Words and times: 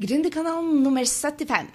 Gründerkanalen 0.00 0.82
nummer 0.82 1.04
75. 1.04 1.68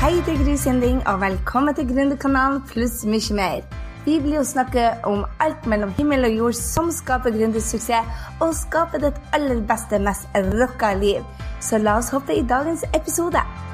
Hei, 0.00 0.12
det 0.26 0.28
er 0.28 0.44
Gry 0.44 0.56
Sinding, 0.56 1.00
og 1.08 1.20
velkommen 1.20 1.74
til 1.74 1.88
Gründerkanalen 1.88 2.60
pluss 2.68 3.06
mye 3.08 3.38
mer. 3.38 3.64
Vi 4.04 4.18
blir 4.20 4.36
jo 4.42 4.44
snakke 4.44 4.90
om 5.08 5.24
alt 5.40 5.64
mellom 5.64 5.96
himmel 5.96 6.28
og 6.28 6.36
jord 6.36 6.60
som 6.60 6.92
skaper 6.92 7.32
gründersuksess, 7.38 8.20
og 8.44 8.52
skaper 8.60 9.06
ditt 9.06 9.24
aller 9.32 9.64
beste, 9.72 9.96
mest 9.96 10.28
rocka 10.60 10.92
liv. 11.00 11.24
Så 11.60 11.80
la 11.80 11.96
oss 12.02 12.12
hoppe 12.12 12.36
i 12.36 12.44
dagens 12.44 12.84
episode. 12.92 13.69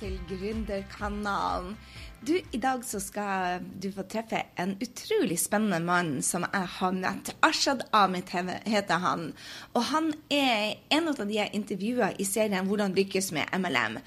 Til 0.00 0.16
Gründerkanalen. 0.28 1.76
Du, 2.20 2.34
I 2.36 2.58
dag 2.60 2.82
så 2.84 3.00
skal 3.00 3.62
du 3.80 3.88
få 3.94 4.04
treffe 4.08 4.42
en 4.60 4.74
utrolig 4.80 5.38
spennende 5.40 5.80
mann 5.84 6.18
som 6.24 6.44
jeg 6.44 6.68
har 6.76 6.96
møtt. 6.96 7.32
Ashad 7.44 7.86
Amit 7.96 8.32
heter 8.68 9.00
han. 9.00 9.30
Og 9.72 9.86
han 9.92 10.12
er 10.32 10.76
en 10.92 11.08
av 11.08 11.22
de 11.22 11.38
jeg 11.38 11.54
intervjua 11.56 12.12
i 12.18 12.28
serien 12.28 12.66
'Hvordan 12.66 12.96
lykkes 12.96 13.32
med 13.32 13.48
MLM'. 13.56 14.00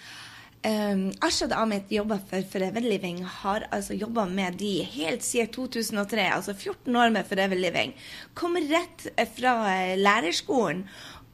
Um, 0.65 1.11
Ashad 1.19 1.51
Amit 1.51 1.91
jobber 1.91 2.21
for 2.29 2.41
Forever 2.51 2.79
Living, 2.79 3.25
har 3.25 3.67
altså 3.71 3.93
jobba 3.93 4.25
med 4.25 4.53
de 4.59 4.83
helt 4.83 5.23
siden 5.23 5.47
2003, 5.51 6.33
altså 6.33 6.53
14 6.53 6.95
år 6.95 7.09
med 7.09 7.25
Forever 7.25 7.55
Living. 7.55 7.93
Kom 8.33 8.55
rett 8.55 9.09
fra 9.35 9.95
lærerskolen 9.95 10.85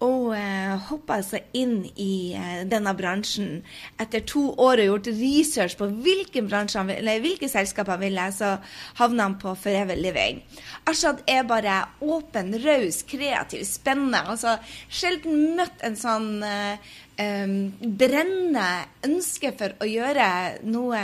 og 0.06 0.32
eh, 0.36 0.76
hoppa 0.88 1.18
altså 1.20 1.42
inn 1.58 1.82
i 2.00 2.32
eh, 2.38 2.62
denne 2.70 2.94
bransjen 2.96 3.60
etter 4.00 4.24
to 4.28 4.46
år 4.56 4.80
og 4.80 4.88
gjort 4.88 5.10
research 5.20 5.76
på 5.80 5.90
hvilke, 6.06 6.44
bransjer, 6.48 6.94
eller 6.96 7.20
hvilke 7.24 7.50
selskaper 7.52 7.98
han 7.98 8.06
ville, 8.06 8.30
så 8.36 8.54
havna 9.02 9.28
han 9.28 9.36
på 9.42 9.56
Forever 9.60 10.00
Living. 10.00 10.40
Ashad 10.88 11.20
er 11.28 11.44
bare 11.48 11.82
åpen, 12.00 12.56
raus, 12.64 13.02
kreativ, 13.10 13.66
spennende. 13.68 14.24
Altså 14.32 14.56
sjelden 14.88 15.58
møtt 15.60 15.84
en 15.84 16.00
sånn 16.00 16.32
uh, 16.48 16.96
Um, 17.20 17.74
brennende 18.00 18.86
ønske 19.04 19.50
for 19.60 19.74
å 19.84 19.88
gjøre 19.90 20.26
noe, 20.64 21.00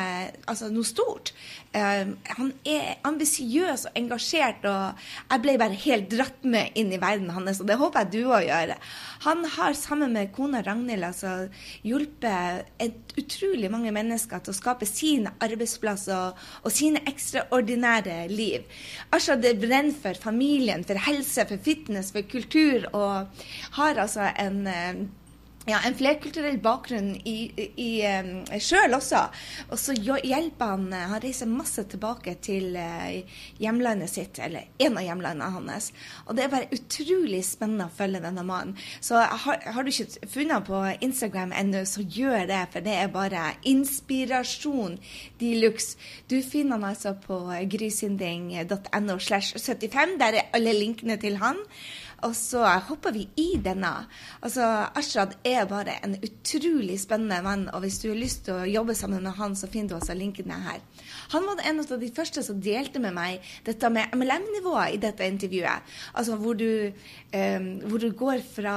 altså 0.47 0.69
noe 0.71 0.87
stort. 0.87 1.33
Um, 1.75 2.13
han 2.37 2.53
er 2.63 3.01
ambisiøs 3.03 3.83
og 3.89 3.97
engasjert, 3.99 4.63
og 4.63 5.01
jeg 5.27 5.43
ble 5.43 5.57
bare 5.59 5.75
helt 5.81 6.07
dratt 6.13 6.45
med 6.47 6.77
inn 6.79 6.93
i 6.95 6.99
verden 7.01 7.33
hans. 7.35 7.59
Og 7.59 7.67
det 7.67 7.75
håper 7.81 8.05
jeg 8.05 8.13
du 8.13 8.29
òg 8.29 8.45
gjør. 8.47 8.71
Han 9.25 9.43
har 9.57 9.75
sammen 9.75 10.15
med 10.15 10.31
kona 10.37 10.61
Ragnhild 10.63 11.03
altså, 11.09 11.33
hjulpet 11.83 12.71
et 12.79 13.17
utrolig 13.19 13.73
mange 13.75 13.91
mennesker 13.95 14.45
til 14.45 14.55
å 14.55 14.59
skape 14.61 14.87
sin 14.87 15.27
arbeidsplass 15.33 16.07
og, 16.15 16.39
og 16.63 16.71
sine 16.71 17.03
ekstraordinære 17.11 18.21
liv. 18.31 18.63
Ashad 19.11 19.43
brenner 19.59 19.99
for 19.99 20.23
familien, 20.23 20.87
for 20.87 21.03
helse, 21.09 21.43
for 21.51 21.59
fitness, 21.59 22.15
for 22.15 22.23
kultur, 22.31 22.87
og 22.95 23.45
har 23.81 24.03
altså 24.07 24.31
en 24.31 24.63
ja, 25.65 25.79
en 25.81 25.95
flerkulturell 25.97 26.59
bakgrunn 26.61 27.15
i, 27.25 27.49
i, 27.57 27.89
i 28.05 28.59
sjøl 28.61 28.93
også. 28.93 29.23
Og 29.71 29.79
så 29.81 29.95
hjelper 29.97 30.75
han 30.75 30.91
Han 30.93 31.21
reiser 31.23 31.49
masse 31.49 31.83
tilbake 31.89 32.35
til 32.45 32.77
uh, 32.77 33.39
hjemlandet 33.61 34.11
sitt, 34.11 34.39
eller 34.39 34.69
en 34.77 34.99
av 34.99 35.05
hjemlandene 35.07 35.49
hans. 35.55 35.91
Og 36.25 36.37
det 36.37 36.45
er 36.45 36.53
bare 36.53 36.69
utrolig 36.75 37.41
spennende 37.47 37.89
å 37.89 37.95
følge 37.97 38.21
denne 38.23 38.45
mannen. 38.45 38.77
Så 39.01 39.17
har, 39.17 39.65
har 39.65 39.83
du 39.83 39.91
ikke 39.91 40.29
funnet 40.29 40.55
ham 40.57 40.67
på 40.67 40.83
Instagram 41.07 41.55
ennå, 41.57 41.81
så 41.89 42.05
gjør 42.05 42.45
det, 42.51 42.61
for 42.73 42.85
det 42.85 42.95
er 43.01 43.13
bare 43.13 43.47
inspirasjon 43.65 44.99
de 45.41 45.53
luxe. 45.63 45.97
Du 46.29 46.37
finner 46.45 46.77
han 46.77 46.91
altså 46.91 47.15
på 47.25 47.41
grysynding.no 47.71 49.19
slash 49.19 49.57
75. 49.57 50.19
Der 50.21 50.41
er 50.41 50.51
alle 50.53 50.77
linkene 50.77 51.17
til 51.21 51.41
han. 51.41 51.57
Og 52.23 52.35
så 52.37 52.63
hopper 52.87 53.11
vi 53.15 53.27
i 53.35 53.49
denne. 53.63 53.91
Altså, 54.41 54.87
Ashrad 54.95 55.35
er 55.43 55.67
bare 55.69 55.97
en 56.05 56.15
utrolig 56.23 56.99
spennende 57.01 57.41
mann, 57.43 57.67
og 57.73 57.83
hvis 57.83 57.99
du 58.03 58.09
har 58.09 58.19
lyst 58.19 58.45
til 58.47 58.55
å 58.55 58.69
jobbe 58.69 58.95
sammen 58.95 59.23
med 59.23 59.35
han, 59.39 59.55
så 59.55 59.67
finner 59.71 59.95
du 59.95 59.99
også 59.99 60.15
linkene 60.17 60.61
her. 60.69 60.79
Han 61.33 61.45
var 61.47 61.61
en 61.65 61.81
av 61.81 61.99
de 62.01 62.09
første 62.13 62.43
som 62.45 62.59
delte 62.61 63.01
med 63.01 63.15
meg 63.15 63.45
dette 63.65 63.89
med 63.93 64.13
MLM-nivået 64.15 64.95
i 64.95 65.01
dette 65.01 65.27
intervjuet. 65.27 65.95
Altså 66.13 66.37
hvor 66.39 66.57
du, 66.57 66.91
um, 67.33 67.69
hvor 67.89 68.01
du, 68.01 68.09
går 68.15 68.41
fra 68.45 68.75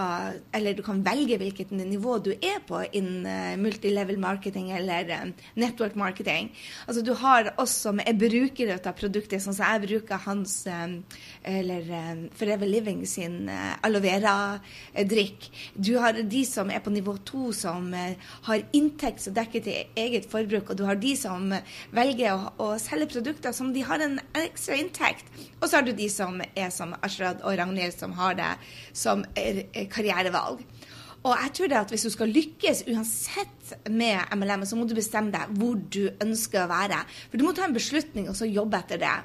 Eller 0.55 0.75
du 0.75 0.83
kan 0.83 1.03
velge 1.05 1.39
hvilket 1.39 1.71
nivå 1.73 2.19
du 2.25 2.31
er 2.33 2.61
på 2.67 2.83
innen 2.93 3.27
uh, 3.27 3.59
multilevel 3.61 4.19
marketing 4.19 4.73
eller 4.73 5.13
um, 5.23 5.35
network 5.57 5.97
marketing. 5.97 6.51
Altså 6.87 7.03
du 7.03 7.13
har 7.15 7.53
oss 7.59 7.77
som 7.85 8.01
er 8.01 8.17
brukere 8.19 8.79
av 8.79 8.97
produktet, 8.99 9.43
sånn 9.43 9.57
som 9.57 9.67
jeg 9.69 9.85
bruker 9.87 10.25
hans 10.25 10.61
um, 10.67 10.99
eller 11.45 12.29
Forever 12.39 12.69
Living 12.69 13.05
sin 13.07 13.49
uh, 13.51 13.77
aloe 13.87 14.03
vera-drikk. 14.05 15.49
Du 15.75 15.97
har 16.03 16.17
de 16.19 16.45
som 16.49 16.71
er 16.73 16.83
på 16.85 16.93
nivå 16.95 17.17
to, 17.29 17.53
som 17.57 17.93
uh, 17.95 18.33
har 18.49 18.65
inntekt 18.77 19.25
som 19.25 19.37
dekker 19.37 19.65
til 19.65 19.99
eget 19.99 20.29
forbruk, 20.31 20.73
og 20.73 20.79
du 20.79 20.85
har 20.89 20.99
de 21.01 21.15
som 21.19 21.53
velger 21.95 22.35
å, 22.35 22.38
å, 22.59 22.69
selge 22.83 23.11
produkter 23.15 23.55
som 23.57 23.73
de 23.75 23.85
har 23.87 24.03
en 24.05 24.19
ekstra 24.39 24.79
inntekt. 24.79 25.27
Og 25.61 25.69
så 25.69 25.79
har 25.79 25.87
du 25.87 25.93
de 25.97 26.09
som 26.13 26.41
er 26.49 26.71
som 26.75 26.95
Ashrad 27.03 27.43
og 27.43 27.59
Ragnhild, 27.59 27.97
som 27.99 28.15
har 28.19 28.39
det 28.39 28.53
som 28.97 29.25
karrierevalg. 29.35 30.65
Og 31.27 31.35
jeg 31.35 31.55
tror 31.57 31.71
det 31.71 31.79
at 31.81 31.93
hvis 31.93 32.07
du 32.07 32.13
skal 32.15 32.31
lykkes 32.31 32.85
uansett 32.93 33.73
med 33.91 34.21
MLM, 34.39 34.65
så 34.69 34.79
må 34.79 34.87
du 34.87 34.95
bestemme 34.97 35.35
deg 35.35 35.51
hvor 35.59 35.75
du 35.91 36.05
ønsker 36.23 36.63
å 36.63 36.71
være. 36.71 37.01
For 37.29 37.41
du 37.41 37.45
må 37.45 37.55
ta 37.57 37.67
en 37.67 37.75
beslutning 37.75 38.31
og 38.31 38.39
så 38.39 38.47
jobbe 38.49 38.79
etter 38.79 39.03
det. 39.03 39.17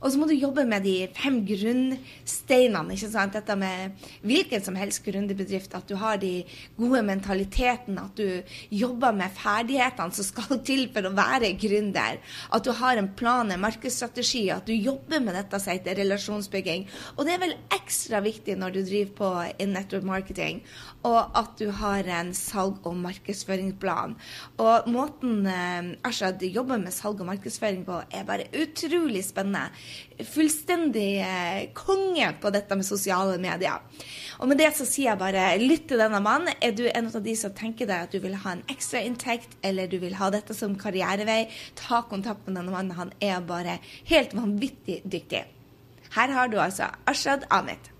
Og 0.00 0.12
så 0.12 0.20
må 0.20 0.28
du 0.28 0.34
jobbe 0.36 0.66
med 0.68 0.84
de 0.84 0.94
fem 1.16 1.38
grunnsteinene. 1.46 2.94
ikke 2.94 3.10
sant? 3.12 3.36
Dette 3.36 3.56
med 3.58 4.06
hvilken 4.26 4.64
som 4.64 4.76
helst 4.78 5.04
gründerbedrift. 5.06 5.74
At 5.76 5.88
du 5.88 5.96
har 6.00 6.20
de 6.22 6.44
gode 6.76 7.02
mentalitetene. 7.06 8.06
At 8.06 8.16
du 8.18 8.42
jobber 8.70 9.16
med 9.16 9.34
ferdighetene 9.36 10.16
som 10.16 10.26
skal 10.26 10.60
til 10.66 10.86
for 10.94 11.08
å 11.08 11.14
være 11.16 11.54
gründer. 11.60 12.20
At 12.52 12.66
du 12.66 12.72
har 12.76 13.00
en 13.00 13.10
plan, 13.16 13.50
en 13.50 13.64
markedsstrategi. 13.64 14.46
At 14.54 14.68
du 14.68 14.74
jobber 14.74 15.22
med 15.24 15.38
dette 15.38 15.60
som 15.62 15.72
heter 15.72 15.98
relasjonsbygging. 16.00 16.86
Og 17.16 17.24
det 17.26 17.36
er 17.36 17.44
vel 17.46 17.56
ekstra 17.76 18.20
viktig 18.24 18.58
når 18.60 18.76
du 18.76 18.82
driver 18.82 19.14
på 19.16 19.32
in 19.62 19.74
network 19.76 20.06
marketing. 20.06 20.62
Og 21.06 21.20
at 21.38 21.56
du 21.60 21.70
har 21.70 22.08
en 22.20 22.32
salg- 22.36 22.84
og 22.86 22.96
markedsføringsplan. 23.00 24.16
Og 24.62 24.88
måten 24.90 25.46
eh, 25.46 25.92
Ashad 26.06 26.42
jobber 26.42 26.80
med 26.82 26.94
salg 26.94 27.20
og 27.22 27.30
markedsføring 27.30 27.84
på, 27.86 28.00
er 28.10 28.26
bare 28.28 28.48
utrolig 28.56 29.24
spennende 29.24 29.68
fullstendig 30.24 31.20
eh, 31.20 31.62
konge 31.76 32.28
på 32.40 32.52
dette 32.54 32.76
med 32.78 32.86
sosiale 32.88 33.36
medier. 33.42 33.82
Og 34.40 34.50
med 34.50 34.60
det 34.60 34.70
så 34.76 34.86
sier 34.88 35.10
jeg 35.12 35.20
bare 35.20 35.48
lytt 35.62 35.88
til 35.90 36.00
denne 36.00 36.20
mannen. 36.24 36.52
Er 36.60 36.76
du 36.76 36.84
en 36.88 37.10
av 37.10 37.24
de 37.24 37.34
som 37.38 37.54
tenker 37.56 37.88
deg 37.88 38.06
at 38.06 38.14
du 38.14 38.20
vil 38.24 38.38
ha 38.44 38.54
en 38.56 38.64
ekstra 38.72 39.02
inntekt, 39.04 39.58
eller 39.66 39.90
du 39.90 39.98
vil 40.02 40.16
ha 40.20 40.30
dette 40.34 40.56
som 40.56 40.76
karrierevei, 40.80 41.46
ta 41.78 42.02
kontakt 42.08 42.46
med 42.46 42.58
denne 42.58 42.72
mannen. 42.74 42.96
Han 42.96 43.12
er 43.20 43.44
bare 43.44 43.78
helt 44.08 44.36
vanvittig 44.36 45.02
dyktig. 45.04 45.46
Her 46.16 46.32
har 46.32 46.48
du 46.48 46.58
altså 46.60 46.90
Ashad 47.06 47.44
Ahmed. 47.50 47.92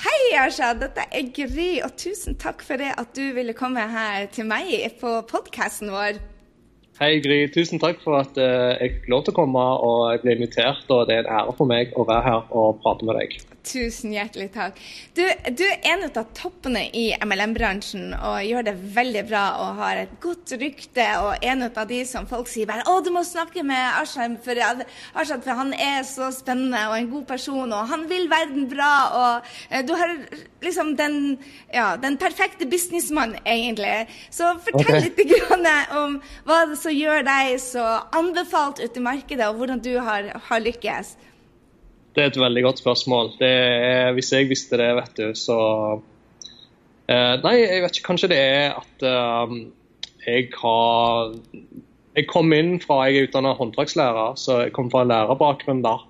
Hei, 0.00 0.20
Ashad. 0.40 0.80
Dette 0.80 1.04
er 1.12 1.26
Gry, 1.36 1.82
og 1.84 1.92
tusen 2.00 2.38
takk 2.40 2.62
for 2.64 2.80
det 2.80 2.94
at 2.96 3.10
du 3.16 3.34
ville 3.36 3.52
komme 3.56 3.82
her 3.84 4.30
til 4.32 4.48
meg 4.48 4.72
på 5.00 5.18
podkasten 5.28 5.92
vår. 5.92 6.20
Hei 7.00 7.16
Gry, 7.24 7.46
tusen 7.48 7.80
takk 7.80 8.02
for 8.04 8.18
at 8.18 8.36
uh, 8.36 8.74
jeg 8.76 8.90
fikk 8.98 9.06
lov 9.08 9.22
til 9.24 9.32
å 9.32 9.36
komme 9.38 9.60
og 9.86 10.00
jeg 10.12 10.20
ble 10.20 10.34
invitert. 10.36 10.82
og 10.92 11.06
Det 11.08 11.14
er 11.14 11.22
en 11.22 11.30
ære 11.32 11.54
for 11.56 11.70
meg 11.70 11.94
å 11.96 12.04
være 12.04 12.26
her 12.26 12.50
og 12.52 12.82
prate 12.82 13.08
med 13.08 13.16
deg. 13.16 13.38
Tusen 13.60 14.14
hjertelig 14.14 14.48
takk. 14.54 14.78
Du, 15.12 15.20
du 15.52 15.62
er 15.66 15.82
en 15.92 16.06
av 16.06 16.30
toppene 16.36 16.86
i 16.96 17.10
MLM-bransjen 17.20 18.14
og 18.16 18.38
gjør 18.46 18.64
det 18.70 18.74
veldig 18.94 19.22
bra 19.28 19.42
og 19.60 19.80
har 19.82 20.00
et 20.00 20.14
godt 20.22 20.54
rykte. 20.60 21.04
Og 21.20 21.44
en 21.44 21.66
av 21.68 21.82
de 21.90 22.00
som 22.08 22.28
folk 22.30 22.48
sier 22.48 22.68
bare 22.70 22.86
'Å, 22.88 23.04
du 23.04 23.10
må 23.12 23.22
snakke 23.26 23.62
med 23.66 24.00
Ashad, 24.00 24.38
for, 24.44 24.56
Ashad, 24.56 25.44
for 25.44 25.60
han 25.60 25.74
er 25.74 26.00
så 26.08 26.30
spennende 26.32 26.80
og 26.88 26.96
en 26.96 27.10
god 27.12 27.26
person, 27.28 27.72
og 27.76 27.88
han 27.92 28.08
vil 28.08 28.30
verden 28.32 28.68
bra'. 28.70 28.96
Og 29.20 29.52
uh, 29.74 29.80
du 29.84 29.94
har 29.94 30.16
liksom 30.64 30.96
den, 30.96 31.38
ja, 31.74 31.96
den 32.00 32.16
perfekte 32.16 32.66
businessmann, 32.66 33.36
egentlig. 33.44 34.08
Så 34.30 34.54
fortell 34.64 34.96
okay. 34.96 35.10
litt 35.10 35.92
om 36.00 36.20
hva 36.48 36.62
som 36.76 36.94
gjør 36.94 37.24
deg 37.28 37.56
så 37.60 37.86
anbefalt 38.16 38.80
ute 38.80 38.96
i 38.96 39.04
markedet, 39.04 39.46
og 39.48 39.60
hvordan 39.60 39.84
du 39.84 39.98
har, 40.00 40.32
har 40.48 40.64
lykkes. 40.64 41.16
Det 42.14 42.22
er 42.22 42.30
et 42.32 42.40
veldig 42.40 42.62
godt 42.66 42.82
spørsmål. 42.82 43.34
Er, 43.46 44.12
hvis 44.16 44.32
jeg 44.34 44.48
visste 44.50 44.78
det, 44.80 44.90
vet 44.98 45.18
du, 45.18 45.26
så 45.38 45.58
eh, 47.06 47.36
Nei, 47.44 47.56
jeg 47.62 47.84
vet 47.84 47.98
ikke. 47.98 48.08
Kanskje 48.08 48.32
det 48.32 48.40
er 48.42 48.78
at 48.80 49.06
eh, 49.06 49.56
jeg 50.26 50.50
har 50.60 51.34
Jeg 52.16 52.26
kom 52.28 52.52
inn 52.52 52.78
fra 52.82 53.04
Jeg 53.06 53.16
er 53.20 53.28
utdannet 53.28 53.58
håndverkslærer, 53.60 54.34
så 54.36 54.64
jeg 54.64 54.72
kom 54.76 54.90
fra 54.90 55.06
lærerbakgrunn 55.06 55.84
da. 55.86 56.00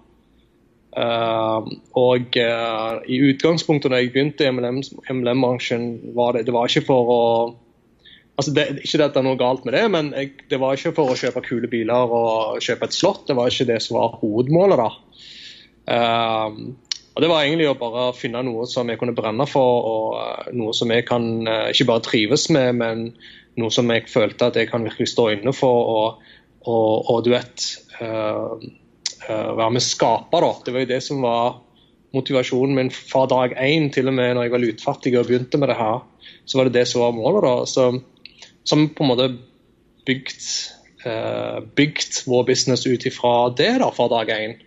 Uh, 0.90 1.68
og 1.94 2.34
uh, 2.34 2.96
i 3.06 3.20
utgangspunktet 3.22 3.92
da 3.92 4.00
jeg 4.00 4.10
begynte 4.10 4.42
i 4.42 4.50
MLM-bransjen, 4.50 5.84
var 6.16 6.34
det, 6.34 6.48
det 6.48 6.54
var 6.56 6.66
ikke 6.66 6.88
for 6.88 7.12
å 7.14 7.20
altså 8.40 8.54
det, 8.56 8.64
Ikke 8.82 9.04
at 9.04 9.14
det 9.14 9.20
er 9.20 9.28
noe 9.28 9.38
galt 9.38 9.68
med 9.68 9.76
det, 9.76 9.84
men 9.92 10.10
jeg, 10.16 10.32
det 10.50 10.58
var 10.58 10.74
ikke 10.74 10.96
for 10.96 11.12
å 11.12 11.18
kjøpe 11.20 11.44
kule 11.46 11.70
biler 11.70 12.10
og 12.16 12.58
kjøpe 12.64 12.88
et 12.88 12.96
slott. 12.96 13.26
Det 13.28 13.36
var 13.38 13.52
ikke 13.52 13.68
det 13.68 13.78
som 13.84 14.00
var 14.00 14.18
hovedmålet. 14.22 14.80
da. 14.80 14.88
Uh, 15.88 16.76
og 17.10 17.22
Det 17.24 17.28
var 17.30 17.44
egentlig 17.44 17.68
å 17.68 17.78
bare 17.78 18.10
finne 18.16 18.42
noe 18.46 18.66
som 18.70 18.88
jeg 18.88 19.00
kunne 19.00 19.16
brenne 19.16 19.44
for, 19.50 19.86
og 19.90 20.52
noe 20.56 20.74
som 20.76 20.92
jeg 20.94 21.04
kan 21.08 21.24
ikke 21.42 21.88
bare 21.88 22.04
trives 22.06 22.46
med, 22.54 22.78
men 22.78 23.08
noe 23.58 23.74
som 23.74 23.90
jeg 23.92 24.06
følte 24.10 24.50
at 24.50 24.58
jeg 24.60 24.70
kan 24.70 24.84
virkelig 24.86 25.10
stå 25.12 25.26
inne 25.34 25.52
for. 25.56 25.90
Og, 25.90 26.28
og, 26.70 27.10
og 27.10 27.24
du 27.26 27.32
vet 27.34 27.66
uh, 28.00 28.54
være 29.28 29.74
med 29.74 29.84
skaper. 29.84 30.46
da. 30.46 30.52
Det 30.64 30.74
var 30.74 30.84
jo 30.84 30.92
det 30.92 31.02
som 31.04 31.26
var 31.26 31.58
motivasjonen 32.16 32.74
min 32.74 32.90
fra 32.94 33.26
dag 33.30 33.54
én, 33.62 33.90
til 33.94 34.10
og 34.10 34.16
med 34.16 34.34
når 34.34 34.46
jeg 34.46 34.54
var 34.54 34.64
lutfattig 34.64 35.14
og 35.18 35.28
begynte 35.28 35.60
med 35.60 35.70
det 35.70 35.78
her. 35.78 36.02
Så 36.44 36.58
var 36.58 36.68
det 36.68 36.78
det 36.78 36.88
som 36.90 37.04
var 37.04 37.16
målet. 37.16 37.46
da. 37.46 37.54
Så, 37.66 37.90
som 38.64 38.88
på 38.88 39.04
en 39.04 39.12
måte 39.12 39.28
bygd, 40.08 40.48
uh, 41.06 41.60
bygd 41.76 42.24
vår 42.30 42.48
business 42.48 42.86
ut 42.86 43.06
ifra 43.06 43.50
det 43.56 43.76
da, 43.82 43.92
fra 43.94 44.10
dag 44.12 44.34
én. 44.36 44.58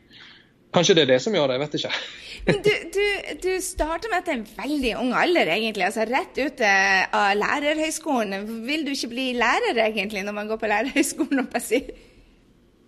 Kanskje 0.73 0.95
det 0.97 1.03
er 1.05 1.11
det 1.13 1.19
som 1.21 1.35
gjør 1.35 1.51
det, 1.51 1.57
jeg 1.57 1.63
vet 1.63 1.75
ikke. 1.79 1.91
Men 2.47 2.61
du, 2.65 2.71
du, 2.95 3.03
du 3.43 3.51
starta 3.63 4.09
med 4.11 4.29
en 4.33 4.45
veldig 4.57 4.93
ung 4.99 5.11
alder, 5.15 5.51
egentlig. 5.53 5.85
altså 5.85 6.07
Rett 6.09 6.39
ute 6.39 6.71
av 7.13 7.35
lærerhøyskolen. 7.37 8.47
Vil 8.65 8.87
du 8.87 8.91
ikke 8.95 9.11
bli 9.13 9.27
lærer, 9.37 9.77
egentlig, 9.85 10.25
når 10.25 10.35
man 10.39 10.49
går 10.49 10.59
på 10.59 10.71
lærerhøyskolen? 10.71 11.43
Oppe, 11.45 11.61
si? 11.63 11.83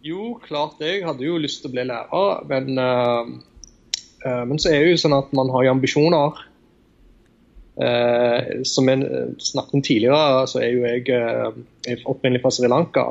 Jo, 0.06 0.34
klart 0.42 0.80
det. 0.82 0.96
Jeg 0.96 1.06
hadde 1.08 1.28
jo 1.28 1.38
lyst 1.42 1.62
til 1.62 1.72
å 1.72 1.76
bli 1.76 1.86
lærer, 1.88 2.42
men, 2.50 2.82
uh, 2.82 3.62
uh, 4.26 4.44
men 4.50 4.60
så 4.62 4.74
er 4.74 4.84
det 4.84 4.96
jo 4.96 5.04
sånn 5.06 5.18
at 5.18 5.31
man 5.38 5.54
har 5.54 5.68
jo 5.68 5.78
ambisjoner. 5.78 6.44
Uh, 7.76 8.64
som 8.68 8.88
jeg 8.88 9.06
snakket 9.44 9.78
om 9.78 9.86
tidligere, 9.86 10.44
så 10.48 10.62
er 10.64 10.74
jo 10.74 10.84
jeg 10.88 11.08
uh, 11.12 12.04
opprinnelig 12.08 12.44
fra 12.44 12.54
Sri 12.56 12.70
Lanka. 12.72 13.08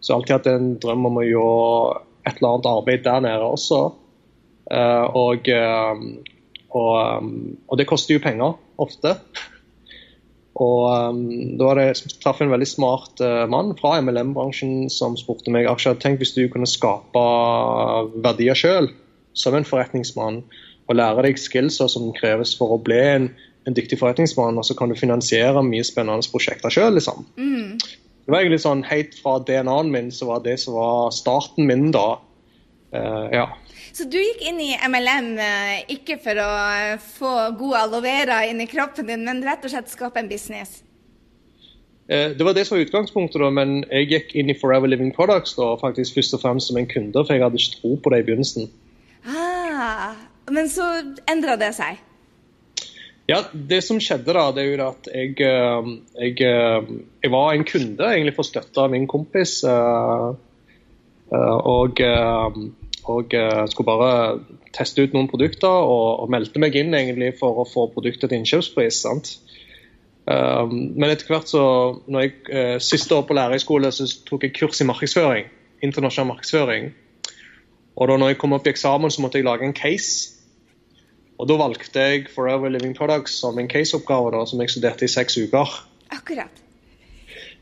Så 0.00 0.10
jeg 0.10 0.14
har 0.14 0.20
alltid 0.20 0.36
hatt 0.36 0.52
en 0.52 0.70
drøm 0.82 1.08
om 1.08 1.18
å 1.20 1.26
gjøre 1.26 2.04
et 2.28 2.38
eller 2.38 2.54
annet 2.54 2.70
arbeid 2.70 3.04
der 3.06 3.24
nede 3.24 3.48
også. 3.48 3.80
og, 4.68 5.48
og, 6.76 7.30
og 7.68 7.78
det 7.80 7.86
koster 7.88 8.14
jo 8.14 8.22
penger, 8.22 8.58
ofte. 8.78 9.16
Og 10.58 11.10
um, 11.10 11.58
Da 11.58 11.68
var 11.68 11.78
det, 11.78 12.14
traff 12.22 12.40
en 12.42 12.50
veldig 12.50 12.66
smart 12.66 13.20
uh, 13.22 13.46
mann 13.50 13.74
fra 13.78 13.98
MLM-bransjen 14.02 14.88
som 14.90 15.16
spurte 15.18 15.52
meg 15.54 15.68
Aksha, 15.70 15.94
tenk 15.94 16.18
hvis 16.22 16.34
du 16.34 16.46
kunne 16.50 16.68
skape 16.68 17.22
verdier 18.24 18.58
sjøl 18.58 18.90
som 19.38 19.54
en 19.54 19.66
forretningsmann, 19.66 20.42
og 20.88 20.96
lære 20.98 21.28
deg 21.28 21.38
skillser 21.38 21.90
som 21.92 22.08
kreves 22.16 22.56
for 22.58 22.74
å 22.74 22.80
bli 22.82 22.98
en, 22.98 23.28
en, 23.68 23.76
dyktig 23.76 24.00
forretningsmann, 24.00 24.58
og 24.58 24.66
så 24.66 24.74
kan 24.74 24.90
du 24.90 24.98
finansiere 24.98 25.62
mye 25.62 25.84
spennende 25.86 26.26
prosjekter 26.32 26.72
sjøl. 26.74 26.96
Liksom. 26.96 27.26
Mm. 27.38 27.76
Det 28.28 28.34
var 28.34 28.42
egentlig 28.44 28.60
sånn, 28.60 28.82
Helt 28.84 29.14
fra 29.16 29.38
DNA-en 29.40 29.88
min 29.88 30.10
så 30.12 30.26
var 30.28 30.42
det 30.44 30.58
som 30.60 30.74
var 30.76 31.14
starten 31.16 31.64
min 31.64 31.86
da. 31.96 32.18
Uh, 32.92 33.24
ja. 33.32 33.46
Så 33.96 34.04
du 34.04 34.18
gikk 34.20 34.42
inn 34.50 34.58
i 34.60 34.74
MLM 34.84 35.30
eh, 35.40 35.78
ikke 35.94 36.18
for 36.20 36.36
å 36.36 36.50
få 37.00 37.30
god 37.56 37.78
aloe 37.80 38.04
vera 38.04 38.42
inn 38.44 38.60
i 38.60 38.68
kroppen 38.68 39.08
din, 39.08 39.24
men 39.24 39.40
rett 39.46 39.64
og 39.64 39.72
slett 39.72 39.88
skape 39.88 40.20
en 40.20 40.28
business? 40.28 40.82
Eh, 42.12 42.36
det 42.36 42.44
var 42.44 42.52
det 42.52 42.66
som 42.68 42.76
var 42.76 42.84
utgangspunktet, 42.84 43.40
da, 43.40 43.48
men 43.48 43.80
jeg 43.88 44.10
gikk 44.12 44.36
inn 44.36 44.52
i 44.52 44.58
Forever 44.60 44.92
Living 44.92 45.10
Products 45.16 45.56
da, 45.56 45.72
faktisk 45.80 46.20
først 46.20 46.36
og 46.36 46.44
fremst 46.44 46.68
som 46.68 46.78
en 46.80 46.90
kunde, 46.92 47.16
for 47.16 47.32
jeg 47.32 47.46
hadde 47.46 47.58
ikke 47.58 47.80
tro 47.80 47.94
på 48.04 48.12
det 48.12 48.20
i 48.20 48.28
begynnelsen. 48.28 48.68
Ah, 49.24 50.20
men 50.52 50.68
så 50.68 50.84
endra 51.32 51.56
det 51.56 51.72
seg? 51.80 52.04
Ja, 53.28 53.42
Det 53.52 53.82
som 53.84 54.00
skjedde, 54.00 54.32
da, 54.32 54.46
det 54.56 54.62
er 54.62 54.68
jo 54.70 54.84
at 54.86 55.08
jeg, 55.12 55.34
eh, 55.44 55.88
jeg, 56.16 56.36
jeg 57.22 57.32
var 57.34 57.52
en 57.52 57.66
kunde 57.68 58.06
egentlig 58.08 58.36
for 58.38 58.48
støtte 58.48 58.80
av 58.80 58.92
min 58.94 59.08
kompis. 59.10 59.60
Og 59.68 60.38
og 63.08 63.32
uh, 63.36 63.64
skulle 63.68 63.88
bare 63.88 64.12
teste 64.76 65.04
ut 65.04 65.14
noen 65.16 65.28
produkter 65.28 65.68
og, 65.68 66.22
og, 66.22 66.30
meldte 66.32 66.60
meg 66.60 66.76
inn 66.76 66.92
egentlig 66.96 67.34
for 67.38 67.60
å 67.60 67.66
få 67.68 67.86
produktet 67.92 68.28
til 68.28 68.40
innkjøpspris. 68.40 69.02
sant? 69.04 69.34
Men 70.28 71.08
etter 71.08 71.24
hvert 71.30 71.48
så, 71.48 71.62
når 72.04 72.26
jeg 72.26 72.80
Siste 72.84 73.16
år 73.16 73.22
på 73.24 73.36
lærerhøyskole, 73.36 73.88
tok 74.28 74.44
jeg 74.44 74.52
kurs 74.58 74.82
i 74.84 74.88
markedsføring. 74.88 75.48
Internasjonal 75.80 76.34
markedsføring. 76.34 76.90
Og 77.96 78.10
da 78.10 78.18
når 78.20 78.34
jeg 78.34 78.38
kom 78.42 78.52
opp 78.52 78.68
i 78.68 78.72
eksamen, 78.74 79.10
så 79.10 79.24
måtte 79.24 79.40
jeg 79.40 79.48
lage 79.48 79.64
en 79.64 79.72
case. 79.72 80.37
Og 81.38 81.46
da 81.46 81.58
valgte 81.58 82.02
jeg 82.02 82.30
Forever 82.34 82.72
Living 82.74 82.96
Products 82.98 83.38
som 83.42 83.58
en 83.58 83.70
caseoppgave 83.70 84.46
som 84.50 84.62
jeg 84.62 84.74
studerte 84.74 85.06
i 85.06 85.12
seks 85.12 85.38
uker. 85.38 85.76
Akkurat. 86.10 86.64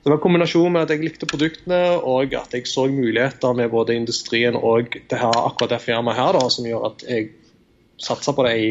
Det 0.07 0.13
var 0.13 0.21
kombinasjonen 0.23 0.77
med 0.77 0.85
at 0.87 0.93
jeg 0.95 1.03
likte 1.03 1.27
produktene 1.27 1.81
og 1.99 2.35
at 2.39 2.53
jeg 2.55 2.69
så 2.71 2.87
muligheter 2.87 3.57
med 3.59 3.73
både 3.73 3.97
industrien 3.99 4.55
og 4.55 4.95
det 4.95 5.19
her, 5.19 5.35
akkurat 5.35 5.75
det 5.75 5.83
firmaet 5.83 6.17
her, 6.17 6.39
da, 6.39 6.45
som 6.47 6.69
gjør 6.69 6.85
at 6.93 7.03
jeg 7.09 7.33
satsa 7.99 8.33
på 8.37 8.47
det 8.47 8.55
i 8.63 8.71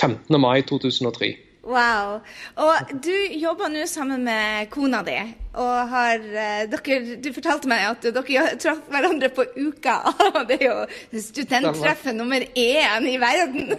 15. 0.00 0.40
mai 0.40 0.62
2003. 0.64 1.34
Wow. 1.70 2.18
Og 2.58 2.90
du 3.04 3.14
jobber 3.38 3.70
nå 3.70 3.84
sammen 3.86 4.24
med 4.26 4.70
kona 4.74 5.04
di. 5.06 5.16
Og 5.60 5.92
har 5.92 6.18
eh, 6.18 6.64
dere 6.70 6.98
Du 7.22 7.30
fortalte 7.34 7.70
meg 7.70 7.86
at 7.86 8.08
dere 8.10 8.56
traff 8.58 8.82
hverandre 8.90 9.30
på 9.34 9.46
Uka. 9.54 10.00
Det 10.50 10.58
er 10.58 10.66
jo 10.66 11.22
studenttreffet 11.30 12.16
nummer 12.16 12.42
én 12.58 13.08
i 13.10 13.16
verden. 13.22 13.74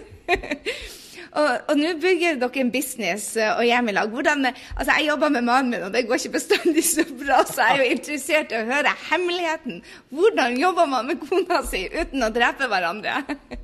Og 1.32 1.78
nå 1.80 1.94
bygger 1.96 2.36
dere 2.36 2.60
en 2.60 2.70
business 2.72 3.30
eh, 3.40 3.54
og 3.56 3.64
hjem 3.64 3.88
i 3.88 3.94
lag. 3.96 4.10
Hvordan, 4.12 4.50
altså 4.52 4.98
jeg 4.98 5.08
jobber 5.08 5.32
med 5.32 5.46
mannen 5.46 5.72
min, 5.72 5.86
og 5.86 5.94
det 5.94 6.04
går 6.04 6.20
ikke 6.20 6.34
bestandig 6.34 6.84
så 6.84 7.06
bra, 7.08 7.40
så 7.48 7.70
jeg 7.70 7.72
er 7.72 7.80
jo 7.80 7.96
interessert 7.96 8.52
i 8.52 8.60
å 8.60 8.68
høre 8.68 8.92
hemmeligheten. 9.08 9.80
Hvordan 10.12 10.60
jobber 10.60 10.92
man 10.92 11.08
med 11.08 11.24
kona 11.24 11.62
si 11.70 11.86
uten 11.88 12.28
å 12.28 12.32
drepe 12.36 12.68
hverandre? 12.68 13.22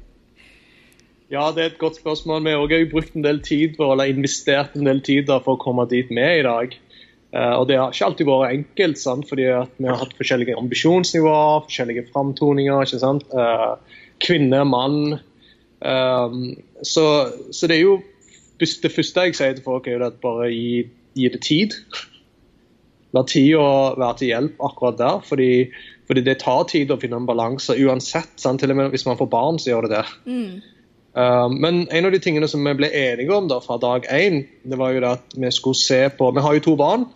Ja, 1.29 1.51
det 1.53 1.63
er 1.63 1.71
et 1.73 1.81
godt 1.81 1.99
spørsmål. 2.01 2.45
Vi 2.47 2.57
har 2.57 2.91
brukt 2.93 3.17
en 3.17 3.25
del 3.27 3.43
tid 3.45 3.77
på, 3.77 3.91
eller 3.93 4.09
investert 4.09 4.77
en 4.77 4.89
del 4.89 5.03
tid 5.05 5.29
for 5.29 5.57
å 5.57 5.61
komme 5.61 5.85
dit 5.91 6.09
vi 6.09 6.23
er 6.25 6.41
i 6.41 6.47
dag. 6.47 6.77
Uh, 7.37 7.61
og 7.61 7.69
Det 7.69 7.77
har 7.77 7.93
ikke 7.93 8.07
alltid 8.07 8.29
vært 8.31 8.55
enkelt, 8.57 8.99
sant? 8.99 9.29
fordi 9.29 9.45
vi 9.45 9.89
har 9.91 10.01
hatt 10.01 10.17
forskjellige 10.17 10.57
ambisjonsnivåer, 10.57 11.67
forskjellige 11.67 12.07
framtoninger. 12.15 12.87
ikke 12.87 13.03
sant? 13.03 13.29
Uh, 13.37 13.77
kvinne, 14.25 14.63
mann, 14.65 15.19
Um, 15.81 16.57
så, 16.83 17.31
så, 17.51 17.67
det 17.67 17.79
er 17.79 17.85
jo 17.85 17.99
det 18.59 18.91
første 18.91 19.29
jeg 19.29 19.37
sier 19.39 19.55
til 19.55 19.65
folk, 19.67 19.87
er 19.87 19.99
jo 19.99 20.07
at 20.09 20.19
bare 20.23 20.51
gi, 20.51 20.89
gi 21.19 21.29
det 21.31 21.43
tid. 21.47 21.77
La 23.15 23.23
tida 23.25 23.95
være 23.97 24.17
til 24.19 24.33
hjelp 24.33 24.65
akkurat 24.67 24.99
der. 24.99 25.21
Fordi, 25.25 25.53
fordi, 26.11 26.25
det 26.27 26.41
tar 26.43 26.67
tid 26.71 26.91
å 26.91 26.99
finne 27.01 27.21
en 27.23 27.29
balanse 27.29 27.77
uansett. 27.79 28.35
Sant? 28.41 28.61
Til 28.63 28.75
og 28.75 28.81
med 28.81 28.91
hvis 28.95 29.07
man 29.07 29.19
får 29.21 29.31
barn, 29.33 29.63
så 29.63 29.73
gjør 29.73 29.87
det 29.87 30.01
det. 30.01 30.05
Mm. 30.27 30.78
Um, 31.17 31.57
men 31.63 31.87
en 31.91 32.07
av 32.07 32.13
de 32.13 32.21
tingene 32.23 32.49
som 32.51 32.63
vi 32.67 32.75
ble 32.79 32.91
enige 32.95 33.35
om 33.35 33.49
da 33.51 33.59
fra 33.65 33.79
dag 33.81 34.05
én, 34.13 34.43
det 34.63 34.79
var 34.79 34.93
jo 34.93 35.01
det 35.03 35.15
at 35.17 35.35
vi 35.35 35.51
skulle 35.55 35.81
se 35.81 36.03
på 36.15 36.29
Vi 36.37 36.45
har 36.45 36.59
jo 36.59 36.65
to 36.67 36.77
barn, 36.79 37.09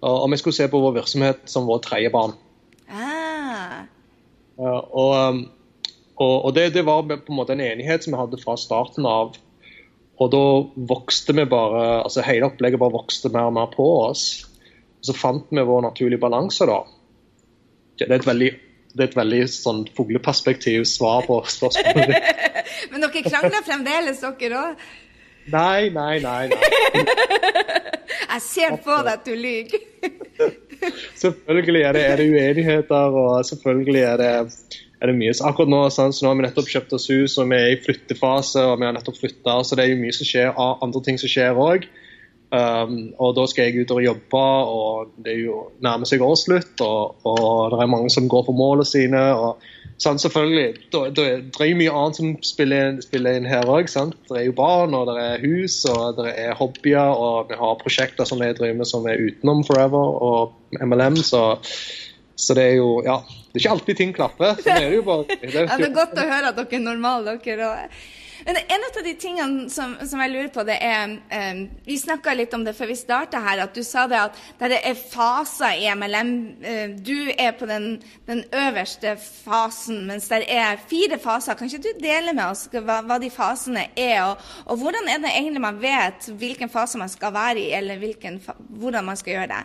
og, 0.00 0.30
vi 0.30 0.38
skulle 0.40 0.56
se 0.56 0.68
på 0.70 0.80
vår 0.80 0.96
virksomhet 1.00 1.44
som 1.50 1.68
vår 1.68 1.82
tredje 1.84 2.10
barn. 2.14 2.34
Ah. 2.88 3.84
Uh, 4.58 4.82
og 4.90 5.12
um, 5.28 5.46
og, 6.18 6.34
og 6.48 6.54
det, 6.54 6.72
det, 6.74 6.82
var 6.86 7.04
på 7.06 7.30
en 7.30 7.38
måte 7.38 7.54
en 7.54 7.62
enighet 7.62 8.04
som 8.04 8.14
vi 8.14 8.20
hadde 8.20 8.40
fra 8.42 8.56
starten 8.58 9.06
av. 9.06 9.36
Og 10.18 10.30
da 10.34 10.44
vokste 10.90 11.34
vi 11.38 11.44
bare 11.46 12.02
altså 12.02 12.24
Hele 12.26 12.48
opplegget 12.50 12.80
bare 12.82 12.96
vokste 12.96 13.30
mer 13.34 13.50
og 13.50 13.54
mer 13.54 13.68
på 13.70 13.86
oss. 14.08 14.24
Og 14.98 15.10
så 15.10 15.14
fant 15.14 15.52
vi 15.54 15.62
vår 15.62 15.84
naturlige 15.86 16.22
balanse, 16.22 16.66
da. 16.66 16.80
Det 17.98 18.08
er 18.08 18.16
et 18.16 18.26
veldig, 18.26 18.50
det 18.98 19.06
er 19.06 19.10
et 19.12 19.18
veldig 19.18 19.42
sånn 19.52 19.84
fugleperspektiv 19.96 20.86
svar 20.90 21.26
på 21.28 21.40
spørsmålet. 21.48 22.32
Men 22.92 23.04
dere 23.06 23.22
krangler 23.26 23.62
fremdeles, 23.66 24.24
dere 24.40 24.64
òg? 24.64 24.88
Nei, 25.48 25.88
nei, 25.94 26.18
nei. 26.20 26.50
nei. 26.50 27.86
Jeg 28.28 28.42
ser 28.44 28.76
på 28.84 28.98
deg 29.06 29.14
at 29.14 29.24
du 29.24 29.32
lyver. 29.32 29.86
selvfølgelig 31.22 31.86
er 31.88 31.96
det, 31.96 32.02
er 32.10 32.20
det 32.20 32.28
uenigheter, 32.28 33.16
og 33.22 33.46
selvfølgelig 33.48 34.04
er 34.10 34.20
det 34.20 34.34
er 34.98 35.12
det 35.12 35.16
mye. 35.18 35.34
Så 35.36 35.46
akkurat 35.48 35.70
nå, 35.70 35.80
sånn, 35.94 36.12
så 36.14 36.24
nå 36.24 36.32
har 36.32 36.38
vi 36.40 36.44
nettopp 36.48 36.70
kjøpt 36.72 36.94
oss 36.98 37.08
hus, 37.12 37.38
og 37.38 37.48
vi 37.52 37.58
er 37.58 37.72
i 37.74 37.80
flyttefase, 37.82 38.64
og 38.66 38.80
vi 38.80 38.88
har 38.88 38.94
nettopp 38.96 39.18
flytta. 39.20 39.60
Så 39.64 39.78
det 39.78 39.86
er 39.86 39.92
jo 39.92 40.02
mye 40.02 40.16
som 40.16 40.28
skjer, 40.28 40.52
andre 40.58 41.02
ting 41.06 41.20
som 41.20 41.32
skjer 41.32 41.58
òg. 41.62 41.88
Um, 42.48 43.10
og 43.20 43.34
da 43.36 43.42
skal 43.44 43.68
jeg 43.68 43.84
ut 43.84 43.90
og 43.92 44.00
jobbe, 44.00 44.44
og 44.72 45.10
det 45.20 45.34
er 45.34 45.40
jo 45.42 45.56
nærmer 45.84 46.08
seg 46.08 46.22
årsslutt, 46.24 46.80
og, 46.80 47.18
og 47.28 47.74
det 47.74 47.82
er 47.84 47.90
mange 47.92 48.08
som 48.12 48.28
går 48.30 48.46
for 48.46 48.56
målene 48.56 48.88
sine. 48.88 49.20
og 49.36 49.66
sånn, 50.00 50.20
selvfølgelig, 50.22 50.68
Det, 50.88 51.02
det, 51.18 51.26
det 51.52 51.66
er 51.66 51.76
mye 51.76 51.92
annet 52.00 52.20
som 52.20 52.32
spiller, 52.46 53.00
spiller 53.04 53.36
inn 53.36 53.48
her 53.50 53.68
òg. 53.68 53.90
Det 53.92 54.40
er 54.40 54.46
jo 54.46 54.56
barn, 54.56 54.96
og 54.96 55.10
det 55.10 55.18
er 55.26 55.44
hus, 55.44 55.82
og 55.92 56.22
det 56.22 56.32
er 56.40 56.56
hobbyer, 56.56 57.12
og 57.12 57.52
vi 57.52 57.58
har 57.60 57.80
prosjekter 57.82 58.28
som 58.28 58.40
vi 58.40 58.52
driver 58.56 58.80
med 58.80 58.88
som 58.88 59.08
er 59.10 59.20
utenom 59.20 59.64
Forever 59.68 60.16
og 60.30 60.56
MLM. 60.80 61.20
så 61.20 61.58
Så 62.38 62.54
det 62.54 62.64
er 62.64 62.76
jo 62.78 63.02
Ja, 63.04 63.18
det 63.52 63.58
er 63.58 63.64
ikke 63.64 63.76
alltid 63.76 63.96
ting 63.96 64.14
klapper. 64.14 64.54
Sånn 64.62 64.76
er 64.78 64.88
det 64.88 65.00
jo 65.00 65.02
bare. 65.02 65.24
Det 65.42 65.52
er, 65.52 65.66
ja, 65.66 65.76
det 65.76 65.90
er 65.90 65.96
godt 65.96 66.16
å 66.16 66.28
høre 66.30 66.48
at 66.52 66.56
dere 66.56 66.78
er 66.78 66.84
normale, 66.84 67.36
dere. 67.44 67.88
Men 68.48 68.56
en 68.56 68.84
av 68.98 69.04
de 69.04 69.12
tingene 69.20 69.68
som, 69.68 69.90
som 70.08 70.20
jeg 70.22 70.30
lurer 70.32 70.46
på, 70.48 70.62
det 70.64 70.78
er 70.80 71.10
um, 71.12 71.58
Vi 71.84 71.98
snakka 72.00 72.32
litt 72.32 72.54
om 72.56 72.62
det 72.64 72.72
før 72.78 72.88
vi 72.88 72.94
starta 72.96 73.42
her, 73.44 73.60
at 73.60 73.76
du 73.76 73.82
sa 73.84 74.06
det 74.08 74.22
at 74.22 74.38
det 74.72 74.78
er 74.88 74.96
faser 74.96 75.74
i 75.76 75.90
MLM. 75.92 76.30
Eh, 76.64 76.94
du 76.96 77.28
er 77.34 77.52
på 77.58 77.68
den, 77.68 77.98
den, 78.24 78.40
øverste 78.48 79.18
fasen, 79.20 80.00
mens 80.08 80.30
det 80.32 80.46
er 80.48 80.80
fire 80.80 81.20
faser. 81.20 81.60
Kan 81.60 81.68
ikke 81.68 81.90
du 81.90 82.00
dele 82.00 82.32
med 82.32 82.46
oss 82.46 82.64
hva, 82.72 83.02
hva 83.04 83.20
de 83.20 83.28
fasene 83.28 83.84
er, 83.92 84.16
og, 84.30 84.40
og, 84.64 84.80
hvordan 84.80 85.12
er 85.12 85.20
det 85.26 85.34
egentlig 85.34 85.66
man 85.68 85.84
vet 85.84 86.32
hvilken 86.40 86.72
fase 86.72 87.04
man 87.04 87.12
skal 87.12 87.36
være 87.36 87.66
i, 87.66 87.68
eller 87.76 88.00
hvilken, 88.00 88.40
hvordan 88.80 89.12
man 89.12 89.20
skal 89.20 89.34
gjøre 89.34 89.52
det? 89.52 89.62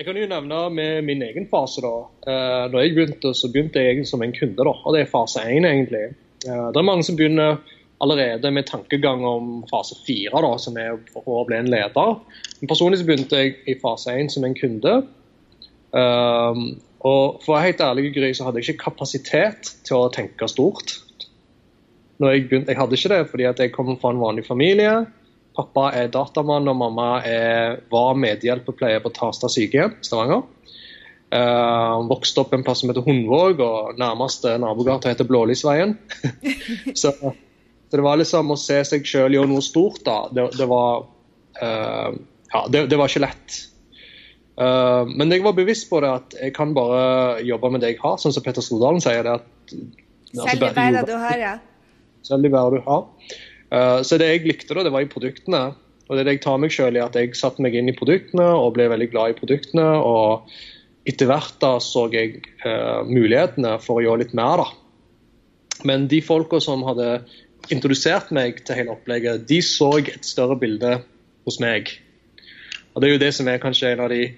Jeg 0.00 0.08
kan 0.08 0.16
jo 0.16 0.32
nevne 0.32 0.64
med 0.80 1.04
min 1.12 1.28
egen 1.28 1.52
fase. 1.52 1.84
da. 1.84 1.96
Da 2.24 2.42
når 2.72 2.88
jeg 2.88 2.96
begynte, 2.96 3.36
så 3.36 3.52
begynte 3.52 3.84
jeg 3.84 4.08
som 4.08 4.24
en 4.24 4.32
kunde. 4.32 4.56
da, 4.64 4.78
og 4.80 4.96
Det 4.96 5.04
er 5.04 5.16
fase 5.18 5.44
én, 5.44 5.68
egentlig. 5.68 6.14
Uh, 6.44 6.68
det 6.72 6.80
er 6.80 6.86
mange 6.86 7.06
som 7.06 7.18
begynner 7.18 7.58
allerede 8.04 8.50
med 8.50 8.66
tankegang 8.68 9.24
om 9.26 9.62
fase 9.70 9.96
fire, 10.06 10.40
da, 10.44 10.54
som 10.60 10.76
er 10.80 10.96
å 10.96 11.44
bli 11.48 11.58
en 11.58 11.70
leder. 11.72 12.16
Men 12.60 12.70
Personlig 12.70 13.00
så 13.00 13.06
begynte 13.08 13.40
jeg 13.40 13.54
i 13.70 13.78
fase 13.80 14.12
én 14.12 14.30
som 14.32 14.44
en 14.44 14.56
kunde. 14.58 14.96
Um, 15.94 16.66
og 17.04 17.40
For 17.44 17.52
å 17.52 17.56
være 17.58 17.68
helt 17.68 17.82
ærlig 17.84 18.12
Gry, 18.16 18.32
så 18.34 18.46
hadde 18.46 18.60
jeg 18.60 18.74
ikke 18.74 18.88
kapasitet 18.88 19.74
til 19.86 20.00
å 20.00 20.12
tenke 20.12 20.48
stort. 20.50 20.96
Jeg, 22.22 22.46
begynte, 22.48 22.72
jeg 22.72 22.78
hadde 22.78 22.96
ikke 22.96 23.12
det 23.12 23.20
fordi 23.30 23.46
at 23.48 23.60
jeg 23.60 23.72
kom 23.74 23.92
fra 24.00 24.14
en 24.14 24.22
vanlig 24.22 24.46
familie. 24.46 25.04
Pappa 25.54 25.90
er 25.94 26.10
datamann, 26.10 26.66
og 26.70 26.78
mamma 26.80 27.08
er, 27.26 27.78
var 27.92 28.16
medhjelpepleier 28.18 29.02
på 29.04 29.12
Tarstad 29.14 29.52
sykehjem 29.54 29.98
Stavanger. 30.02 30.42
Uh, 31.34 32.04
vokste 32.06 32.44
opp 32.44 32.52
en 32.54 32.62
plass 32.62 32.84
som 32.84 32.90
heter 32.92 33.02
Hundvåg, 33.02 33.58
og 33.64 33.98
nærmeste 33.98 34.52
nabogata 34.62 35.10
heter 35.10 35.26
Blålysveien. 35.26 35.96
så, 37.00 37.10
så, 37.10 37.32
det 37.90 38.02
var 38.06 38.20
liksom 38.20 38.52
å 38.54 38.58
se 38.60 38.76
seg 38.86 39.06
sjøl 39.08 39.34
gjøre 39.34 39.50
noe 39.50 39.64
stort, 39.64 40.04
da. 40.06 40.28
Det, 40.30 40.46
det 40.60 40.68
var 40.70 41.06
uh, 41.58 42.10
Ja, 42.54 42.60
det, 42.70 42.84
det, 42.92 42.98
var 43.00 43.10
ikke 43.10 43.24
lett. 43.24 43.56
Uh, 44.54 45.02
men 45.10 45.34
jeg 45.34 45.42
var 45.42 45.56
bevisst 45.58 45.88
på 45.90 45.98
det 46.04 46.12
at 46.20 46.36
jeg 46.38 46.54
kan 46.54 46.74
bare 46.76 47.40
jobbe 47.42 47.72
med 47.74 47.82
det 47.82 47.96
jeg 47.96 48.02
har, 48.04 48.20
sånn 48.22 48.34
som 48.36 48.44
Petter 48.44 48.62
Stordalen 48.62 49.02
sier. 49.02 49.26
det 49.26 49.34
at 49.40 49.74
Selg 50.34 50.62
i 50.68 50.70
bæra 50.76 51.02
du 51.06 51.16
har, 51.18 51.40
ja. 51.40 51.56
Selg 52.26 52.46
i 52.46 52.52
bæra 52.54 52.76
du 52.76 52.84
har. 52.86 53.08
Så 54.06 54.18
det 54.22 54.28
jeg 54.30 54.44
likte, 54.46 54.74
da, 54.76 54.84
det 54.86 54.94
var 54.94 55.02
i 55.02 55.10
produktene. 55.10 55.64
Og 56.06 56.18
det 56.18 56.28
jeg 56.28 56.42
tar 56.44 56.60
meg 56.62 56.70
selv 56.74 56.98
i 56.98 57.02
at 57.02 57.16
jeg 57.18 57.34
satte 57.38 57.62
meg 57.64 57.74
inn 57.78 57.90
i 57.90 57.96
produktene 57.96 58.46
og 58.58 58.74
ble 58.76 58.86
veldig 58.92 59.08
glad 59.10 59.34
i 59.34 59.36
produktene. 59.38 59.86
Og 59.98 60.46
etter 61.08 61.28
hvert 61.28 61.58
da 61.60 61.76
så 61.84 62.06
jeg 62.12 62.40
uh, 62.64 63.04
mulighetene 63.06 63.76
for 63.84 64.00
å 64.00 64.04
gjøre 64.04 64.24
litt 64.24 64.34
mer, 64.36 64.62
da. 64.62 65.84
Men 65.84 66.06
de 66.08 66.20
folka 66.24 66.60
som 66.62 66.84
hadde 66.86 67.24
introdusert 67.72 68.30
meg 68.34 68.62
til 68.64 68.78
hele 68.78 68.94
opplegget, 68.94 69.46
de 69.48 69.60
så 69.64 69.90
et 70.00 70.24
større 70.26 70.56
bilde 70.60 70.98
hos 71.44 71.60
meg. 71.60 71.90
Og 72.94 73.02
Det 73.02 73.08
er 73.08 73.14
jo 73.14 73.22
det 73.24 73.32
som 73.36 73.48
er 73.50 73.62
kanskje 73.62 73.92
en 73.92 74.04
av 74.04 74.12
de 74.12 74.28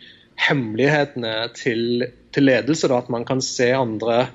hemmelighetene 0.46 1.35
til, 1.56 2.06
til 2.35 2.49
ledelse. 2.49 2.88
Da, 2.90 3.00
at 3.02 3.11
man 3.12 3.26
kan 3.28 3.42
se 3.44 3.68
andre 3.76 4.26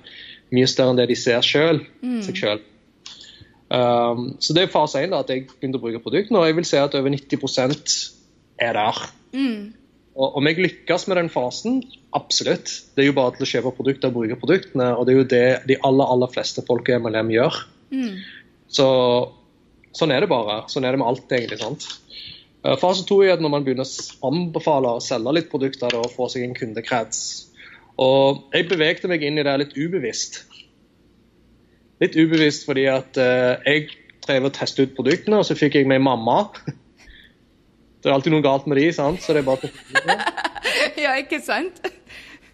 mye 0.51 0.69
større 0.69 0.93
enn 0.93 1.01
det 1.01 1.09
de 1.11 1.17
ser 1.19 1.43
selv, 1.45 1.87
mm. 2.03 2.21
seg 2.27 2.41
sjøl. 2.43 2.63
Um, 3.71 4.33
så 4.43 4.53
det 4.55 4.65
er 4.65 4.73
fase 4.73 4.99
én, 4.99 5.13
at 5.15 5.29
jeg 5.31 5.47
begynte 5.47 5.79
å 5.79 5.83
bruke 5.83 6.03
produktene. 6.03 6.41
Og 6.41 6.49
jeg 6.49 6.57
vil 6.59 6.67
si 6.67 6.79
at 6.79 6.97
over 6.99 7.13
90% 7.13 7.99
er 8.61 8.77
der. 8.77 9.05
Mm. 9.31 9.71
Og 10.11 10.37
om 10.37 10.47
jeg 10.49 10.59
lykkes 10.59 11.05
med 11.07 11.17
den 11.21 11.29
fasen, 11.31 11.79
absolutt. 12.15 12.71
Det 12.95 13.03
er 13.03 13.09
jo 13.09 13.15
bare 13.15 13.35
til 13.37 13.45
å 13.45 13.51
kjøpe 13.53 13.75
produkter 13.77 14.11
og 14.11 14.17
bruke 14.17 14.39
produktene. 14.41 14.89
Og 14.97 15.07
det 15.07 15.13
er 15.13 15.19
jo 15.19 15.29
det 15.33 15.45
de 15.69 15.77
aller 15.87 16.11
aller 16.15 16.31
fleste 16.33 16.63
folk 16.67 16.89
i 16.91 16.97
MLM 16.99 17.31
gjør. 17.31 17.59
Mm. 17.95 18.17
Så 18.71 18.87
sånn 19.95 20.11
er 20.11 20.23
det 20.23 20.31
bare. 20.31 20.63
Sånn 20.71 20.87
er 20.87 20.95
det 20.95 21.01
med 21.01 21.07
alt, 21.07 21.31
egentlig. 21.31 21.61
sant? 21.61 21.87
Uh, 22.61 22.75
fase 22.77 23.05
to 23.07 23.21
er 23.23 23.33
at 23.33 23.41
når 23.41 23.55
man 23.55 23.63
begynner 23.65 23.87
å 23.87 24.29
anbefale 24.29 24.97
å 24.97 25.03
selge 25.03 25.33
litt 25.37 25.49
produkter 25.51 25.95
og 25.97 26.11
få 26.13 26.27
seg 26.31 26.45
en 26.45 26.57
kundekrets. 26.57 27.23
Og 28.01 28.43
jeg 28.53 28.67
bevegde 28.69 29.09
meg 29.11 29.23
inn 29.25 29.39
i 29.39 29.47
det 29.47 29.55
litt 29.63 29.73
ubevisst. 29.79 30.43
Litt 32.03 32.17
ubevisst 32.19 32.67
fordi 32.67 32.87
at 32.91 33.17
uh, 33.21 33.57
jeg 33.63 33.89
drev 34.21 34.49
og 34.49 34.55
testet 34.59 34.89
ut 34.89 34.95
produktene, 34.99 35.39
og 35.39 35.47
så 35.47 35.57
fikk 35.57 35.79
jeg 35.79 35.89
med 35.89 36.03
mamma. 36.03 36.43
Det 38.01 38.09
er 38.09 38.15
alltid 38.17 38.33
noe 38.33 38.45
galt 38.45 38.67
med 38.69 38.79
de, 38.81 38.87
sant? 38.95 39.21
så 39.21 39.35
det 39.35 39.43
er 39.43 39.49
bare 39.49 39.69
Ja, 41.03 41.15
ikke 41.21 41.41
sant? 41.43 41.81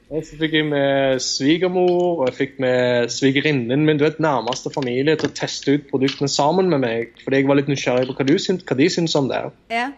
Og 0.08 0.24
så 0.24 0.38
fikk 0.40 0.54
jeg 0.56 0.68
med 0.70 1.20
svigermor 1.24 2.22
og 2.22 2.28
jeg 2.30 2.36
fikk 2.38 2.60
med 2.64 3.10
svigerinnen 3.12 3.84
min, 3.84 4.00
du 4.00 4.06
vet, 4.06 4.22
nærmeste 4.24 4.72
familie, 4.72 5.18
til 5.20 5.28
å 5.28 5.36
teste 5.36 5.76
ut 5.76 5.90
produktene 5.90 6.32
sammen 6.32 6.72
med 6.72 6.80
meg. 6.84 7.18
Fordi 7.24 7.42
jeg 7.42 7.50
var 7.50 7.60
litt 7.60 7.72
nysgjerrig 7.72 8.08
på 8.08 8.16
hva, 8.16 8.38
syns, 8.40 8.64
hva 8.64 8.78
de 8.80 8.88
syntes 8.94 9.18
om 9.20 9.28
det. 9.32 9.42
Ja. 9.74 9.90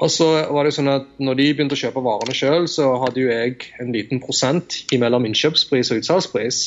Og 0.00 0.12
så 0.12 0.28
var 0.52 0.64
det 0.64 0.74
sånn 0.76 0.92
at 0.92 1.08
når 1.20 1.40
de 1.40 1.48
begynte 1.54 1.76
å 1.76 1.80
kjøpe 1.80 2.04
varene 2.04 2.36
sjøl, 2.36 2.68
så 2.72 2.92
hadde 3.02 3.20
jo 3.24 3.32
jeg 3.32 3.56
en 3.80 3.92
liten 3.96 4.20
prosent 4.20 4.76
mellom 5.00 5.28
innkjøpspris 5.28 5.92
og 5.92 6.00
utsalgspris. 6.00 6.60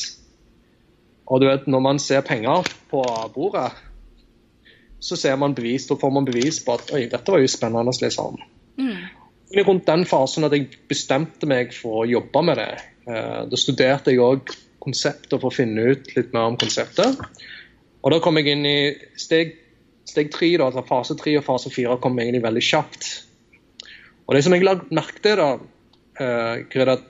Og 1.30 1.42
du 1.42 1.48
vet, 1.50 1.70
når 1.70 1.82
man 1.82 2.02
ser 2.02 2.25
penger 2.25 2.68
på 2.92 3.06
bordet, 3.34 3.70
så 5.03 5.17
ser 5.19 5.36
man 5.39 5.55
bevis, 5.55 5.88
da 5.89 5.98
får 6.00 6.12
man 6.15 6.27
bevis 6.27 6.62
på 6.63 6.77
at 6.77 6.93
oi, 6.95 7.05
dette 7.12 7.33
var 7.33 7.41
jo 7.43 7.50
spennende, 7.51 7.91
liksom. 8.00 8.38
Mm. 8.79 9.01
Rundt 9.67 9.88
den 9.89 10.05
fasen 10.10 10.48
at 10.48 10.55
jeg 10.55 10.69
bestemte 10.89 11.50
meg 11.50 11.75
for 11.75 12.03
å 12.03 12.07
jobbe 12.10 12.43
med 12.48 12.57
det. 12.62 12.69
Eh, 13.12 13.41
da 13.51 13.60
studerte 13.60 14.13
jeg 14.13 14.24
òg 14.24 14.53
konseptet 14.83 15.36
for 15.36 15.50
å 15.50 15.53
finne 15.53 15.91
ut 15.91 16.07
litt 16.15 16.31
mer 16.36 16.48
om 16.53 16.57
konseptet. 16.60 17.19
Og 18.03 18.15
da 18.15 18.19
kom 18.24 18.39
jeg 18.39 18.55
inn 18.55 18.65
i 18.67 18.77
steg, 19.19 19.57
steg 20.07 20.31
tre, 20.31 20.53
da, 20.60 20.72
altså 20.72 20.86
fase 20.88 21.19
tre 21.19 21.36
og 21.39 21.45
fase 21.48 21.72
fire 21.74 22.00
kom 22.03 22.17
jeg 22.19 22.31
inn 22.31 22.39
i 22.39 22.43
veldig 22.43 22.63
kjapt. 22.72 23.12
Og 24.24 24.36
det 24.38 24.43
som 24.45 24.55
jeg 24.55 24.63
la 24.63 24.77
merke 24.88 25.19
til, 25.24 25.39
da, 25.39 25.51
er 26.24 26.95
at 26.95 27.10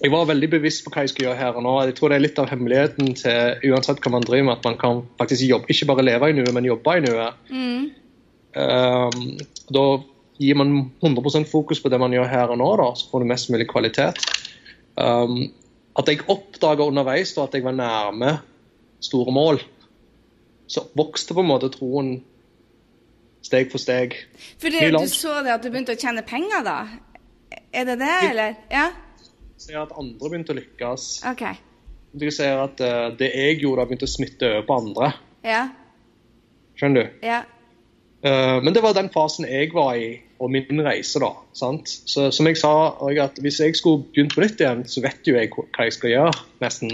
jeg 0.00 0.12
var 0.12 0.28
veldig 0.30 0.48
bevisst 0.54 0.80
på 0.84 0.92
hva 0.94 1.04
jeg 1.04 1.12
skulle 1.12 1.28
gjøre 1.28 1.40
her 1.42 1.56
og 1.60 1.64
nå. 1.66 1.74
Jeg 1.84 1.96
tror 1.98 2.12
det 2.12 2.16
er 2.16 2.24
litt 2.24 2.38
av 2.40 2.48
hemmeligheten 2.48 3.10
til 3.20 3.68
uansett 3.68 4.00
hva 4.00 4.14
man 4.14 4.24
driver 4.24 4.46
med, 4.48 4.56
at 4.56 4.68
man 4.70 4.78
kan 4.80 5.02
faktisk 5.20 5.44
jobbe, 5.44 5.68
ikke 5.68 5.88
bare 5.90 6.06
leve 6.06 6.30
i 6.30 6.36
nuet, 6.38 6.52
men 6.56 6.68
jobbe 6.68 6.94
i 6.96 7.02
nuet. 7.04 7.42
Mm. 7.52 7.82
Um, 8.56 9.26
da 9.76 9.84
gir 10.40 10.56
man 10.56 10.72
100% 11.04 11.50
fokus 11.50 11.82
på 11.84 11.92
det 11.92 12.00
man 12.00 12.16
gjør 12.16 12.30
her 12.30 12.54
og 12.54 12.60
nå, 12.62 12.70
da, 12.80 12.86
så 12.96 13.10
får 13.10 13.20
du 13.20 13.28
mest 13.28 13.52
mulig 13.52 13.68
kvalitet. 13.68 14.24
Um, 14.96 15.50
at 16.00 16.08
jeg 16.08 16.24
oppdaga 16.32 16.86
underveis 16.88 17.34
da, 17.36 17.44
at 17.44 17.58
jeg 17.58 17.66
var 17.66 17.76
nærme 17.76 18.32
store 19.04 19.36
mål, 19.36 19.60
så 20.70 20.86
vokste 20.96 21.36
på 21.36 21.44
en 21.44 21.50
måte 21.50 21.68
troen 21.76 22.14
steg 23.44 23.68
for 23.72 23.82
steg. 23.82 24.16
For 24.62 24.72
du 24.72 25.04
så 25.12 25.42
det 25.44 25.52
at 25.58 25.64
du 25.64 25.68
begynte 25.68 25.92
å 25.92 26.00
tjene 26.00 26.24
penger, 26.24 26.64
da? 26.64 26.80
Er 27.68 27.84
det 27.84 28.00
det, 28.00 28.16
eller? 28.30 28.58
Ja? 28.72 28.88
Sier 29.60 29.82
at 29.82 29.92
andre 29.98 30.30
begynte 30.32 30.54
å 30.54 30.58
lykkes. 30.58 31.10
Okay. 31.32 31.60
Du 32.16 32.26
ser 32.34 32.58
at 32.64 32.80
uh, 32.82 33.10
det 33.16 33.30
jeg 33.30 33.60
gjorde, 33.62 33.84
har 33.84 33.90
begynt 33.90 34.06
å 34.06 34.10
smitte 34.10 34.48
over 34.50 34.66
på 34.66 34.78
andre. 34.82 35.10
Ja. 35.46 35.62
Skjønner 36.80 37.06
du? 37.06 37.26
Ja. 37.26 37.42
Uh, 38.24 38.58
men 38.64 38.74
det 38.76 38.82
var 38.84 38.96
den 38.96 39.12
fasen 39.12 39.46
jeg 39.48 39.70
var 39.76 39.94
i, 39.96 40.08
og 40.40 40.50
min 40.52 40.82
reise, 40.84 41.20
da. 41.22 41.30
Sant? 41.56 41.92
Så 42.08 42.30
som 42.34 42.48
jeg 42.48 42.58
sa, 42.60 42.72
at 43.24 43.38
hvis 43.44 43.60
jeg 43.62 43.76
skulle 43.78 44.08
begynt 44.08 44.34
på 44.36 44.42
nytt 44.44 44.60
igjen, 44.60 44.82
så 44.88 45.04
vet 45.04 45.28
jo 45.28 45.36
jeg 45.36 45.52
hva 45.54 45.86
jeg 45.86 45.96
skal 45.96 46.14
gjøre, 46.14 46.34
nesten. 46.64 46.92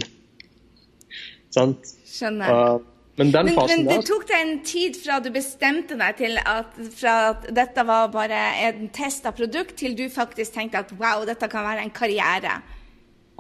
Sant? 1.55 1.95
Skjønner. 2.11 2.53
Uh, 2.53 2.96
men, 3.17 3.31
men, 3.33 3.55
men, 3.57 3.85
det 3.89 4.03
tok 4.05 4.27
deg 4.29 4.43
en 4.43 4.57
tid 4.67 4.97
fra 5.01 5.19
du 5.25 5.31
bestemte 5.33 5.97
deg 5.97 6.19
til 6.19 6.37
at, 6.37 6.75
at 7.09 7.47
dette 7.57 7.85
var 7.89 8.11
bare 8.13 8.41
en 8.67 8.91
test 8.93 9.25
av 9.29 9.37
produkt, 9.39 9.79
til 9.81 9.97
du 9.97 10.05
faktisk 10.13 10.53
tenkte 10.59 10.83
at 10.85 10.93
wow, 11.01 11.25
dette 11.29 11.49
kan 11.49 11.65
være 11.65 11.87
en 11.87 11.95
karriere? 11.97 12.59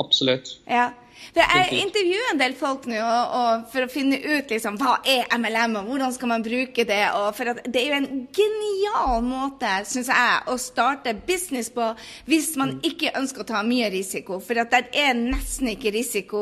Absolutt. 0.00 0.56
Ja. 0.68 0.90
For 1.36 1.42
Jeg 1.42 1.82
intervjuer 1.84 2.30
en 2.32 2.40
del 2.40 2.54
folk 2.56 2.86
nå 2.88 2.98
og, 3.00 3.34
og 3.38 3.66
for 3.72 3.84
å 3.84 3.90
finne 3.92 4.18
ut 4.22 4.52
liksom, 4.52 4.78
hva 4.80 4.96
er 5.08 5.26
MLM, 5.36 5.76
og 5.80 5.90
hvordan 5.90 6.14
skal 6.14 6.30
man 6.32 6.44
bruke 6.44 6.86
det. 6.88 7.02
For 7.36 7.60
det 7.66 7.82
er 7.82 7.90
jo 7.90 7.98
en 7.98 8.22
genial 8.36 9.26
måte, 9.26 9.72
syns 9.88 10.10
jeg, 10.12 10.38
å 10.48 10.56
starte 10.60 11.16
business 11.26 11.70
på 11.74 11.90
hvis 12.30 12.52
man 12.60 12.76
mm. 12.76 12.80
ikke 12.90 13.14
ønsker 13.20 13.44
å 13.44 13.48
ta 13.50 13.62
mye 13.66 13.90
risiko. 13.92 14.40
For 14.44 14.58
det 14.58 14.86
er 14.96 15.18
nesten 15.18 15.72
ikke 15.74 15.94
risiko 15.94 16.40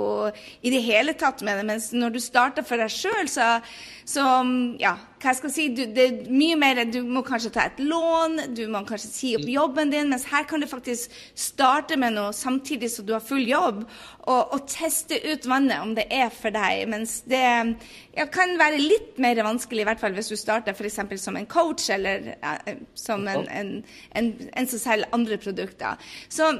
i 0.62 0.72
det 0.74 0.84
hele 0.84 1.16
tatt 1.18 1.42
med 1.46 1.60
det. 1.60 1.66
Mens 1.72 1.90
når 1.94 2.16
du 2.16 2.22
starter 2.22 2.66
for 2.66 2.80
deg 2.80 2.92
sjøl, 2.92 3.28
så, 3.30 3.58
så 4.04 4.22
ja, 4.80 4.92
hva 5.16 5.32
jeg 5.32 5.38
skal 5.38 5.52
si, 5.52 5.64
du, 5.72 5.80
det 5.96 6.04
er 6.04 6.16
mye 6.28 6.56
mer 6.60 6.82
Du 6.92 6.98
må 7.08 7.22
kanskje 7.24 7.52
ta 7.54 7.64
et 7.70 7.78
lån, 7.80 8.52
du 8.52 8.66
må 8.68 8.82
kanskje 8.84 9.08
si 9.08 9.30
opp 9.38 9.46
jobben 9.48 9.92
din, 9.92 10.10
mens 10.12 10.26
her 10.28 10.44
kan 10.48 10.60
du 10.60 10.68
faktisk 10.68 11.12
starte 11.32 11.96
med 12.00 12.12
noe 12.18 12.34
samtidig 12.36 12.90
som 12.92 13.06
du 13.08 13.14
har 13.16 13.24
full 13.24 13.46
jobb, 13.48 13.82
og, 14.26 14.52
og 14.56 14.68
teste 14.68 15.16
ut 15.24 15.48
vannet 15.48 15.80
om 15.80 15.96
det 15.96 16.04
er 16.12 16.28
for 16.34 16.52
deg. 16.52 16.84
Mens 16.92 17.22
det 17.30 17.40
ja, 17.40 18.28
kan 18.28 18.54
være 18.60 18.82
litt 18.82 19.18
mer 19.22 19.40
vanskelig, 19.46 19.86
i 19.86 19.88
hvert 19.88 20.04
fall 20.04 20.16
hvis 20.16 20.32
du 20.34 20.36
starter 20.36 20.76
f.eks. 20.76 21.00
som 21.24 21.40
en 21.40 21.48
coach, 21.48 21.88
eller 21.94 22.34
ja, 22.34 22.54
som 22.98 23.24
en, 23.30 23.48
en, 23.48 23.74
en, 24.12 24.32
en, 24.52 24.68
som 24.68 24.84
selger 24.84 25.16
andre 25.16 25.40
produkter. 25.40 25.96
Så 26.28 26.52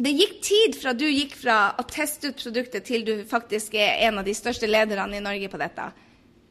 det 0.00 0.16
gikk 0.16 0.38
tid 0.46 0.76
fra 0.80 0.94
du 0.96 1.04
gikk 1.10 1.34
fra 1.36 1.74
å 1.76 1.84
teste 1.84 2.30
ut 2.30 2.40
produktet 2.40 2.86
til 2.88 3.04
du 3.04 3.18
faktisk 3.28 3.76
er 3.76 4.06
en 4.06 4.22
av 4.22 4.24
de 4.24 4.32
største 4.36 4.70
lederne 4.70 5.18
i 5.18 5.24
Norge 5.24 5.50
på 5.52 5.60
dette. 5.60 5.92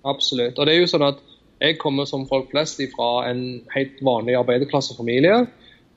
Absolutt. 0.08 0.58
Og 0.58 0.68
det 0.68 0.75
er 0.75 0.84
jo 0.84 0.91
sånn 0.91 1.08
at 1.10 1.20
jeg 1.60 1.79
kommer 1.82 2.08
som 2.08 2.27
folk 2.29 2.51
flest 2.53 2.79
fra 2.94 3.10
en 3.27 3.60
helt 3.74 3.98
vanlig 4.06 4.38
arbeiderklassefamilie 4.39 5.41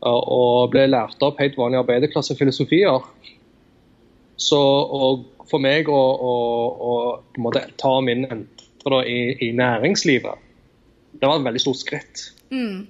og 0.03 0.73
ble 0.73 0.89
lært 0.91 1.23
opp 1.23 1.39
helt 1.39 1.55
vanlige 1.59 1.85
arbeiderklassefilosofier. 1.85 3.05
Så 4.43 4.59
for 5.47 5.63
meg 5.63 5.91
å, 5.93 6.01
å, 6.19 6.35
å 6.83 7.53
ta 7.79 7.93
min 8.03 8.27
entre 8.27 9.03
i, 9.07 9.21
i, 9.39 9.53
næringslivet, 9.55 10.51
det 11.21 11.29
var 11.29 11.39
et 11.39 11.47
veldig 11.47 11.63
stort 11.63 11.83
skritt. 11.85 12.25
Mm. 12.51 12.89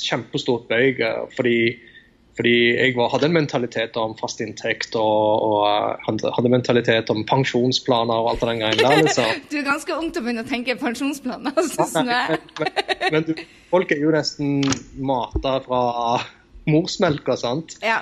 Kjempestort 0.00 0.64
bøyg. 0.70 1.02
fordi 1.36 1.76
fordi 2.36 2.54
jeg 2.72 2.94
var, 2.96 3.10
hadde 3.12 3.28
en 3.28 3.34
mentalitet 3.36 3.96
om 4.00 4.14
fast 4.16 4.40
inntekt 4.40 4.94
og, 4.96 5.42
og 5.44 5.98
hadde, 6.06 6.30
hadde 6.32 6.52
mentalitet 6.52 7.10
om 7.12 7.20
pensjonsplaner 7.28 8.24
og 8.24 8.30
alt 8.32 8.46
den 8.48 8.62
greia 8.62 8.78
der. 8.78 9.02
Liksom. 9.04 9.42
du 9.50 9.58
er 9.60 9.66
ganske 9.66 9.98
ung 9.98 10.08
til 10.08 10.22
å 10.22 10.26
begynne 10.26 10.46
å 10.46 10.48
tenke 10.48 10.78
pensjonsplaner, 10.80 11.58
syns 11.68 11.98
ja, 11.98 12.04
men, 12.08 12.46
men, 12.62 13.04
men 13.12 13.28
du, 13.28 13.34
folk 13.72 13.92
er 13.92 14.00
jo 14.00 14.14
nesten 14.14 14.62
mata 14.96 15.58
fra 15.66 15.82
morsmelka, 16.70 17.36
sant. 17.36 17.76
Ja. 17.84 18.00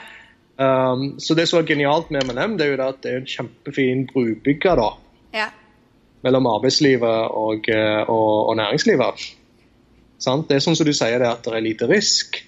Um, 0.61 1.15
så 1.19 1.35
det 1.35 1.49
som 1.49 1.61
er 1.61 1.69
genialt 1.69 2.11
med 2.13 2.29
M&M, 2.29 2.59
det 2.61 2.67
er 2.67 2.75
jo 2.75 2.81
at 2.85 3.03
det 3.03 3.15
er 3.15 3.23
en 3.23 3.29
kjempefin 3.35 4.07
brubygger 4.11 4.77
da. 4.79 4.91
Ja. 5.35 5.51
Mellom 6.27 6.47
arbeidslivet 6.51 7.33
og, 7.33 7.71
eh, 7.73 8.03
og, 8.05 8.51
og 8.51 8.59
næringslivet. 8.61 9.23
Sant? 10.21 10.51
Det 10.51 10.59
er 10.59 10.65
sånn 10.67 10.77
som 10.77 10.85
du 10.85 10.93
sier, 10.93 11.17
det 11.23 11.31
at 11.31 11.47
det 11.47 11.55
er 11.57 11.65
lite 11.65 11.89
risk. 11.89 12.43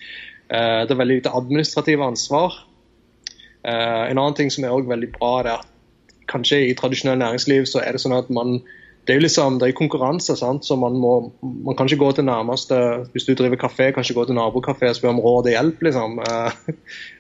Eh, 0.53 0.83
det 0.85 0.93
er 0.93 1.01
veldig 1.01 1.19
lite 1.21 1.35
administrativt 1.35 2.05
ansvar. 2.05 2.57
Eh, 3.65 4.05
en 4.11 4.19
annen 4.19 4.37
ting 4.37 4.53
som 4.53 4.65
er 4.65 4.75
også 4.75 4.91
veldig 4.91 5.11
bra, 5.17 5.33
er 5.41 5.51
at 5.57 5.69
kanskje 6.29 6.61
i 6.69 6.77
tradisjonell 6.79 7.21
næringsliv 7.21 7.67
så 7.69 7.83
er 7.83 7.95
det 7.95 8.03
sånn 8.03 8.17
at 8.17 8.31
man 8.33 8.61
det 9.03 9.11
er 9.11 9.19
jo 9.19 9.25
liksom, 9.25 9.57
det 9.59 9.67
er 9.67 9.75
konkurranse, 9.75 10.37
sant? 10.39 10.63
så 10.63 10.77
man, 10.79 10.95
må, 11.03 11.33
man 11.43 11.75
kan 11.75 11.89
ikke 11.89 12.05
gå 12.05 12.11
til 12.15 12.27
nærmeste 12.29 12.77
Hvis 13.11 13.25
du 13.27 13.33
driver 13.35 13.59
kafé, 13.59 13.91
kan 13.91 14.05
ikke 14.07 14.15
gå 14.15 14.25
til 14.29 14.37
nabokafé 14.39 14.93
og 14.93 14.99
spørre 14.99 15.15
om 15.17 15.23
råd 15.25 15.49
og 15.49 15.51
hjelp. 15.51 15.81
liksom. 15.83 16.21
Uh, 16.23 16.69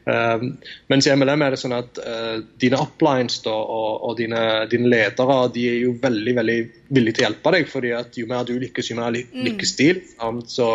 uh, 0.06 0.44
mens 0.92 1.08
i 1.08 1.16
MLM 1.16 1.42
er 1.42 1.54
det 1.54 1.58
sånn 1.58 1.74
at 1.74 1.98
uh, 1.98 2.36
dine 2.62 2.78
uplines 2.78 3.40
da, 3.42 3.54
og, 3.54 4.04
og 4.06 4.14
dine, 4.20 4.42
dine, 4.70 4.86
ledere 4.92 5.38
de 5.56 5.64
er 5.72 5.80
jo 5.80 5.96
veldig 6.04 6.34
veldig 6.36 6.58
villige 6.94 7.16
til 7.16 7.24
å 7.24 7.26
hjelpe 7.26 7.54
deg. 7.56 7.66
fordi 7.72 7.90
at 7.98 8.20
jo 8.20 8.28
mer 8.30 8.46
du 8.46 8.52
lykkes, 8.62 8.92
jo 8.92 8.98
mer 9.00 9.16
lykkes 9.16 9.74
de. 9.80 9.88
Mm. 10.22 10.38
Så 10.46 10.68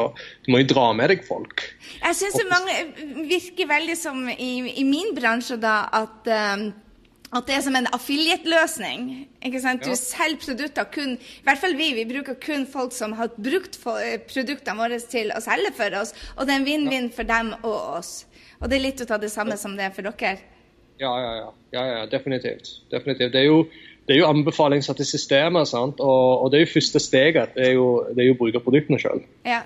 du 0.44 0.52
må 0.52 0.60
jo 0.60 0.68
dra 0.74 0.90
med 0.98 1.14
deg 1.14 1.24
folk. 1.30 1.70
Jeg 2.02 2.20
syns 2.20 2.44
mange 2.52 3.24
virker 3.32 3.72
veldig 3.72 3.96
som 3.96 4.28
i, 4.28 4.52
i 4.76 4.84
min 4.84 5.16
bransje 5.16 5.56
da 5.64 5.78
at 6.04 6.28
um 6.36 6.68
at 7.36 7.48
det 7.48 7.57
er 7.57 7.63
som 7.65 7.75
en 7.75 7.88
affiliate-løsning. 7.91 9.27
ikke 9.43 9.60
sant? 9.62 9.84
Du 9.84 9.91
ja. 9.91 10.00
selger 10.00 10.39
produkter 10.46 10.88
kun 10.93 11.17
I 11.17 11.43
hvert 11.43 11.60
fall 11.60 11.75
vi. 11.75 11.89
Vi 11.98 12.05
bruker 12.07 12.38
kun 12.39 12.63
folk 12.72 12.96
som 12.96 13.17
har 13.19 13.34
brukt 13.36 13.75
eh, 14.00 14.15
produktene 14.24 14.79
våre 14.79 15.00
til 15.00 15.34
å 15.36 15.41
selge 15.43 15.74
for 15.75 16.00
oss. 16.00 16.13
Og 16.38 16.48
det 16.48 16.55
er 16.55 16.62
en 16.62 16.69
vinn-vinn 16.69 17.12
for 17.12 17.27
dem 17.27 17.51
og 17.63 18.00
oss. 18.00 18.13
Og 18.62 18.72
det 18.72 18.79
er 18.79 18.86
litt 18.88 19.03
av 19.12 19.19
det 19.22 19.31
samme 19.34 19.60
som 19.60 19.75
det 19.77 19.89
er 19.89 19.93
for 19.96 20.07
dere. 20.07 20.39
Ja, 20.98 21.12
ja, 21.22 21.34
ja. 21.41 21.51
ja, 21.75 21.86
ja 21.91 22.01
definitivt. 22.10 22.79
definitivt. 22.91 23.34
Det 23.36 23.43
er 23.43 23.51
jo, 23.51 23.63
det 24.07 24.15
er 24.15 24.24
jo 24.24 24.31
anbefalingssatte 24.31 25.05
systemet, 25.05 25.67
sant? 25.67 26.00
Og, 26.00 26.46
og, 26.46 26.51
det 26.51 26.62
er 26.62 26.65
jo 26.65 26.74
første 26.79 27.03
steget. 27.03 27.57
Det 27.60 27.67
er 27.67 27.75
jo, 27.75 27.89
det 28.15 28.24
er 28.24 28.31
jo 28.31 28.38
å 28.39 28.43
bruke 28.46 28.63
produktene 28.63 29.03
sjøl. 29.03 29.25
Ja. 29.46 29.65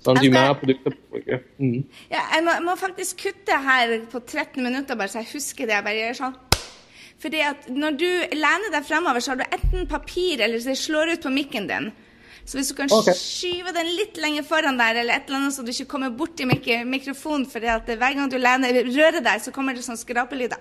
Sånn, 0.00 0.16
jo 0.24 0.32
mer 0.32 0.54
produkter 0.56 0.96
bruker. 1.12 1.42
Mm. 1.60 1.82
Ja, 2.08 2.24
jeg 2.32 2.44
må, 2.46 2.56
må, 2.64 2.74
faktisk 2.80 3.20
kutte 3.20 3.58
her 3.68 3.98
på 4.08 4.22
13 4.24 4.64
minutter, 4.64 4.96
bare 4.96 5.12
så 5.12 5.20
jeg 5.20 5.34
husker 5.34 5.68
det. 5.68 5.76
Jeg 5.76 5.84
bare 5.84 5.98
gjør 5.98 6.24
sånn 6.24 6.38
fordi 7.20 7.42
at 7.44 7.66
når 7.68 7.96
du 8.00 8.08
lener 8.32 8.72
deg 8.72 8.86
fremover, 8.88 9.20
så 9.20 9.34
har 9.34 9.42
du 9.42 9.44
enten 9.58 9.88
papir 9.90 10.40
eller 10.40 10.62
det 10.64 10.76
slår 10.78 11.14
ut 11.14 11.26
på 11.26 11.32
mikken 11.34 11.68
din. 11.68 11.90
Så 12.48 12.56
hvis 12.56 12.70
du 12.72 12.74
kan 12.78 12.90
okay. 12.96 13.14
skyve 13.14 13.74
den 13.76 13.92
litt 13.98 14.16
lenger 14.18 14.46
foran 14.48 14.80
der, 14.80 15.02
eller 15.02 15.20
et 15.20 15.28
eller 15.28 15.42
annet 15.42 15.54
så 15.54 15.62
du 15.62 15.70
ikke 15.70 15.90
kommer 15.92 16.10
borti 16.16 16.46
mik 16.48 16.66
mikrofonen, 16.88 17.44
for 17.46 17.62
hver 17.62 18.16
gang 18.16 18.32
du 18.32 18.38
lener, 18.40 18.80
rører 18.88 19.20
deg, 19.20 19.44
så 19.44 19.52
kommer 19.54 19.76
det 19.76 19.84
sånn 19.86 20.00
skrapelyder. 20.00 20.58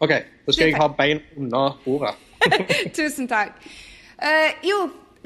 OK. 0.00 0.14
Da 0.46 0.54
skal 0.54 0.70
jeg 0.70 0.78
ha 0.80 0.88
bein 0.96 1.20
under 1.36 1.76
bordet. 1.84 2.14
Tusen 2.96 3.28
takk. 3.28 3.58
Uh, 4.20 4.48
jo, 4.64 4.78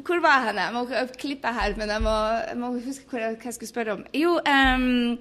hvor 0.03 0.18
var 0.24 0.40
jeg 0.40 0.48
henne? 0.48 0.64
Jeg 0.64 0.74
må 0.74 1.11
klippe 1.20 1.53
her, 1.55 1.77
men 1.79 1.92
jeg 1.94 2.03
må, 2.03 2.14
jeg 2.48 2.59
må 2.59 2.72
huske 2.83 3.07
hva 3.12 3.31
jeg 3.31 3.55
skulle 3.55 3.70
spørre 3.70 3.98
om. 3.98 4.03
Jo, 4.16 4.35
um, 4.40 5.14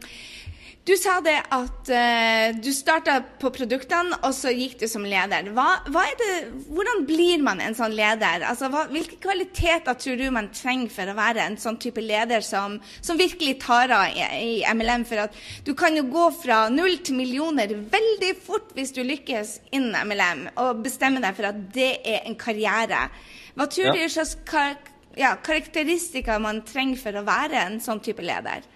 du 0.83 0.91
sa 0.99 1.13
det 1.23 1.37
at 1.55 1.89
uh, 1.95 2.57
du 2.59 2.67
starta 2.75 3.21
på 3.39 3.47
produktene, 3.55 4.17
og 4.27 4.33
så 4.35 4.51
gikk 4.51 4.81
du 4.81 4.87
som 4.91 5.05
leder. 5.07 5.47
Hva, 5.55 5.77
hva 5.87 6.03
det, 6.19 6.31
hvordan 6.67 7.05
blir 7.07 7.39
man 7.45 7.61
en 7.63 7.77
sånn 7.77 7.95
leder? 7.95 8.43
Altså, 8.49 8.67
hva, 8.73 8.81
hvilke 8.91 9.15
kvaliteter 9.23 9.95
tror 9.95 10.19
du 10.19 10.25
man 10.35 10.49
trenger 10.51 10.91
for 10.91 11.07
å 11.07 11.15
være 11.15 11.45
en 11.45 11.55
sånn 11.61 11.79
type 11.79 12.03
leder 12.03 12.43
som, 12.43 12.75
som 12.99 13.19
virkelig 13.19 13.61
tar 13.63 13.95
av 13.95 14.11
i, 14.11 14.27
i, 14.43 14.57
MLM? 14.75 15.07
For 15.07 15.23
at 15.23 15.39
du 15.63 15.71
kan 15.79 15.95
jo 15.95 16.03
gå 16.11 16.27
fra 16.41 16.65
null 16.73 16.99
til 16.99 17.15
millioner 17.21 17.71
veldig 17.71 18.33
fort 18.43 18.75
hvis 18.75 18.91
du 18.91 19.05
lykkes 19.07 19.55
innen 19.71 19.95
MLM, 20.11 20.49
og 20.59 20.83
bestemme 20.83 21.23
deg 21.23 21.39
for 21.39 21.53
at 21.53 21.63
det 21.71 21.93
er 22.03 22.27
en 22.27 22.35
karriere. 22.35 23.05
Hva 23.55 23.71
tror 23.71 23.93
ja. 23.93 23.95
du 23.95 24.11
slags 24.11 24.35
kar 24.43 24.75
ja, 25.15 25.37
karakteristikker 25.39 26.43
man 26.43 26.65
trenger 26.67 26.99
for 26.99 27.15
å 27.15 27.27
være 27.27 27.69
en 27.69 27.79
sånn 27.79 28.03
type 28.03 28.25
leder? 28.25 28.72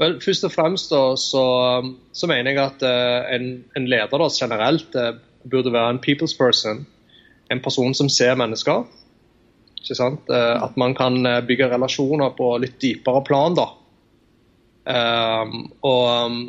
Vel, 0.00 0.16
Først 0.22 0.46
og 0.46 0.52
fremst 0.52 0.90
da, 0.90 1.02
så, 1.20 1.44
så 2.12 2.30
mener 2.30 2.50
jeg 2.50 2.62
at 2.64 2.82
uh, 2.82 3.30
en, 3.34 3.48
en, 3.78 3.86
leder 3.90 4.10
da, 4.10 4.28
generelt 4.32 4.98
uh, 4.98 5.12
burde 5.50 5.72
være 5.72 5.94
en 5.94 6.02
people's 6.02 6.34
person. 6.38 6.82
En 7.52 7.62
person 7.62 7.94
som 7.94 8.10
ser 8.10 8.34
mennesker. 8.40 8.88
Ikke 9.78 9.98
sant? 9.98 10.26
Uh, 10.30 10.64
at 10.64 10.76
man 10.80 10.96
kan 10.98 11.20
bygge 11.46 11.70
relasjoner 11.70 12.34
på 12.34 12.56
litt 12.64 12.80
dypere 12.82 13.22
plan. 13.26 13.56
da. 13.58 13.70
og 14.84 16.26
um, 16.26 16.40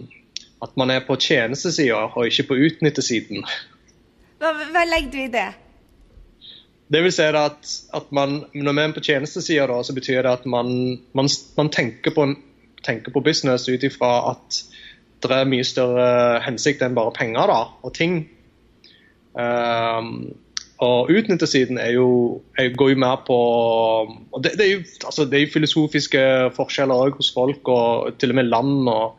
at 0.63 0.73
man 0.79 0.91
er 0.91 1.05
på 1.05 1.15
tjenestesida 1.15 2.01
og 2.15 2.25
ikke 2.27 2.47
på 2.49 2.58
utnyttesiden. 2.67 3.45
Hva, 4.41 4.51
hva 4.73 4.84
legger 4.89 5.12
du 5.13 5.21
i 5.21 5.29
det? 5.31 5.47
Det 6.91 7.01
vil 7.01 7.13
si 7.13 7.25
at, 7.25 7.69
at 7.97 8.12
man, 8.13 8.43
Når 8.53 8.73
vi 8.73 8.81
er 8.81 8.93
på 8.93 9.03
tjenestesida, 9.03 9.77
så 9.84 9.93
betyr 9.93 10.21
det 10.21 10.31
at 10.31 10.45
man, 10.45 10.99
man, 11.17 11.29
man 11.58 11.71
tenker 11.73 12.13
på 12.13 12.27
en 12.27 12.36
tenker 12.86 13.13
på 13.13 13.24
business 13.26 13.67
ut 13.69 13.84
ifra 13.84 14.12
at 14.32 14.62
det 15.26 15.34
er 15.34 15.50
mye 15.50 15.65
større 15.65 16.41
hensikt 16.45 16.84
enn 16.86 16.98
bare 16.98 17.13
penger 17.15 17.50
da, 17.50 17.62
og 17.82 17.93
ting. 17.98 18.19
Um, 19.34 20.36
og 20.84 21.10
utnyttesiden 21.12 21.80
er 21.80 21.95
jo, 21.95 22.08
jeg 22.60 22.76
går 22.78 22.93
jo 22.93 23.00
mer 23.00 23.21
på 23.28 23.36
og 23.39 24.38
det, 24.43 24.54
det, 24.60 24.65
er 24.65 24.71
jo, 24.74 24.84
altså, 25.08 25.26
det 25.26 25.39
er 25.39 25.45
jo 25.45 25.54
filosofiske 25.54 26.24
forskjeller 26.56 27.15
hos 27.15 27.32
folk, 27.34 27.67
og 27.71 28.19
til 28.19 28.36
og 28.36 28.39
med 28.41 28.52
land. 28.52 28.89
Og, 28.91 29.17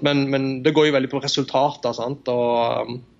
men, 0.00 0.26
men, 0.32 0.50
det 0.64 0.74
går 0.74 0.88
jo 0.88 0.96
veldig 0.96 1.12
på 1.12 1.22
resultater. 1.22 1.92
Sant? 1.96 2.28
Og, 2.32 2.96
Uh, 2.96 3.11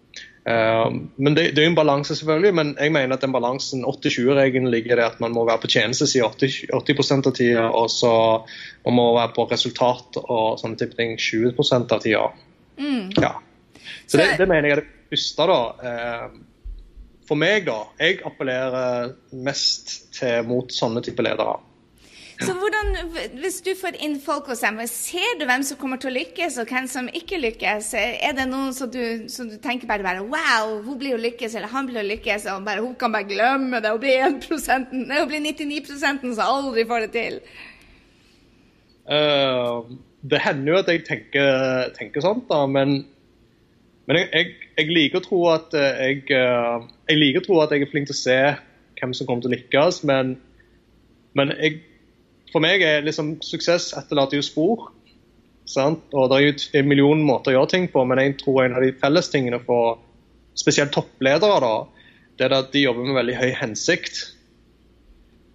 men 0.44 1.35
det, 1.37 1.52
det, 1.55 1.62
er 1.62 1.68
jo 1.68 1.70
en 1.70 1.78
balanse, 1.78 2.16
selvfølgelig. 2.18 2.55
Men 2.59 2.72
jeg 2.74 2.92
mener 2.94 3.14
at 3.14 3.22
den 3.22 3.35
balansen 3.35 3.85
80-20-regelen 3.87 4.70
ligger 4.72 4.96
i 4.96 4.98
det 4.98 5.07
at 5.07 5.20
man 5.22 5.35
må 5.37 5.44
være 5.46 5.62
på 5.62 5.70
tjenestesida 5.70 6.26
80, 6.26 6.72
80 6.74 7.12
av 7.14 7.35
tida, 7.37 7.66
og 7.70 7.90
så 7.92 8.12
man 8.87 8.96
må 8.98 9.09
være 9.14 9.35
på 9.37 9.46
resultat 9.52 10.18
og 10.24 10.59
sånne 10.61 10.81
type 10.81 10.98
ting 10.98 11.14
20 11.14 11.55
av 11.78 11.98
tida. 12.02 12.24
Mm. 12.81 13.12
Ja. 13.22 13.37
Så, 14.07 14.18
det, 14.18 14.33
det, 14.40 14.48
mener 14.48 14.68
jeg 14.68 14.78
er 14.78 14.83
det 14.83 15.12
første, 15.12 15.46
da. 15.52 15.61
Uh, 15.78 17.12
for 17.28 17.38
meg, 17.38 17.68
da. 17.68 17.78
Jeg 18.02 18.18
appellerer 18.26 19.14
mest 19.46 19.94
til, 20.16 20.42
mot 20.48 20.74
sånne 20.74 21.05
type 21.07 21.22
ledere. 21.22 21.61
Så 22.40 22.52
hvordan, 22.56 22.96
Hvis 23.40 23.60
du 23.64 23.72
får 23.76 23.98
inn 24.04 24.14
folk 24.20 24.48
hos 24.50 24.62
dem, 24.64 24.80
ser 24.88 25.36
du 25.40 25.44
hvem 25.48 25.64
som 25.66 25.78
kommer 25.80 26.00
til 26.00 26.10
å 26.10 26.14
lykkes, 26.14 26.56
og 26.62 26.70
hvem 26.70 26.86
som 26.90 27.10
ikke 27.12 27.40
lykkes? 27.42 27.92
Er 27.98 28.36
det 28.36 28.46
noen 28.50 28.72
som 28.76 28.90
du, 28.90 29.28
som 29.32 29.50
du 29.50 29.58
tenker 29.62 29.90
bare, 29.90 30.04
bare 30.06 30.24
Wow, 30.24 30.78
hun 30.86 30.98
blir 31.00 31.16
jo 31.16 31.20
lykkes, 31.22 31.56
eller 31.58 31.72
han 31.72 31.88
blir 31.88 32.02
jo 32.02 32.08
lykkes, 32.12 32.48
og 32.52 32.64
bare, 32.66 32.84
hun 32.84 32.96
kan 32.98 33.12
bare 33.14 33.28
glemme 33.28 33.82
det 33.84 33.92
og 33.92 34.00
bli 34.02 34.16
1 34.16 34.48
og 34.48 35.28
bli 35.28 35.42
99% 35.44 36.24
som 36.32 36.42
aldri 36.46 36.86
får 36.88 37.06
det 37.06 37.12
til? 37.18 37.38
Uh, 39.02 39.92
det 40.22 40.42
hender 40.44 40.72
jo 40.72 40.80
at 40.80 40.90
jeg 40.90 41.04
tenker, 41.06 41.88
tenker 41.98 42.24
sånt, 42.24 42.46
da, 42.50 42.64
men, 42.70 43.02
men 44.06 44.20
jeg, 44.20 44.28
jeg, 44.32 44.52
jeg, 44.78 44.90
liker 44.94 45.20
å 45.20 45.24
tro 45.26 45.40
at 45.50 45.74
eh, 45.74 46.04
jeg, 46.06 46.20
uh, 46.38 46.86
jeg 47.10 47.18
liker 47.18 47.42
å 47.42 47.46
tro 47.48 47.62
at 47.64 47.74
jeg 47.74 47.84
er 47.84 47.90
flink 47.90 48.10
til 48.10 48.16
å 48.16 48.22
se 48.22 48.38
hvem 49.00 49.14
som 49.18 49.26
kommer 49.26 49.42
til 49.42 49.50
å 49.50 49.56
lykkes, 49.56 50.04
men, 50.06 50.36
men 51.34 51.50
jeg 51.58 51.80
for 52.52 52.64
meg 52.64 52.84
er 52.84 53.06
liksom 53.06 53.36
suksess 53.44 53.92
etterlater 53.98 54.38
jo 54.38 54.44
spor. 54.46 54.90
Sant? 55.68 56.04
Og 56.12 56.30
Det 56.30 56.38
er 56.38 56.46
jo 56.46 56.54
en 56.80 56.88
million 56.90 57.24
måter 57.24 57.52
å 57.52 57.60
gjøre 57.60 57.72
ting 57.74 57.88
på, 57.88 58.04
men 58.04 58.20
jeg 58.20 58.38
tror 58.42 58.64
en 58.64 58.76
av 58.76 58.84
de 58.84 58.92
fellestingene 59.00 59.60
for 59.64 60.00
spesielt 60.58 60.92
toppledere 60.92 61.60
da, 61.64 61.74
det 62.36 62.46
er 62.48 62.56
at 62.58 62.72
de 62.74 62.84
jobber 62.84 63.08
med 63.08 63.16
veldig 63.16 63.36
høy 63.38 63.52
hensikt. 63.56 64.24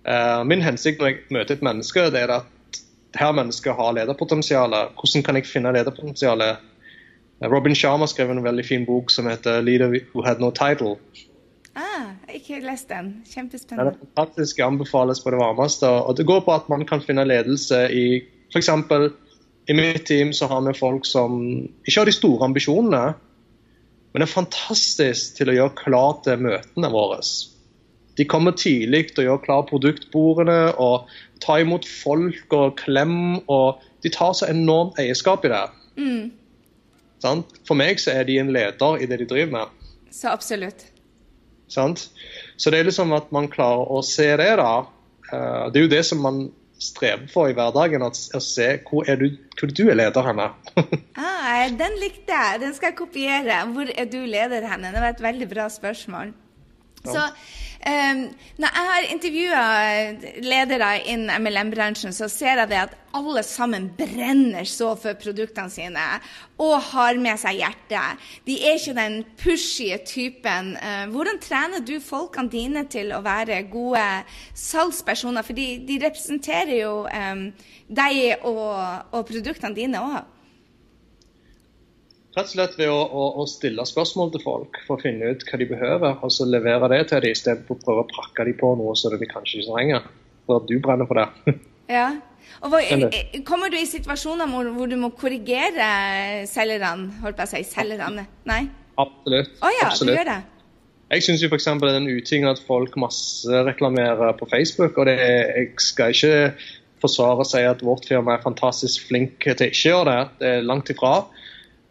Uh, 0.07 0.41
min 0.47 0.63
hensikt 0.63 1.01
når 1.01 1.11
jeg 1.11 1.35
møter 1.35 1.57
et 1.57 1.65
menneske, 1.65 2.07
det 2.13 2.23
er 2.23 2.33
at 2.39 2.81
her 3.17 3.33
mennesket 3.35 3.75
har 3.77 3.93
lederpotensial. 3.97 4.73
Hvordan 4.97 5.25
kan 5.25 5.37
jeg 5.37 5.49
finne 5.49 5.73
lederpotensialet 5.75 6.63
Robin 7.41 7.75
Sharma 7.75 8.07
skrev 8.07 8.31
en 8.33 8.43
veldig 8.43 8.65
fin 8.65 8.85
bok 8.85 9.11
som 9.13 9.27
heter 9.29 9.61
'Leader 9.61 9.99
Who 10.13 10.23
Had 10.25 10.39
No 10.39 10.49
Title'. 10.49 10.97
Ah, 11.75 12.06
ikke 12.39 12.59
lest 12.65 12.89
den. 12.89 13.11
Den 13.11 13.31
Kjempespennende. 13.33 13.93
er 13.93 14.07
fantastisk, 14.15 14.59
anbefales 14.59 15.19
på 15.23 15.31
det 15.33 15.39
varmeste. 15.41 15.89
Og 15.89 16.17
det 16.17 16.25
går 16.25 16.41
på 16.45 16.53
at 16.55 16.69
man 16.69 16.85
kan 16.85 17.01
finne 17.01 17.25
ledelse 17.27 17.83
i 17.91 18.05
f.eks. 18.53 18.69
i 19.67 19.73
mitt 19.75 20.05
team 20.07 20.33
så 20.33 20.47
har 20.47 20.61
vi 20.63 20.73
folk 20.77 21.05
som 21.05 21.39
ikke 21.83 21.99
har 21.99 22.05
de 22.05 22.15
store 22.15 22.45
ambisjonene, 22.47 23.13
men 24.13 24.23
er 24.23 24.31
fantastisk 24.31 25.35
til 25.37 25.51
å 25.51 25.55
gjøre 25.57 25.75
klar 25.77 26.19
til 26.25 26.39
møtene 26.45 26.89
våre. 26.93 27.19
De 28.17 28.25
kommer 28.25 28.55
tidlig 28.57 29.11
å 29.19 29.25
gjøre 29.27 29.43
klar 29.43 29.65
produktbordene 29.69 30.73
og 30.81 31.09
ta 31.43 31.59
imot 31.61 31.85
folk 31.85 32.53
og 32.55 32.77
klem. 32.79 33.43
og 33.47 33.83
De 34.01 34.09
tar 34.09 34.33
så 34.33 34.47
enormt 34.49 34.97
eierskap 34.97 35.45
i 35.45 35.51
det. 35.53 35.63
Mm, 35.97 36.31
For 37.67 37.77
meg 37.77 37.99
så 38.01 38.15
er 38.15 38.23
de 38.25 38.39
en 38.41 38.53
leder 38.53 39.01
i 39.03 39.05
det 39.05 39.19
de 39.19 39.29
driver 39.29 39.51
med. 39.51 39.67
så 40.11 40.31
absolutt. 40.33 40.87
Sant? 41.67 42.07
Så 42.57 42.71
det 42.71 42.79
er 42.79 42.87
liksom 42.87 43.11
at 43.17 43.31
man 43.35 43.49
klarer 43.51 43.89
å 43.91 44.01
se 44.05 44.29
det, 44.39 44.53
da. 44.59 44.85
Eh, 45.31 45.67
Det 45.71 45.81
er 45.81 45.85
jo 45.87 45.91
det 45.95 46.05
som 46.07 46.21
man 46.23 46.47
strever 46.79 47.27
for 47.31 47.49
i 47.49 47.55
hverdagen, 47.57 48.03
å 48.05 48.39
se 48.43 48.67
hvor 48.85 49.07
er 49.09 49.17
du, 49.17 49.31
hvor 49.59 49.71
du 49.73 49.87
er 49.89 49.97
leder 49.97 50.27
henne. 50.29 50.51
Ah, 51.17 51.67
den 51.73 51.95
likte 52.01 52.35
jeg. 52.35 52.59
Den 52.61 52.73
skal 52.75 52.91
jeg 52.91 52.97
kopiere. 52.99 53.55
Hvor 53.73 53.89
er 53.89 54.05
du 54.11 54.19
leder 54.29 54.67
henne? 54.67 54.91
Det 54.93 55.01
var 55.01 55.15
et 55.15 55.23
veldig 55.23 55.47
bra 55.49 55.65
spørsmål. 55.71 56.33
Så 57.07 57.23
når 57.87 58.67
jeg 58.67 58.87
har 58.89 59.05
intervjua 59.13 59.61
ledere 60.43 60.89
innen 61.07 61.43
MLM-bransjen, 61.43 62.11
så 62.15 62.27
ser 62.31 62.59
jeg 62.59 62.71
det 62.71 62.81
at 62.81 62.95
alle 63.15 63.43
sammen 63.47 63.87
brenner 63.97 64.67
så 64.67 64.91
for 64.99 65.17
produktene 65.19 65.71
sine 65.71 66.03
og 66.61 66.75
har 66.91 67.17
med 67.21 67.39
seg 67.39 67.61
hjertet. 67.61 68.27
De 68.47 68.57
er 68.59 68.77
ikke 68.77 68.95
den 68.97 69.17
pushy 69.39 69.89
typen. 70.09 70.73
Eh, 70.75 71.05
hvordan 71.13 71.39
trener 71.41 71.85
du 71.85 71.97
folkene 72.03 72.51
dine 72.51 72.85
til 72.91 73.13
å 73.15 73.23
være 73.25 73.63
gode 73.71 74.05
salgspersoner? 74.57 75.45
For 75.47 75.57
de, 75.57 75.67
de 75.87 75.99
representerer 76.03 76.81
jo 76.81 76.95
um, 77.05 77.45
deg 77.87 78.41
og, 78.41 78.73
og 79.13 79.29
produktene 79.29 79.77
dine 79.77 80.01
òg. 80.03 80.36
Rett 82.37 82.51
og 82.51 82.53
slett 82.53 82.75
ved 82.77 82.91
å, 82.93 82.97
å, 83.01 83.23
å 83.41 83.43
stille 83.49 83.81
spørsmål 83.87 84.27
til 84.35 84.43
folk 84.43 84.77
for 84.85 84.99
å 84.99 85.01
finne 85.01 85.31
ut 85.33 85.41
hva 85.47 85.57
de 85.57 85.65
behøver, 85.71 86.19
og 86.21 86.29
så 86.29 86.45
levere 86.45 86.89
det 86.91 87.07
til 87.09 87.23
dem 87.23 87.33
istedenfor 87.33 87.79
å 87.79 87.81
prøve 87.81 88.03
å 88.03 88.09
prakke 88.11 88.45
dem 88.45 88.57
på 88.59 88.69
noe 88.77 88.93
som 88.99 89.15
de 89.17 89.29
kanskje 89.31 89.63
ikke 89.63 89.71
trenger. 89.71 90.05
For 90.45 90.61
at 90.61 90.67
du 90.69 90.75
brenner 90.83 91.09
for 91.09 91.23
det. 91.23 91.57
Ja. 91.87 92.09
Og 92.59 92.71
hvor, 92.73 92.81
eh, 92.83 93.37
kommer 93.47 93.71
du 93.71 93.77
i 93.79 93.85
situasjoner 93.87 94.49
hvor, 94.51 94.89
du 94.91 94.97
må 94.99 95.07
korrigere 95.15 96.43
selgerne? 96.51 97.13
Holdt 97.23 97.37
på 97.37 97.45
å 97.45 97.47
si 97.47 97.61
selgerne. 97.63 98.25
Nei? 98.49 98.65
Absolutt. 98.99 99.53
Å 99.63 99.71
ja, 99.71 99.87
du 99.95 100.11
gjør 100.11 100.27
det? 100.27 100.37
Jeg 101.15 101.23
syns 101.23 101.45
f.eks. 101.47 101.69
det 101.79 101.89
er 101.93 101.99
en 102.01 102.09
uting 102.11 102.43
at 102.49 102.59
folk 102.67 102.97
massereklamerer 102.99 104.35
på 104.35 104.49
Facebook. 104.51 104.99
og 104.99 105.07
det, 105.07 105.15
Jeg 105.15 105.71
skal 105.79 106.11
ikke 106.11 106.35
forsvare 106.99 107.45
å 107.45 107.47
si 107.47 107.63
at 107.63 107.85
vårt 107.87 108.09
firma 108.09 108.35
er 108.35 108.43
fantastisk 108.43 109.07
flink 109.07 109.47
til 109.47 109.55
å 109.55 109.71
ikke 109.71 109.93
gjøre 109.93 110.11
det. 110.11 110.19
Det 110.41 110.53
er 110.57 110.67
langt 110.67 110.91
ifra. 110.91 111.15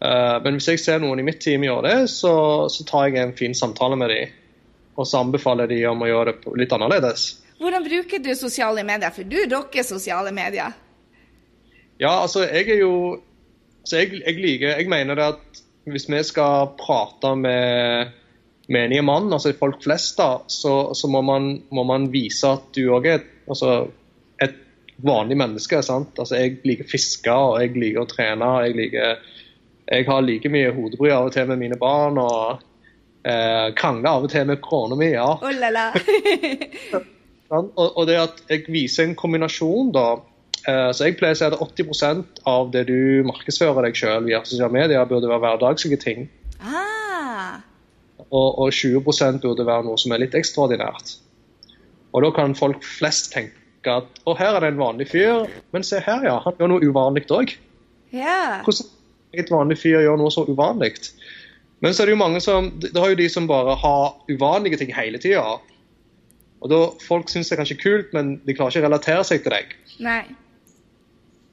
Eh, 0.01 0.37
men 0.45 0.59
hvis 0.59 0.69
jeg 0.73 0.83
ser 0.83 1.03
noen 1.03 1.21
i 1.23 1.27
mitt 1.27 1.41
team 1.45 1.65
gjøre 1.67 1.89
det, 1.89 1.99
så, 2.13 2.35
så 2.73 2.87
tar 2.89 3.09
jeg 3.09 3.23
en 3.23 3.37
fin 3.37 3.57
samtale 3.57 3.99
med 3.99 4.13
dem. 4.13 4.35
Og 4.97 5.09
så 5.09 5.21
anbefaler 5.21 5.69
de 5.71 5.83
om 5.89 6.03
å 6.03 6.09
gjøre 6.09 6.37
det 6.37 6.57
litt 6.63 6.73
annerledes. 6.73 7.29
Hvordan 7.61 7.85
bruker 7.85 8.21
du 8.21 8.33
sosiale 8.37 8.85
medier? 8.85 9.13
For 9.13 9.29
du 9.29 9.39
rocker 9.49 9.85
sosiale 9.87 10.33
medier. 10.37 10.77
Ja, 12.01 12.13
altså, 12.23 12.45
jeg 12.45 12.69
er 12.75 12.83
jo 12.83 12.93
så 13.87 14.01
jeg, 14.03 14.19
jeg 14.19 14.41
liker 14.43 14.81
Jeg 14.81 14.91
mener 14.91 15.17
det 15.17 15.29
at 15.37 15.61
hvis 15.87 16.09
vi 16.11 16.19
skal 16.27 16.73
prate 16.81 17.31
med 17.39 18.11
menige 18.67 19.05
mann, 19.07 19.31
altså 19.31 19.53
folk 19.55 19.85
flest, 19.85 20.17
da, 20.19 20.41
så, 20.51 20.91
så 20.99 21.07
må, 21.07 21.21
man, 21.23 21.61
må 21.71 21.85
man 21.87 22.09
vise 22.11 22.49
at 22.51 22.65
du 22.75 22.89
òg 22.97 23.07
er 23.07 23.23
altså, 23.47 23.85
et 24.43 24.57
vanlig 25.07 25.39
menneske. 25.39 25.79
sant? 25.87 26.19
Altså, 26.19 26.41
Jeg 26.41 26.59
liker 26.67 26.91
fiske, 26.91 27.31
og 27.31 27.61
jeg 27.63 27.77
liker 27.79 28.03
å 28.03 28.11
trene. 28.11 28.49
og 28.49 28.67
Jeg 28.67 28.75
liker 28.81 29.23
jeg 29.87 30.07
har 30.09 30.25
like 30.27 30.51
mye 30.51 30.73
hodebry 30.75 31.11
av 31.15 31.29
og 31.29 31.35
til 31.37 31.47
med 31.51 31.61
mine 31.63 31.79
barn, 31.79 32.19
og 32.19 32.63
eh, 33.27 33.69
krangler 33.79 34.11
av 34.13 34.27
og 34.27 34.33
til 34.33 34.47
med 34.49 34.63
kona 34.65 34.99
mi. 34.99 35.13
ja. 35.15 35.29
Oh 35.37 35.53
la 35.61 35.71
la. 35.75 35.91
Og, 37.47 37.77
og 37.79 38.09
det 38.09 38.17
at 38.19 38.41
jeg 38.51 38.65
viser 38.75 39.05
en 39.07 39.13
kombinasjon, 39.15 39.93
da. 39.95 40.17
Eh, 40.67 40.89
så 40.91 41.07
jeg 41.07 41.15
pleier 41.21 41.37
å 41.37 41.39
si 41.39 41.45
at 41.47 41.55
80% 41.55 42.41
av 42.51 42.73
det 42.75 42.89
du 42.89 43.23
markedsfører 43.29 43.87
deg 43.87 43.95
sjøl 43.95 44.27
via 44.27 44.41
sosiale 44.43 44.75
medier, 44.75 45.05
burde 45.07 45.31
være 45.31 45.45
hverdagslige 45.45 46.01
ting. 46.03 46.27
ah. 46.59 47.61
Og, 48.27 48.59
og 48.59 48.73
20% 48.75 49.39
burde 49.45 49.69
være 49.69 49.87
noe 49.87 50.01
som 50.03 50.11
er 50.11 50.25
litt 50.25 50.35
ekstraordinært. 50.35 51.15
Og 52.11 52.25
da 52.25 52.33
kan 52.35 52.57
folk 52.59 52.83
flest 52.83 53.31
tenke 53.37 53.95
at 53.95 54.21
å, 54.27 54.35
her 54.35 54.57
er 54.57 54.65
det 54.65 54.73
en 54.73 54.83
vanlig 54.83 55.07
fyr, 55.13 55.47
men 55.71 55.87
se 55.87 56.03
her, 56.03 56.27
ja. 56.27 56.41
Han 56.43 56.59
gjør 56.59 56.73
noe 56.75 56.91
uvanlig 56.91 57.29
òg. 57.31 57.55
Ja. 58.11 58.65
Hvordan 58.67 58.91
et 59.43 59.53
vanlig 59.53 59.79
fyr 59.81 60.01
gjøre 60.01 60.19
noe 60.21 60.33
så 60.35 60.47
uvanlig? 60.49 60.95
Men 61.85 61.95
så 61.95 62.03
er 62.03 62.09
det 62.09 62.17
jo 62.17 62.23
mange 62.23 62.41
som 62.41 62.71
Det 62.81 62.97
har 62.97 63.11
jo 63.13 63.19
de 63.19 63.29
som 63.29 63.49
bare 63.51 63.77
har 63.77 64.15
uvanlige 64.31 64.81
ting 64.81 64.95
hele 64.97 65.21
tida. 65.23 65.59
Og 66.65 66.73
da, 66.73 66.81
Folk 67.05 67.31
syns 67.31 67.51
det 67.51 67.57
er 67.57 67.63
kanskje 67.63 67.81
kult, 67.83 68.13
men 68.17 68.37
de 68.47 68.57
klarer 68.57 68.75
ikke 68.75 68.87
å 68.87 68.89
relatere 68.89 69.25
seg 69.29 69.45
til 69.45 69.55
deg. 69.55 69.77
Nei. 70.03 70.23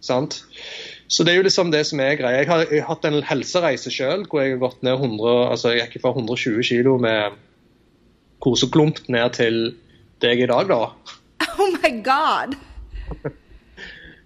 sant? 0.04 0.42
Så 1.12 1.24
det 1.24 1.34
er 1.34 1.38
jo 1.38 1.46
liksom 1.46 1.72
det 1.72 1.84
som 1.88 2.00
er 2.02 2.18
greia. 2.20 2.42
Jeg 2.42 2.50
har, 2.50 2.64
jeg 2.72 2.82
har 2.82 2.96
hatt 2.96 3.06
en 3.08 3.22
helsereise 3.28 3.92
sjøl 3.94 4.26
hvor 4.28 4.42
jeg 4.42 4.56
har 4.56 4.64
gått 4.64 4.82
ned 4.84 4.98
100, 4.98 5.36
altså 5.52 5.74
jeg 5.76 5.92
gikk 5.92 6.04
fra 6.04 6.14
120 6.16 6.64
kg 6.66 6.96
med 7.04 7.38
koseklump 8.44 9.04
ned 9.14 9.36
til 9.38 9.60
deg 10.24 10.44
i 10.44 10.50
dag, 10.50 10.72
da. 10.72 10.90
Oh 11.54 11.70
my 11.84 11.92
god! 12.04 12.56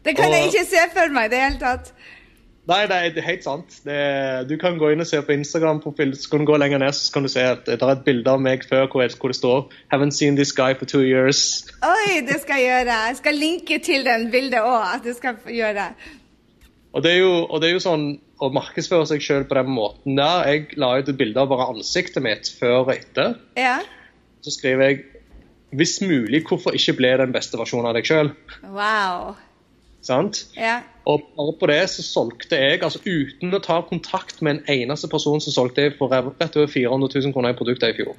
Det 0.07 0.13
kan 0.15 0.31
jeg 0.31 0.47
ikke 0.47 0.63
se 0.69 0.81
for 0.93 1.11
meg 1.11 1.27
i 1.27 1.31
det 1.33 1.39
hele 1.43 1.59
tatt. 1.59 1.89
Nei, 2.67 2.81
det 2.89 2.95
er, 2.99 3.13
er 3.15 3.23
helt 3.23 3.45
sant. 3.45 3.77
Det, 3.87 3.97
du 4.49 4.57
kan 4.59 4.75
gå 4.79 4.89
inn 4.91 4.99
og 4.99 5.07
se 5.07 5.21
på 5.23 5.31
Instagram-profil, 5.37 6.11
så 6.19 6.33
kan 6.33 6.43
du 6.43 6.49
gå 6.49 6.57
lenger 6.59 6.81
ned 6.83 6.95
så 6.97 7.13
kan 7.15 7.23
du 7.23 7.31
se 7.31 7.45
at 7.47 7.63
det 7.67 7.77
er 7.79 7.93
et 7.93 8.03
bilde 8.03 8.33
av 8.33 8.43
meg 8.43 8.65
før 8.67 8.89
hvor, 8.91 9.07
hvor 9.21 9.31
det 9.31 9.39
står 9.39 9.69
'Haven't 9.93 10.17
seen 10.17 10.35
this 10.35 10.51
guy 10.51 10.75
for 10.75 10.85
two 10.85 11.03
years'. 11.05 11.63
Oi, 11.79 12.19
det 12.27 12.41
skal 12.43 12.59
jeg 12.59 12.67
gjøre. 12.67 12.99
Jeg 13.07 13.17
skal 13.21 13.39
linke 13.39 13.79
til 13.79 14.05
den 14.05 14.31
bildet 14.31 14.59
òg. 14.59 14.95
At 14.99 15.05
jeg 15.05 15.15
skal 15.15 15.39
gjøre. 15.47 15.87
Og 16.93 17.03
det 17.03 17.11
er 17.11 17.17
jo, 17.17 17.33
og 17.45 17.61
det 17.61 17.69
er 17.69 17.73
jo 17.73 17.83
sånn 17.83 18.07
å 18.41 18.49
markedsføre 18.53 19.07
seg 19.07 19.23
sjøl 19.23 19.47
på 19.47 19.55
den 19.55 19.71
måten 19.71 20.19
der. 20.19 20.47
Jeg 20.51 20.77
la 20.77 20.97
ut 20.97 21.09
et 21.09 21.17
bilde 21.17 21.39
av 21.39 21.47
bare 21.47 21.71
ansiktet 21.71 22.23
mitt 22.23 22.51
før 22.59 22.83
og 22.83 22.93
etter. 22.95 23.37
Ja. 23.55 23.79
Så 24.43 24.51
skriver 24.59 24.89
jeg 24.89 25.05
hvis 25.75 25.97
mulig, 26.01 26.43
hvorfor 26.47 26.75
ikke 26.75 26.95
bli 26.99 27.09
den 27.19 27.33
beste 27.35 27.59
versjonen 27.59 27.89
av 27.89 27.97
deg 27.97 28.07
sjøl? 28.07 28.31
Wow. 28.63 29.35
Sant? 30.05 30.45
Ja. 30.55 30.81
Og 31.07 31.23
bare 31.35 31.53
på 31.59 31.67
det 31.71 31.81
så 31.89 32.03
solgte 32.05 32.55
jeg, 32.59 32.81
altså 32.83 32.99
uten 33.03 33.53
å 33.55 33.59
ta 33.63 33.81
kontakt 33.87 34.41
med 34.45 34.57
en 34.57 34.63
eneste 34.71 35.09
person, 35.11 35.41
så 35.43 35.51
solgte 35.51 35.87
jeg 35.87 35.95
for 35.99 36.11
rett 36.13 36.55
over 36.55 36.67
400 36.71 37.09
000 37.25 37.33
kroner 37.35 37.55
i 37.55 37.57
produkter 37.57 37.91
i 37.91 37.97
fjor. 37.97 38.15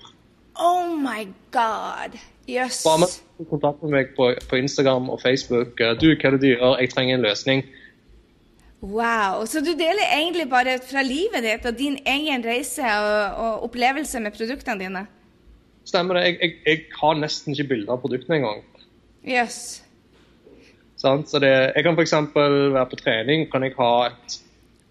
Oh 0.58 0.96
my 0.98 1.26
god. 1.54 2.16
Jøss. 2.48 2.82
Bare 2.84 3.04
med 3.04 3.48
kontakt 3.50 3.82
med 3.84 3.92
meg 3.94 4.14
på, 4.16 4.32
på 4.50 4.56
Instagram 4.58 5.08
og 5.12 5.20
Facebook. 5.22 5.80
eh, 5.80 5.94
Du, 6.00 6.08
hva 6.14 6.28
er 6.30 6.36
det 6.36 6.40
du 6.42 6.48
gjør? 6.50 6.78
Jeg 6.80 6.90
trenger 6.94 7.14
en 7.18 7.26
løsning. 7.28 7.62
Wow. 8.80 9.44
Så 9.46 9.60
du 9.60 9.72
deler 9.74 10.06
egentlig 10.14 10.48
bare 10.50 10.78
fra 10.82 11.02
livet 11.02 11.42
ditt 11.44 11.66
og 11.66 11.78
din 11.78 11.98
egen 12.06 12.44
reise 12.46 12.82
og, 12.82 13.38
og 13.44 13.68
opplevelse 13.68 14.20
med 14.22 14.34
produktene 14.36 14.78
dine? 14.82 15.04
Stemmer 15.88 16.18
det? 16.18 16.24
Jeg, 16.24 16.38
jeg, 16.42 16.56
jeg 16.66 16.84
har 17.00 17.18
nesten 17.18 17.54
ikke 17.54 17.68
bilder 17.74 17.96
av 17.96 18.02
produktene 18.04 18.40
engang. 18.40 18.64
Jøss. 19.26 19.60
Sant? 19.60 19.87
Så 20.98 21.38
det, 21.38 21.50
jeg 21.76 21.84
kan 21.86 21.94
f.eks. 21.94 22.14
være 22.34 22.86
på 22.90 22.98
trening, 22.98 23.46
kan 23.52 23.62
jeg 23.62 23.76
ha 23.78 24.08
et 24.08 24.38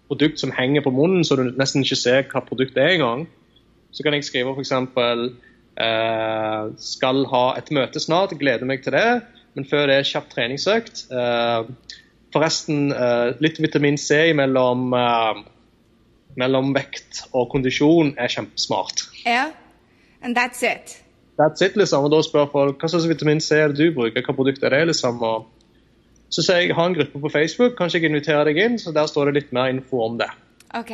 produkt 0.08 0.40
som 0.40 0.52
henger 0.56 0.84
på 0.86 0.92
munnen, 0.94 1.24
så 1.24 1.36
du 1.36 1.50
nesten 1.52 1.84
ikke 1.84 2.00
ser 2.00 2.22
hva 2.30 2.40
produktet 2.46 2.80
er 2.80 2.94
engang. 2.96 3.26
Så 3.92 4.04
kan 4.04 4.16
jeg 4.16 4.24
skrive 4.24 4.54
f.eks. 4.56 4.72
Eh, 5.78 6.62
skal 6.82 7.26
ha 7.30 7.42
et 7.60 7.68
møte 7.76 8.00
snart, 8.02 8.32
gleder 8.40 8.66
meg 8.66 8.82
til 8.82 8.96
det. 8.96 9.20
Men 9.54 9.66
før 9.68 9.86
det 9.90 9.98
er 9.98 10.08
kjapp 10.08 10.30
treningsøkt. 10.32 11.04
Eh, 11.12 11.68
forresten, 12.34 12.92
eh, 12.92 13.34
litt 13.42 13.60
vitamin 13.60 13.98
C 13.98 14.32
mellom, 14.36 14.92
eh, 14.94 15.42
mellom 16.38 16.72
vekt 16.76 17.24
og 17.32 17.50
kondisjon 17.52 18.14
er 18.18 18.32
kjempesmart. 18.32 19.08
Ja. 19.26 19.50
And 20.22 20.36
that's 20.36 20.62
it. 20.62 21.02
That's 21.38 21.62
it, 21.62 21.76
liksom. 21.76 22.04
Og 22.04 22.10
da 22.10 22.22
spør 22.22 22.50
folk 22.50 22.80
hva 22.80 22.90
slags 22.90 23.06
vitamin 23.06 23.40
C 23.40 23.60
er 23.60 23.68
det 23.68 23.78
du 23.78 23.94
bruker, 23.94 24.22
hva 24.22 24.34
produkt 24.34 24.62
er 24.62 24.70
det, 24.70 24.86
liksom. 24.88 25.22
Og 25.22 25.46
så 26.28 26.42
sier 26.44 26.60
jeg, 26.66 26.74
har 26.76 26.86
en 26.90 26.94
gruppe 26.96 27.20
på 27.22 27.30
Facebook, 27.32 27.76
kanskje 27.78 28.00
jeg 28.02 28.10
inviterer 28.10 28.44
deg 28.50 28.58
inn, 28.60 28.78
så 28.80 28.92
der 28.92 29.06
står 29.08 29.30
det 29.30 29.34
litt 29.42 29.52
mer 29.56 29.70
info 29.72 30.02
om 30.04 30.18
det. 30.20 30.28
OK. 30.76 30.92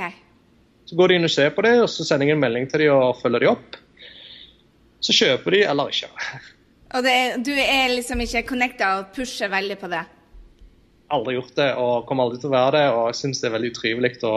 Så 0.87 0.97
går 0.99 1.09
de 1.11 1.17
inn 1.19 1.27
og 1.27 1.33
ser 1.33 1.51
på 1.57 1.65
det, 1.67 1.73
og 1.83 1.89
så 1.91 2.05
sender 2.07 2.29
jeg 2.29 2.37
en 2.37 2.43
melding 2.45 2.69
til 2.71 2.85
dem 2.85 2.95
og 2.95 3.17
følger 3.23 3.43
de 3.43 3.49
opp. 3.51 3.79
Så 5.05 5.13
kjøper 5.17 5.57
de 5.57 5.63
eller 5.69 5.91
ikke. 5.91 6.11
Og 6.95 7.03
det, 7.03 7.13
er- 7.13 7.39
du 7.43 7.51
er 7.59 7.89
liksom 7.97 8.21
ikke 8.23 8.45
connecta 8.53 8.93
og 9.01 9.09
pusher 9.17 9.51
veldig 9.53 9.79
på 9.81 9.91
det? 9.91 10.05
Aldri 11.15 11.35
gjort 11.37 11.57
det 11.59 11.71
og 11.77 12.07
kommer 12.09 12.25
aldri 12.29 12.39
til 12.41 12.53
å 12.53 12.55
være 12.55 12.77
det, 12.79 12.85
og 12.95 13.09
jeg 13.11 13.19
syns 13.21 13.43
det 13.43 13.49
er 13.51 13.57
veldig 13.59 13.73
utrivelig 13.75 14.13
å 14.25 14.35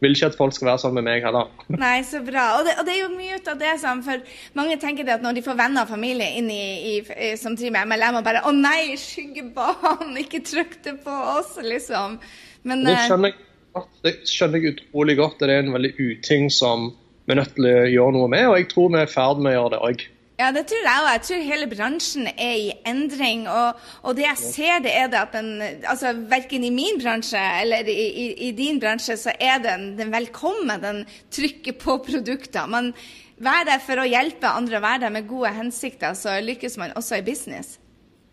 vil 0.00 0.14
ikke 0.16 0.30
at 0.30 0.36
folk 0.38 0.54
skal 0.56 0.70
være 0.70 0.82
sånn 0.82 0.94
med 0.96 1.06
meg 1.06 1.24
heller. 1.26 1.50
Nei, 1.72 1.98
så 2.08 2.22
bra. 2.24 2.46
Og 2.58 2.66
det, 2.66 2.76
og 2.80 2.86
det, 2.88 2.94
er 2.94 3.02
jo 3.02 3.10
mye 3.12 3.36
ut 3.40 3.50
av 3.52 3.58
det 3.60 3.74
som 3.82 4.00
For 4.04 4.22
mange 4.58 4.78
tenker 4.80 5.06
det 5.06 5.18
at 5.18 5.24
når 5.24 5.36
de 5.36 5.44
får 5.44 5.58
venner 5.58 5.84
og 5.84 5.92
familie 5.92 6.30
inn 6.40 6.48
i, 6.52 6.64
i, 6.94 7.32
som 7.40 7.56
driver 7.58 7.84
med 7.84 7.92
MLM, 7.92 8.20
og 8.20 8.26
bare 8.26 8.44
'Å 8.44 8.54
nei, 8.56 8.96
skyggebanen, 9.00 10.16
ikke 10.24 10.42
trykk 10.46 10.78
det 10.86 10.96
på 11.04 11.18
oss', 11.36 11.58
liksom. 11.64 12.18
Men, 12.62 12.84
det, 12.84 12.96
skjønner 13.08 13.32
jeg, 13.32 13.84
det 14.04 14.14
skjønner 14.28 14.60
jeg 14.60 14.74
utrolig 14.74 15.16
godt. 15.20 15.38
Det 15.40 15.52
er 15.52 15.64
en 15.64 15.76
veldig 15.76 15.92
uting 15.98 16.50
som 16.52 16.90
vi 17.26 17.36
er 17.36 17.42
nødt 17.42 17.54
til 17.54 17.68
å 17.68 17.76
gjøre 17.86 18.16
noe 18.16 18.32
med, 18.32 18.48
og 18.48 18.56
jeg 18.58 18.72
tror 18.72 18.90
vi 18.90 18.98
er 19.00 19.06
i 19.06 19.12
ferd 19.12 19.44
med 19.44 19.52
å 19.52 19.56
gjøre 19.58 19.72
det 19.76 19.84
òg. 19.86 20.08
Ja, 20.40 20.48
det 20.56 20.64
tror 20.70 20.80
jeg 20.86 21.02
òg. 21.04 21.08
Jeg 21.12 21.24
tror 21.26 21.42
hele 21.44 21.68
bransjen 21.68 22.28
er 22.32 22.54
i 22.56 22.68
endring. 22.88 23.46
Og, 23.50 23.80
og, 24.00 24.14
det 24.16 24.24
jeg 24.24 24.40
ser, 24.40 24.78
det 24.84 24.94
er 24.96 25.10
det 25.12 25.20
at 25.20 25.34
den 25.36 25.50
altså 25.60 26.14
Verken 26.30 26.64
i 26.64 26.72
min 26.72 27.00
bransje 27.02 27.40
eller 27.60 27.88
i, 27.90 27.96
i, 28.08 28.26
i 28.48 28.52
din 28.56 28.80
bransje, 28.80 29.18
så 29.20 29.34
er 29.36 29.60
den, 29.64 29.90
den 29.98 30.12
velkommen, 30.14 30.80
den 30.80 31.02
trykker 31.32 31.76
på 31.80 31.98
produkter. 32.06 32.70
Man 32.70 32.94
Vær 33.40 33.64
der 33.64 33.78
for 33.80 33.96
å 33.96 34.04
hjelpe 34.04 34.50
andre, 34.52 34.82
være 34.84 35.06
der 35.06 35.12
med 35.14 35.28
gode 35.28 35.48
hensikter, 35.56 36.12
så 36.12 36.34
lykkes 36.44 36.74
man 36.76 36.92
også 36.92 37.22
i 37.22 37.24
business. 37.24 37.78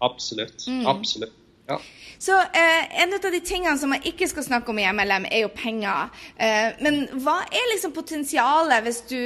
Absolutt. 0.04 0.66
Mm. 0.68 0.84
Absolutt. 0.92 1.47
Ja. 1.68 1.80
Så 2.20 2.34
eh, 2.34 3.02
En 3.04 3.14
av 3.14 3.32
de 3.32 3.40
tingene 3.40 3.78
som 3.78 3.92
man 3.94 4.06
ikke 4.08 4.28
skal 4.30 4.46
snakke 4.46 4.72
om 4.72 4.80
i 4.82 4.86
MLM, 4.90 5.28
er 5.30 5.44
jo 5.44 5.52
penger. 5.54 6.10
Eh, 6.42 6.74
men 6.82 7.04
hva 7.22 7.36
er 7.46 7.68
liksom 7.74 7.94
potensialet 7.94 8.86
hvis, 8.86 9.02
du, 9.10 9.20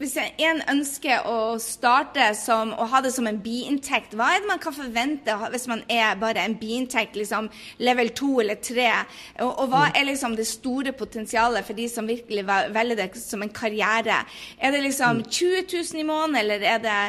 hvis 0.00 0.16
en 0.20 0.60
ønsker 0.74 1.28
å 1.30 1.56
starte 1.62 2.26
som, 2.36 2.74
og 2.76 2.90
ha 2.92 3.00
det 3.04 3.14
som 3.14 3.28
en 3.30 3.40
biinntekt? 3.40 4.16
Hva 4.18 4.32
er 4.34 4.42
det 4.42 4.50
man 4.50 4.60
kan 4.62 4.76
forvente 4.76 5.36
hvis 5.54 5.68
man 5.70 5.84
er 5.88 6.18
bare 6.20 6.44
en 6.44 6.56
biinntekt, 6.60 7.16
liksom 7.16 7.48
level 7.80 8.12
2 8.16 8.32
eller 8.44 8.60
3? 8.60 8.90
Og, 9.38 9.48
og, 9.48 9.64
hva 9.72 9.86
er 9.94 10.08
liksom 10.10 10.36
det 10.36 10.48
store 10.50 10.92
potensialet 10.96 11.64
for 11.64 11.78
de 11.78 11.88
som 11.90 12.08
virkelig 12.10 12.44
velger 12.44 13.00
det 13.00 13.08
som 13.22 13.44
en 13.44 13.54
karriere? 13.54 14.20
Er 14.58 14.74
det 14.74 14.82
liksom 14.84 15.24
20 15.30 15.64
000 15.72 16.02
i 16.02 16.06
måneden, 16.08 16.36
eller 16.42 16.68
er 16.74 16.84
det 16.84 17.00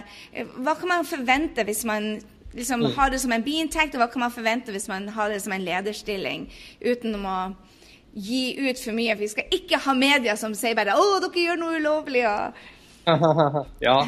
Hva 0.63 0.77
kan 0.79 0.91
man 0.91 1.07
forvente 1.07 1.65
hvis 1.67 1.83
man 1.87 2.15
liksom 2.55 2.85
mm. 2.85 2.93
ha 2.95 3.09
det 3.11 3.19
som 3.23 3.33
en 3.35 3.43
biinntekt, 3.45 3.95
og 3.95 4.03
hva 4.03 4.09
kan 4.11 4.25
man 4.25 4.33
forvente 4.33 4.73
hvis 4.75 4.87
man 4.91 5.09
har 5.15 5.31
det 5.31 5.41
som 5.43 5.55
en 5.55 5.65
lederstilling, 5.65 6.47
uten 6.83 7.19
å 7.19 7.35
gi 8.15 8.55
ut 8.63 8.79
for 8.79 8.95
mye? 8.95 9.13
For 9.15 9.25
vi 9.25 9.33
skal 9.33 9.59
ikke 9.59 9.81
ha 9.85 9.97
media 9.97 10.37
som 10.39 10.55
sier 10.57 10.77
bare 10.77 10.95
'Å, 10.95 11.19
dere 11.25 11.45
gjør 11.45 11.61
noe 11.61 11.77
ulovlig'. 11.81 12.25
Og... 12.31 12.65
ja. 13.87 13.99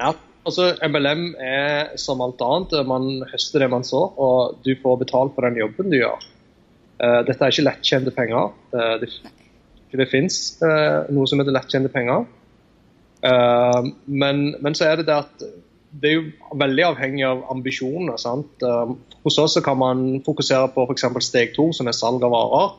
ja. 0.00 0.12
Altså, 0.48 0.72
MLM 0.88 1.34
er 1.44 1.96
som 2.00 2.22
alt 2.24 2.40
annet. 2.40 2.74
Man 2.88 3.20
høster 3.30 3.60
det 3.60 3.70
man 3.72 3.84
så, 3.84 4.06
og 4.16 4.60
du 4.64 4.72
får 4.82 5.02
betalt 5.04 5.36
for 5.36 5.46
den 5.46 5.60
jobben 5.60 5.92
du 5.92 6.00
gjør. 6.00 6.24
Uh, 7.00 7.20
dette 7.28 7.44
er 7.44 7.52
ikke 7.52 7.66
lettkjente 7.68 8.12
penger. 8.16 8.52
Uh, 8.72 8.96
det, 9.00 9.10
det 9.96 10.08
fins 10.08 10.36
uh, 10.62 10.68
eh, 10.70 11.12
noe 11.12 11.28
som 11.28 11.40
heter 11.40 11.56
lettkjente 11.56 11.92
penger. 11.92 12.28
Men, 13.20 14.38
men, 14.64 14.72
så 14.72 14.86
er 14.88 14.96
det 14.96 15.10
det 15.10 15.16
at 15.26 15.42
det 15.90 16.10
er 16.10 16.16
jo 16.18 16.58
veldig 16.60 16.84
avhengig 16.92 17.24
av 17.26 17.42
ambisjonene. 17.52 18.16
sant? 18.18 18.62
Um, 18.62 18.98
hos 19.24 19.38
oss 19.42 19.58
kan 19.64 19.78
man 19.80 20.04
fokusere 20.26 20.70
på 20.74 20.86
f.eks. 20.86 21.08
steg 21.26 21.54
to, 21.56 21.70
som 21.76 21.90
er 21.90 21.96
salg 21.96 22.22
av 22.26 22.34
varer. 22.34 22.76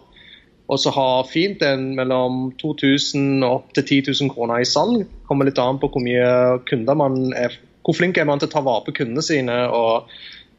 Og 0.71 0.80
så 0.80 0.93
ha 0.95 1.08
fint 1.28 1.62
en 1.67 1.89
mellom 1.97 2.54
2000 2.62 3.43
og 3.43 3.58
opp 3.58 3.74
til 3.76 3.84
10 3.84 4.13
000 4.24 4.32
kroner 4.32 4.63
i 4.63 4.69
salg. 4.69 5.04
Kommer 5.28 5.50
litt 5.50 5.60
an 5.60 5.82
på 5.82 5.89
hvor 5.91 6.04
mye 6.06 6.62
kunder 6.69 6.95
man 6.95 7.34
er 7.36 7.60
Hvor 7.82 7.97
flink 7.97 8.17
er 8.21 8.28
man 8.30 8.38
til 8.38 8.45
å 8.45 8.54
ta 8.54 8.62
vare 8.62 8.86
på 8.86 8.93
kundene 8.93 9.24
sine, 9.26 9.56
og 9.74 10.12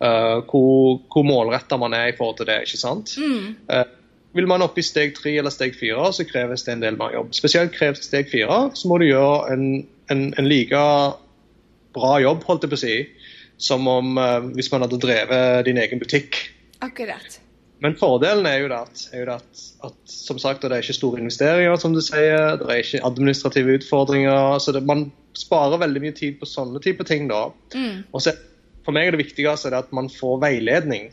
uh, 0.02 0.42
hvor, 0.50 0.96
hvor 1.06 1.22
målretta 1.22 1.78
man 1.78 1.94
er 1.94 2.08
i 2.10 2.16
forhold 2.18 2.40
til 2.40 2.48
det. 2.50 2.64
ikke 2.66 2.80
sant? 2.80 3.12
Mm. 3.14 3.52
Uh, 3.70 3.84
vil 4.34 4.48
man 4.50 4.64
opp 4.64 4.78
i 4.80 4.82
steg 4.82 5.14
tre 5.14 5.36
eller 5.38 5.54
steg 5.54 5.76
fire, 5.78 6.08
så 6.10 6.26
kreves 6.26 6.66
det 6.66 6.74
en 6.74 6.82
del 6.82 6.98
mer 6.98 7.14
jobb. 7.14 7.30
Spesielt 7.36 7.76
kreves 7.76 8.02
steg 8.08 8.26
fire, 8.32 8.58
så 8.74 8.90
må 8.90 8.98
du 8.98 9.06
gjøre 9.06 9.52
en, 9.54 9.64
en, 10.10 10.24
en 10.34 10.50
like 10.50 10.82
bra 11.94 12.16
jobb, 12.22 12.44
holdt 12.48 12.66
jeg 12.66 12.72
på 12.72 12.78
å 12.80 12.82
si, 12.82 12.96
som 13.62 13.86
om 13.90 14.18
uh, 14.18 14.40
hvis 14.56 14.72
man 14.72 14.86
hadde 14.86 15.00
drevet 15.02 15.64
din 15.68 15.80
egen 15.80 16.02
butikk. 16.02 16.40
Akkurat. 16.82 17.38
Men 17.82 17.96
fordelen 17.98 18.46
er 18.46 18.60
jo 18.62 18.68
det 18.70 18.78
at, 18.78 19.00
jo 19.10 19.24
det 19.26 19.34
at, 19.40 19.62
at 19.88 19.96
som 20.10 20.38
sagt, 20.38 20.62
det 20.62 20.70
er 20.70 20.84
ikke 20.84 20.94
store 20.94 21.22
investeringer, 21.22 21.74
som 21.82 21.96
du 21.96 21.98
sier. 22.04 22.54
Det 22.60 22.68
er 22.70 22.82
ikke 22.82 23.02
administrative 23.08 23.74
utfordringer. 23.80 24.58
så 24.62 24.74
det, 24.76 24.84
Man 24.86 25.08
sparer 25.38 25.82
veldig 25.82 26.02
mye 26.04 26.14
tid 26.14 26.38
på 26.38 26.46
sånne 26.46 26.82
type 26.84 27.02
ting. 27.08 27.26
da. 27.30 27.48
Mm. 27.74 28.04
Og 28.12 28.22
så, 28.22 28.36
For 28.86 28.94
meg 28.94 29.08
er 29.08 29.16
det 29.16 29.24
viktigste 29.24 29.74
at 29.74 29.90
man 29.94 30.10
får 30.10 30.38
veiledning. 30.44 31.10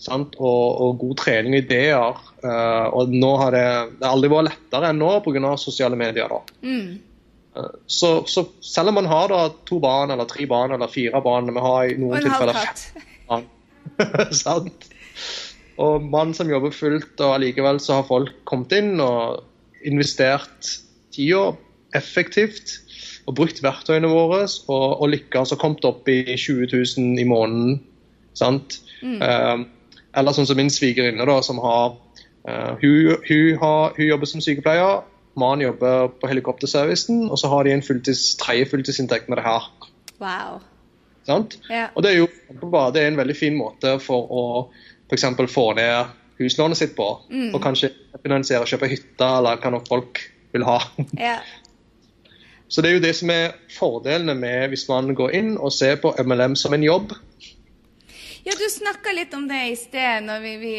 Sant? 0.00 0.36
Og, 0.40 0.66
og, 0.80 0.98
god 1.00 1.16
trening 1.20 1.56
og 1.56 1.64
ideer. 1.64 2.20
Uh, 2.44 2.86
og 2.96 3.12
nå 3.12 3.32
har 3.40 3.56
det, 3.56 3.66
det 3.96 4.06
har 4.08 4.16
aldri 4.16 4.32
vært 4.32 4.50
lettere 4.50 4.92
enn 4.92 5.00
nå 5.00 5.12
pga. 5.24 5.54
sosiale 5.60 5.96
medier. 5.96 6.28
da. 6.28 6.40
Mm. 6.64 7.00
Så, 7.90 8.10
så, 8.30 8.44
selv 8.62 8.92
om 8.92 8.94
man 9.00 9.08
har 9.10 9.30
da 9.32 9.40
to 9.66 9.80
barn 9.82 10.12
eller 10.14 10.28
tre 10.30 10.46
barn 10.46 10.70
eller 10.76 10.86
fire 10.86 11.18
barn 11.24 11.50
Vi 11.50 11.62
har 11.64 11.88
i 11.90 11.96
noen 11.98 12.22
tilfeller 12.22 12.54
fem 12.54 13.48
Sant? 14.44 14.86
Og 15.80 16.04
mann 16.12 16.34
som 16.36 16.50
jobber 16.50 16.70
fullt, 16.74 17.16
og 17.18 17.34
allikevel 17.38 17.80
så 17.82 17.98
har 17.98 18.06
folk 18.06 18.34
kommet 18.48 18.74
inn 18.76 19.00
og 19.02 19.40
investert 19.86 20.74
tida 21.14 21.54
effektivt 21.96 22.76
og 23.26 23.36
brukt 23.38 23.62
verktøyene 23.64 24.10
våre 24.10 24.42
og, 24.44 24.86
og 25.00 25.08
lykkes 25.14 25.54
og 25.54 25.60
kommet 25.62 25.86
opp 25.88 26.08
i 26.12 26.22
20 26.36 26.68
000 26.70 27.22
i 27.22 27.26
måneden. 27.28 27.80
sant? 28.36 28.78
Mm. 29.00 29.18
Eh, 29.24 29.64
eller 30.20 30.36
sånn 30.36 30.48
som 30.48 30.58
min 30.60 30.72
svigerinne, 30.72 31.24
da, 31.26 31.38
som 31.44 31.60
har 31.64 31.96
eh, 32.44 32.76
hun, 32.82 33.16
hun, 33.26 33.58
har, 33.62 33.96
hun 33.96 34.06
jobber 34.06 34.30
som 34.30 34.44
sykepleier 34.44 35.00
Mannen 35.38 35.66
jobber 35.68 36.10
på 36.20 36.30
helikopterservicen, 36.30 37.28
og 37.30 37.38
så 37.38 37.50
har 37.52 37.64
de 37.64 37.74
en 37.74 37.84
fulltids, 37.86 38.34
tredje 38.40 38.66
fulltidsinntekt 38.72 39.28
med 39.30 39.38
det 39.38 39.46
her. 39.46 39.68
Wow. 40.18 40.60
Ja. 41.28 41.86
Og 41.94 42.02
det 42.02 42.10
er 42.10 42.16
jo 42.18 42.28
det 42.94 43.02
er 43.02 43.06
en 43.06 43.20
veldig 43.20 43.36
fin 43.36 43.54
måte 43.54 43.98
for 44.02 44.26
å 44.26 44.44
f.eks. 45.10 45.26
få 45.52 45.66
ned 45.78 46.16
huslånet 46.40 46.80
sitt 46.80 46.96
på. 46.96 47.08
Mm. 47.30 47.50
Og 47.54 47.62
kanskje 47.62 47.92
finansiere 48.24 48.66
kjøpe 48.66 48.90
hytte, 48.90 49.26
eller 49.26 49.60
hva 49.60 49.74
nok 49.76 49.88
folk 49.88 50.22
vil 50.54 50.66
ha. 50.66 50.80
Yeah. 51.18 51.44
Så 52.70 52.82
det 52.82 52.90
er 52.90 52.98
jo 53.00 53.02
det 53.02 53.16
som 53.18 53.30
er 53.34 53.56
fordelene 53.74 54.36
med 54.38 54.70
hvis 54.70 54.86
man 54.86 55.10
går 55.18 55.32
inn 55.34 55.56
og 55.58 55.72
ser 55.74 55.96
på 56.02 56.12
MLM 56.22 56.54
som 56.58 56.74
en 56.76 56.84
jobb. 56.86 57.16
Ja, 58.44 58.52
Du 58.58 58.64
snakka 58.70 59.12
litt 59.12 59.34
om 59.36 59.44
det 59.48 59.58
i 59.68 59.76
sted 59.76 60.24
når 60.24 60.40
vi, 60.44 60.52
vi 60.60 60.74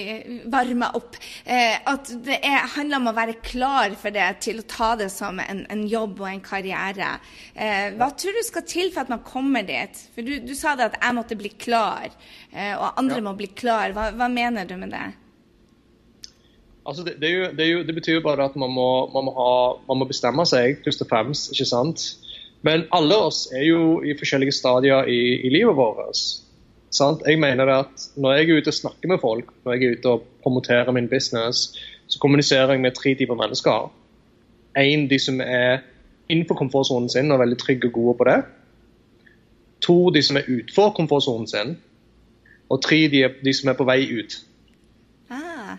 varma 0.50 0.92
opp. 0.98 1.18
Eh, 1.46 1.78
at 1.92 2.10
det 2.26 2.40
er, 2.42 2.66
handler 2.76 3.02
om 3.02 3.12
å 3.12 3.16
være 3.18 3.38
klar 3.46 3.94
for 4.02 4.14
det, 4.14 4.28
til 4.46 4.62
å 4.64 4.68
ta 4.70 4.94
det 4.98 5.12
som 5.14 5.38
en, 5.44 5.64
en 5.70 5.84
jobb 5.90 6.24
og 6.24 6.30
en 6.32 6.44
karriere. 6.46 7.14
Eh, 7.54 7.94
hva 8.00 8.10
tror 8.18 8.38
du 8.38 8.42
skal 8.48 8.66
til 8.66 8.90
for 8.94 9.06
at 9.06 9.14
man 9.14 9.24
kommer 9.28 9.66
dit? 9.68 10.04
For 10.16 10.26
Du, 10.26 10.34
du 10.42 10.56
sa 10.58 10.74
det 10.78 10.90
at 10.90 11.00
jeg 11.02 11.18
måtte 11.18 11.38
bli 11.38 11.54
klar, 11.54 12.10
eh, 12.50 12.74
og 12.74 12.98
andre 12.98 13.22
ja. 13.22 13.26
må 13.30 13.38
bli 13.38 13.52
klar. 13.54 13.94
Hva, 13.94 14.10
hva, 14.18 14.30
mener 14.32 14.66
du 14.66 14.78
med 14.82 14.96
det? 14.96 15.08
Altså 16.82 17.06
det, 17.06 17.20
det, 17.22 17.30
jo, 17.30 17.48
det, 17.54 17.66
jo, 17.70 17.82
det, 17.86 17.94
betyr 17.94 18.18
jo 18.18 18.26
bare 18.26 18.48
at 18.50 18.56
man 18.58 18.74
må, 18.74 18.90
man 19.14 19.28
må, 19.28 19.38
ha, 19.38 19.56
man 19.86 20.02
må 20.02 20.10
bestemme 20.10 20.48
seg, 20.50 20.82
først 20.82 21.06
og 21.06 21.14
fremst. 21.14 21.54
ikke 21.54 21.70
sant? 21.70 22.08
Men 22.66 22.88
alle 22.94 23.18
oss 23.22 23.48
er 23.54 23.68
jo 23.70 24.00
i 24.02 24.18
forskjellige 24.18 24.58
stadier 24.58 25.06
i, 25.10 25.20
i 25.46 25.52
livet 25.54 25.78
vårt. 25.78 26.18
Sant? 26.92 27.24
Jeg 27.28 27.40
mener 27.40 27.66
at 27.66 28.10
Når 28.18 28.34
jeg 28.34 28.50
er 28.50 28.58
ute 28.58 28.68
og 28.68 28.74
snakker 28.74 29.08
med 29.08 29.18
folk, 29.22 29.52
når 29.66 29.74
jeg 29.74 29.84
er 29.84 29.98
ute 29.98 30.10
og 30.10 30.24
promoterer 30.44 30.92
min 30.92 31.10
business, 31.10 31.78
så 32.08 32.20
kommuniserer 32.20 32.72
jeg 32.72 32.82
med 32.82 32.92
tre 32.92 33.16
typer 33.16 33.36
mennesker. 33.36 33.94
En, 34.78 35.10
de 35.10 35.20
som 35.20 35.42
er 35.42 35.80
innenfor 36.30 36.56
komfortsonen 36.56 37.10
sin 37.10 37.32
og 37.32 37.36
er 37.36 37.44
veldig 37.44 37.58
trygge 37.58 37.88
og 37.88 37.94
gode 37.94 38.18
på 38.18 38.24
det. 38.24 38.44
To, 39.82 40.10
de 40.10 40.22
som 40.22 40.38
er 40.38 40.48
utenfor 40.48 40.92
komfortsonen 40.96 41.48
sin. 41.48 41.78
Og 42.70 42.82
tre, 42.84 42.96
de, 43.12 43.24
de 43.46 43.54
som 43.54 43.70
er 43.70 43.74
på 43.80 43.88
vei 43.88 44.08
ut. 44.20 44.38
Ah. 45.30 45.78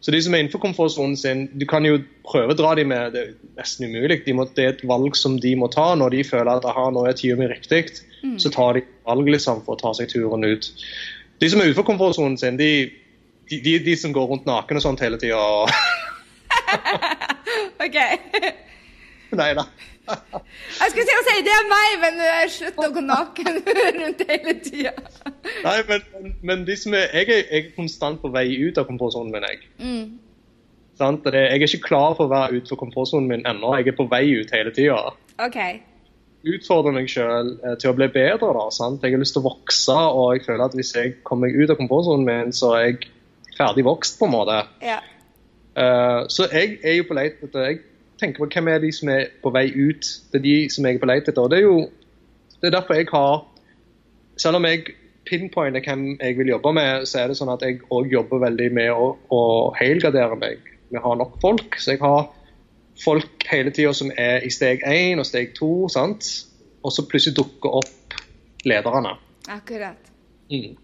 Så 0.00 0.12
de 0.14 0.20
som 0.24 0.34
er 0.34 0.40
innenfor 0.40 0.62
komfortsonen 0.62 1.16
sin, 1.20 1.44
du 1.60 1.66
kan 1.68 1.84
jo 1.84 1.98
prøve 2.24 2.54
å 2.54 2.56
dra 2.56 2.72
dem 2.78 2.88
med. 2.92 3.12
Det 3.12 3.20
er 3.20 3.34
nesten 3.58 3.90
umulig. 3.90 4.22
De 4.24 4.34
må, 4.36 4.46
det 4.56 4.64
er 4.64 4.72
et 4.72 4.84
valg 4.88 5.16
som 5.18 5.36
de 5.40 5.52
må 5.60 5.68
ta 5.72 5.90
når 5.98 6.16
de 6.16 6.22
føler 6.24 6.52
at 6.54 6.68
aha, 6.68 6.86
nå 6.94 7.04
er 7.08 7.18
tida 7.18 7.36
mi 7.36 7.48
riktig. 7.50 7.82
Mm. 8.24 8.38
Så 8.40 8.52
tar 8.54 8.78
de 8.78 8.84
valg 9.08 9.28
liksom, 9.28 9.60
for 9.66 9.76
å 9.76 9.82
ta 9.82 9.92
seg 9.98 10.08
turen 10.12 10.46
ut. 10.48 10.70
De 11.40 11.52
som 11.52 11.60
er 11.60 11.68
utenfor 11.68 11.88
komfortsonen 11.92 12.38
sin, 12.40 12.56
de, 12.60 12.88
de, 13.52 13.60
de, 13.60 13.76
de, 13.84 13.96
som 14.00 14.14
går 14.16 14.32
rundt 14.32 14.48
naken 14.48 14.80
og 14.80 14.86
sånt 14.86 15.04
hele 15.04 15.20
tida. 15.20 15.40
OK. 17.84 18.00
Nei 19.40 19.52
da. 19.56 19.68
Jeg 20.10 20.92
skulle 20.92 21.06
til 21.08 21.18
å 21.18 21.26
si 21.26 21.44
det 21.46 21.52
er 21.56 21.68
meg, 21.70 21.92
men 22.04 22.22
slutt 22.54 22.80
å 22.80 22.88
gå 22.94 23.04
naken 23.04 23.60
rundt 23.98 24.24
hele 24.28 24.56
tida. 24.64 24.94
Nei, 25.64 25.76
men, 25.90 26.32
men, 26.42 26.64
de 26.68 26.76
som 26.78 26.96
er, 26.96 27.06
jeg, 27.14 27.28
er, 27.28 27.44
jeg 27.46 27.68
er 27.68 27.76
konstant 27.76 28.22
på 28.22 28.32
vei 28.34 28.48
ut 28.60 28.80
av 28.80 28.88
komfortsonen 28.90 29.32
min. 29.34 29.46
Jeg. 29.50 29.70
Mm. 29.78 30.18
Det, 31.00 31.32
jeg 31.32 31.56
er 31.56 31.64
ikke 31.64 31.86
klar 31.86 32.16
for 32.18 32.26
å 32.28 32.32
være 32.32 32.58
utenfor 32.58 32.82
komfortsonen 32.82 33.30
min 33.30 33.46
ennå. 33.48 33.72
Jeg 33.78 33.92
er 33.92 33.96
på 33.96 34.08
vei 34.10 34.26
ut 34.36 34.52
hele 34.52 34.74
tida. 34.76 35.14
Okay 35.40 35.80
utfordre 36.40 36.92
meg 36.94 37.08
sjøl 37.10 37.54
eh, 37.60 37.76
til 37.80 37.92
å 37.92 37.96
bli 37.96 38.08
bedre. 38.12 38.52
Da, 38.56 38.66
sant? 38.74 39.04
Jeg 39.04 39.14
har 39.14 39.22
lyst 39.22 39.36
til 39.36 39.44
å 39.44 39.50
vokse, 39.50 39.96
og 39.96 40.34
jeg 40.36 40.44
føler 40.46 40.66
at 40.66 40.76
hvis 40.78 40.94
jeg 40.96 41.16
kommer 41.26 41.48
meg 41.48 41.58
ut 41.60 41.72
av 41.72 41.80
komfortsonen 41.80 42.26
min, 42.26 42.54
så 42.56 42.74
er 42.78 42.86
jeg 42.86 43.10
ferdig 43.58 43.84
vokst, 43.86 44.18
på 44.20 44.28
en 44.28 44.34
måte. 44.34 44.60
Ja. 44.84 45.00
Uh, 45.70 46.26
så 46.32 46.48
jeg 46.50 46.80
er 46.82 46.96
jo 46.98 47.04
på 47.06 47.14
leit 47.14 47.38
etter 47.44 47.68
Jeg 47.68 47.76
tenker 48.20 48.44
på 48.44 48.50
hvem 48.54 48.68
er 48.68 48.82
de 48.82 48.92
som 48.92 49.10
er 49.12 49.28
på 49.42 49.52
vei 49.54 49.66
ut. 49.74 50.08
Det 50.32 50.40
er 50.40 50.46
de 50.46 50.56
som 50.72 50.86
jeg 50.86 50.98
er 50.98 51.02
på 51.02 51.08
leit 51.10 51.28
etter. 51.28 51.42
Og 51.42 51.50
det 51.52 51.60
er 51.60 51.66
jo 51.66 51.80
det 52.60 52.68
er 52.68 52.76
derfor 52.76 52.94
jeg 52.94 53.08
har 53.12 53.46
Selv 54.40 54.56
om 54.56 54.64
jeg 54.64 54.84
pinpointer 55.28 55.82
hvem 55.84 56.16
jeg 56.20 56.36
vil 56.38 56.48
jobbe 56.48 56.72
med, 56.72 57.06
så 57.06 57.18
er 57.20 57.28
det 57.28 57.36
sånn 57.36 57.50
at 57.52 57.62
jeg 57.64 57.82
òg 57.92 58.08
jobber 58.08 58.40
veldig 58.40 58.68
med 58.72 58.88
å, 58.88 59.10
å 59.28 59.40
helgardere 59.76 60.38
meg. 60.40 60.62
Vi 60.88 61.02
har 61.04 61.18
nok 61.20 61.34
folk. 61.42 61.76
Så 61.76 61.92
jeg 61.92 62.00
har 62.00 62.30
folk 63.04 63.44
hele 63.50 63.72
tida 63.76 63.92
som 63.96 64.08
er 64.16 64.46
i 64.46 64.50
steg 64.52 64.80
én 64.88 65.20
og 65.20 65.28
steg 65.28 65.52
to. 65.58 65.90
sant? 65.92 66.24
Og 66.80 66.94
så 66.94 67.04
plutselig 67.04 67.36
dukker 67.36 67.76
opp 67.82 68.16
lederne. 68.64 69.12
Akkurat. 69.52 70.08
Mm. 70.48 70.78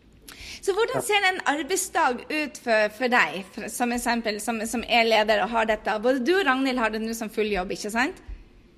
Så 0.67 0.73
hvordan 0.75 1.03
ser 1.05 1.23
en 1.29 1.37
arbeidsdag 1.47 2.23
ut 2.27 2.57
for, 2.59 2.95
for 2.97 3.13
deg, 3.13 3.43
for, 3.55 3.69
som 3.71 3.93
eksempel, 3.95 4.41
som, 4.43 4.59
som, 4.67 4.83
er 4.83 5.07
leder 5.07 5.45
og 5.45 5.53
har 5.53 5.69
dette? 5.71 5.95
Både 6.03 6.25
du 6.27 6.33
og 6.41 6.43
Ragnhild 6.49 6.81
har 6.83 6.91
det 6.91 7.03
nå 7.05 7.15
som 7.15 7.31
full 7.31 7.53
jobb, 7.53 7.71
ikke 7.77 7.93
sant? 7.95 8.19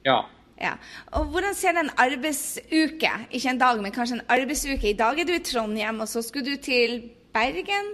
Ja. 0.05 0.19
ja. 0.61 0.75
Og 1.17 1.33
hvordan 1.33 1.57
ser 1.57 1.81
en 1.81 1.89
arbeidsuke, 1.97 3.15
ikke 3.31 3.55
en 3.55 3.63
dag, 3.63 3.81
men 3.81 3.95
kanskje 3.95 4.19
en 4.19 4.27
arbeidsuke? 4.37 4.91
I 4.91 4.99
dag 5.01 5.23
er 5.23 5.31
du 5.31 5.33
i 5.39 5.41
Trondheim, 5.49 6.05
og 6.05 6.13
så 6.13 6.21
skulle 6.27 6.51
du 6.51 6.61
til 6.61 7.01
Bergen? 7.33 7.93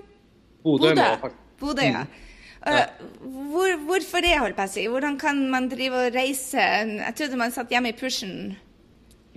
Bodø. 0.67 0.91
Bodø, 0.91 1.35
Bodø 1.63 1.87
ja. 1.87 2.03
Mm. 2.03 2.21
Uh, 2.65 3.51
hvor, 3.53 3.77
hvorfor 3.87 4.25
det, 4.25 4.39
holdt 4.41 4.57
på 4.59 4.65
å 4.65 4.73
si? 4.73 4.89
Hvordan 4.91 5.21
kan 5.21 5.45
man 5.53 5.69
drive 5.71 6.09
og 6.09 6.17
reise? 6.17 6.59
Jeg 6.59 7.15
trodde 7.21 7.39
man 7.39 7.55
satt 7.55 7.71
hjemme 7.71 7.95
i 7.95 7.99
pushen. 8.01 8.57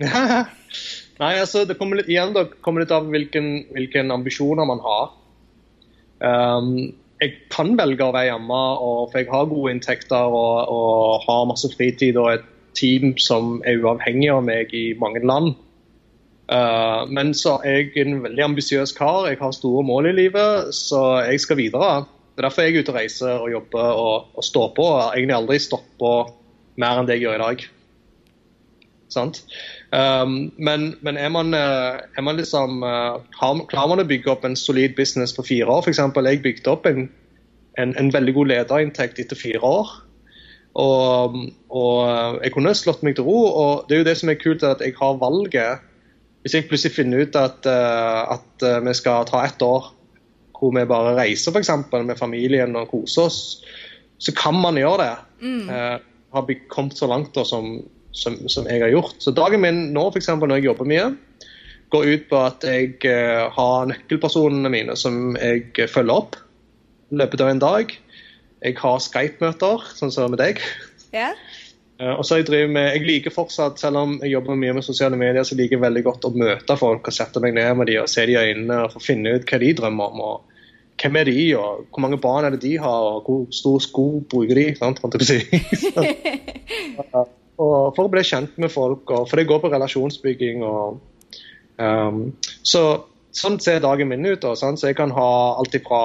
Nei, 1.18 1.34
altså 1.42 1.64
det 1.66 1.76
kommer 1.80 1.98
litt, 1.98 2.10
igjen 2.10 2.34
da, 2.36 2.44
kommer 2.62 2.84
litt 2.84 2.94
av 2.94 3.08
hvilken, 3.10 3.50
hvilken 3.74 4.12
ambisjoner 4.14 4.68
man 4.68 4.82
har. 4.84 5.08
Um, 6.22 6.68
jeg 7.18 7.34
kan 7.50 7.72
velge 7.78 8.06
å 8.06 8.12
være 8.14 8.30
hjemme, 8.30 8.58
og, 8.78 9.08
for 9.10 9.20
jeg 9.20 9.30
har 9.32 9.48
gode 9.50 9.72
inntekter 9.74 10.34
og, 10.34 10.70
og, 10.70 11.24
har 11.26 11.48
masse 11.50 11.70
fritid 11.74 12.18
og 12.20 12.36
et 12.36 12.46
team 12.78 13.16
som 13.18 13.58
er 13.66 13.80
uavhengig 13.82 14.28
av 14.30 14.44
meg 14.46 14.74
i 14.76 14.92
mange 15.00 15.24
land. 15.26 15.56
Uh, 16.48 17.02
men 17.10 17.34
så 17.36 17.58
er 17.66 17.82
jeg 17.82 18.06
en 18.06 18.22
veldig 18.24 18.44
ambisiøs 18.52 18.94
kar. 18.96 19.26
Jeg 19.28 19.40
har 19.42 19.56
store 19.56 19.82
mål 19.84 20.12
i 20.12 20.14
livet, 20.20 20.70
så 20.76 21.24
jeg 21.26 21.42
skal 21.42 21.58
videre. 21.58 22.06
Det 22.38 22.44
er 22.44 22.46
derfor 22.46 22.68
jeg 22.68 22.76
er 22.76 22.84
ute 22.84 22.94
og 22.94 23.00
reiser 23.00 23.42
og 23.42 23.50
jobber 23.50 23.98
og, 24.04 24.30
og 24.38 24.46
står 24.46 24.70
på. 24.78 24.86
Jeg 24.86 25.02
har 25.02 25.18
egentlig 25.18 25.38
aldri 25.40 25.82
på 25.98 26.12
mer 26.78 27.00
enn 27.00 27.10
det 27.10 27.18
jeg 27.18 27.26
gjør 27.26 27.40
i 27.40 27.42
dag. 27.42 27.66
Sant? 29.10 29.42
Um, 29.88 30.52
men, 30.60 30.90
men 31.00 31.16
er, 31.16 31.30
man, 31.32 31.54
eh, 31.56 31.96
er 32.16 32.20
man 32.20 32.36
liksom 32.36 32.82
uh, 32.84 33.22
Klarer 33.32 33.88
man 33.88 34.02
å 34.02 34.04
bygge 34.04 34.28
opp 34.34 34.42
en 34.44 34.56
solid 34.58 34.92
business 34.98 35.32
på 35.32 35.46
fire 35.48 35.70
år? 35.72 35.86
F.eks. 35.86 36.02
jeg 36.28 36.42
bygde 36.44 36.74
opp 36.74 36.84
en, 36.90 37.06
en, 37.80 37.94
en, 37.96 38.10
veldig 38.12 38.34
god 38.36 38.50
lederinntekt 38.52 39.22
etter 39.22 39.38
fire 39.38 39.62
år. 39.64 39.94
Og, 40.78 41.38
og, 41.72 41.94
eh, 42.04 42.34
jeg 42.44 42.52
kunne 42.54 42.74
slått 42.76 43.00
meg 43.06 43.16
til 43.16 43.26
ro. 43.26 43.38
og 43.48 43.88
det 43.88 43.96
er 43.96 44.02
jo 44.02 44.08
det 44.10 44.18
som 44.20 44.30
er 44.30 44.38
kult, 44.38 44.62
at 44.62 44.84
jeg 44.84 44.94
har 44.98 45.16
valget. 45.22 45.86
Hvis 46.44 46.54
jeg 46.54 46.68
plutselig 46.68 46.94
finner 46.94 47.24
ut 47.24 47.38
at, 47.40 47.66
at 47.66 48.66
vi 48.84 48.92
skal 48.94 49.26
ta 49.26 49.40
ett 49.48 49.62
år 49.64 49.88
hvor 50.58 50.74
vi 50.74 50.84
bare 50.90 51.16
reiser 51.16 51.54
for 51.54 51.62
eksempel, 51.62 52.04
med 52.06 52.18
familien 52.18 52.76
og 52.78 52.90
koser 52.92 53.26
oss, 53.26 53.40
så 54.18 54.34
kan 54.34 54.58
man 54.58 54.78
gjøre 54.78 55.04
det. 55.04 55.12
Mm. 55.42 55.68
Uh, 55.70 55.98
har 56.34 56.54
kommet 56.70 56.98
så 56.98 57.08
langt 57.10 57.32
da, 57.34 57.44
som, 57.46 57.78
som, 58.12 58.36
som, 58.48 58.66
jeg 58.70 58.82
har 58.82 58.92
gjort. 58.92 59.16
Så 59.22 59.34
dagen 59.36 59.62
min 59.62 59.88
nå, 59.94 60.08
f.eks. 60.10 60.30
når 60.34 60.58
jeg 60.58 60.68
jobber 60.68 60.88
mye, 60.88 61.06
går 61.92 62.10
ut 62.12 62.26
på 62.28 62.42
at 62.42 62.66
jeg 62.68 62.98
uh, 63.08 63.48
har 63.54 63.88
nøkkelpersonene 63.92 64.72
mine 64.72 64.96
som 64.98 65.36
jeg 65.38 65.88
følger 65.88 66.14
opp 66.14 66.36
i 67.12 67.20
løpet 67.20 67.44
av 67.44 67.52
en 67.52 67.62
dag. 67.62 67.94
Jeg 68.64 68.76
har 68.80 69.00
Skype-møter, 69.00 69.86
sånn 69.96 70.12
som 70.12 70.34
med 70.34 70.42
deg. 70.42 70.60
Yeah. 71.14 71.34
Og 71.98 72.22
så 72.22 72.36
jeg, 72.38 72.68
med, 72.70 72.92
jeg 72.94 73.06
liker 73.08 73.32
fortsatt, 73.34 73.80
Selv 73.80 73.98
om 73.98 74.12
jeg 74.22 74.30
jobber 74.30 74.54
mye 74.54 74.76
med 74.76 74.86
sosiale 74.86 75.18
medier, 75.18 75.42
så 75.42 75.56
liker 75.58 75.74
jeg 75.74 75.82
veldig 75.82 76.04
godt 76.06 76.28
å 76.28 76.30
møte 76.30 76.76
folk 76.78 77.08
og 77.10 77.16
sette 77.16 77.42
meg 77.42 77.56
ned 77.56 77.72
med 77.74 77.90
dem 77.90 78.04
og 78.04 78.12
se 78.12 78.22
dem 78.28 78.36
i 78.36 78.38
øynene 78.38 78.84
og 78.84 78.92
få 78.94 79.02
finne 79.02 79.32
ut 79.34 79.48
hva 79.48 79.58
de 79.58 79.72
drømmer 79.80 80.14
om. 80.14 80.22
og 80.28 80.54
hvem 80.98 81.16
er 81.20 81.28
de, 81.30 81.42
og 81.58 81.84
hvor 81.90 82.02
mange 82.02 82.18
barn 82.22 82.46
er 82.46 82.54
det 82.54 82.62
de 82.64 82.72
har, 82.82 83.02
og 83.10 83.26
hvor 83.26 83.44
stor 83.54 83.82
sko 83.82 84.06
bruker 84.30 84.58
de? 84.58 84.66
Sant, 84.78 84.98
og 87.58 87.94
for 87.96 88.06
å 88.06 88.12
bli 88.12 88.22
kjent 88.26 88.58
med 88.62 88.70
folk, 88.72 89.10
og 89.10 89.28
for 89.28 89.40
det 89.40 89.48
går 89.50 89.62
på 89.62 89.70
relasjonsbygging. 89.72 90.62
og 90.62 91.00
um, 91.78 92.20
så 92.62 92.84
Sånn 93.38 93.58
ser 93.60 93.82
dagen 93.84 94.08
min 94.10 94.24
ut. 94.26 94.44
Sant? 94.58 94.80
Så 94.80 94.88
jeg 94.88 94.96
kan 94.98 95.12
ha 95.14 95.30
alt 95.60 95.76
fra 95.84 96.02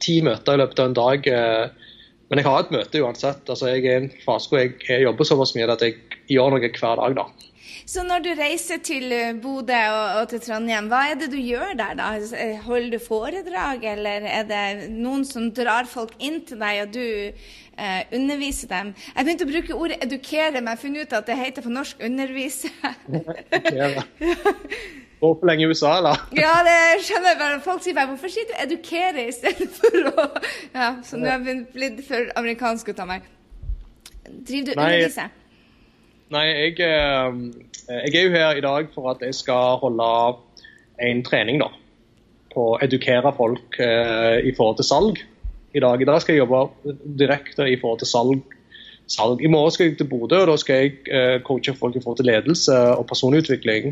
ti 0.00 0.20
møter 0.24 0.56
i 0.56 0.60
løpet 0.62 0.80
av 0.80 0.88
en 0.88 0.96
dag. 0.96 1.26
Eh, 1.28 1.90
men 2.30 2.40
jeg 2.40 2.46
har 2.46 2.62
et 2.62 2.72
møte 2.76 3.02
uansett. 3.02 3.42
Altså, 3.50 3.72
jeg 3.72 3.84
er 3.84 3.90
i 3.90 4.04
en 4.04 4.10
fase 4.24 4.50
hvor 4.50 4.62
jeg, 4.62 4.76
jeg 4.86 5.04
jobber 5.04 5.28
såpass 5.28 5.54
mye 5.56 5.68
at 5.74 5.84
jeg 5.84 5.98
gjør 6.30 6.54
noe 6.54 6.70
hver 6.70 7.02
dag. 7.02 7.18
da. 7.18 7.49
Så 7.88 8.02
når 8.06 8.22
du 8.24 8.30
reiser 8.38 8.78
til 8.84 9.12
eh, 9.14 9.32
Bodø 9.40 9.78
og, 9.90 10.20
og, 10.20 10.28
til 10.30 10.40
Trondheim, 10.44 10.88
hva 10.90 11.00
er 11.10 11.16
det 11.20 11.30
du 11.32 11.38
gjør 11.38 11.74
der 11.78 11.94
da? 11.98 12.06
Eh, 12.36 12.58
holder 12.64 12.96
du 12.96 13.04
foredrag, 13.04 13.84
eller 13.94 14.26
er 14.28 14.44
det 14.48 14.64
noen 14.92 15.24
som 15.28 15.50
drar 15.54 15.88
folk 15.90 16.12
inn 16.18 16.40
til 16.46 16.60
deg, 16.60 16.82
og 16.84 16.94
du 16.94 17.00
eh, 17.00 18.02
underviser 18.16 18.68
dem? 18.72 18.94
Jeg 19.14 19.26
begynte 19.26 19.48
å 19.48 19.52
bruke 19.52 19.76
ordet 19.76 20.00
'edukere', 20.04 20.60
men 20.60 20.70
jeg 20.70 20.76
har 20.76 20.84
funnet 20.84 21.06
ut 21.06 21.18
at 21.20 21.30
det 21.30 21.40
heter 21.40 21.66
på 21.66 21.74
norsk 21.74 21.96
'undervise'. 22.04 22.72
Går 25.20 25.34
for 25.36 25.46
lenge 25.46 25.66
i 25.66 25.68
USA, 25.68 25.98
eller? 25.98 26.22
ja, 26.44 26.54
det 26.64 26.78
skjønner 27.04 27.34
jeg 27.34 27.40
bare. 27.42 27.60
Folk 27.64 27.84
sier 27.84 27.98
bare 27.98 28.08
'hvorfor 28.12 28.32
sier 28.32 28.48
du 28.48 28.54
'edukere' 28.56 29.26
istedenfor 29.28 29.98
å 30.14 30.16
Ja, 30.74 30.94
så 31.04 31.20
nå 31.20 31.28
har 31.28 31.44
jeg 31.44 31.66
blitt 31.74 32.00
for 32.06 32.32
amerikansk 32.40 32.88
ut 32.88 33.04
av 33.04 33.10
meg. 33.10 33.28
Driver 34.30 34.74
du 34.74 34.80
og 34.80 34.86
underviser? 34.86 35.36
Nei, 36.30 36.46
jeg, 36.46 36.76
eh, 36.86 37.38
jeg, 37.90 38.14
er 38.14 38.22
jo 38.22 38.34
her 38.36 38.58
i 38.58 38.62
dag 38.62 38.90
for 38.94 39.10
at 39.10 39.22
jeg 39.24 39.34
skal 39.34 39.80
holde 39.82 40.10
en 41.02 41.22
trening 41.26 41.58
da, 41.58 41.72
på 42.54 42.66
å 42.74 42.78
edukere 42.84 43.32
folk 43.34 43.78
eh, 43.82 44.38
i 44.46 44.52
forhold 44.54 44.78
til 44.78 44.86
salg. 44.86 45.18
I 45.74 45.82
dag, 45.82 46.02
I 46.02 46.06
dag 46.06 46.22
skal 46.22 46.36
jeg 46.36 46.44
jobbe 46.44 46.94
direkte 47.18 47.66
i 47.66 47.78
forhold 47.80 48.02
til 48.02 48.10
salg. 48.10 48.54
salg. 49.10 49.42
I 49.42 49.50
morgen 49.50 49.74
skal 49.74 49.88
jeg 49.88 49.98
til 49.98 50.10
Bodø, 50.10 50.44
og 50.44 50.52
da 50.52 50.56
skal 50.62 50.84
jeg 50.84 50.94
eh, 51.10 51.40
coache 51.46 51.74
folk 51.74 51.98
i 51.98 52.04
forhold 52.04 52.22
til 52.22 52.30
ledelse 52.30 52.78
og 52.94 53.08
personutvikling. 53.10 53.90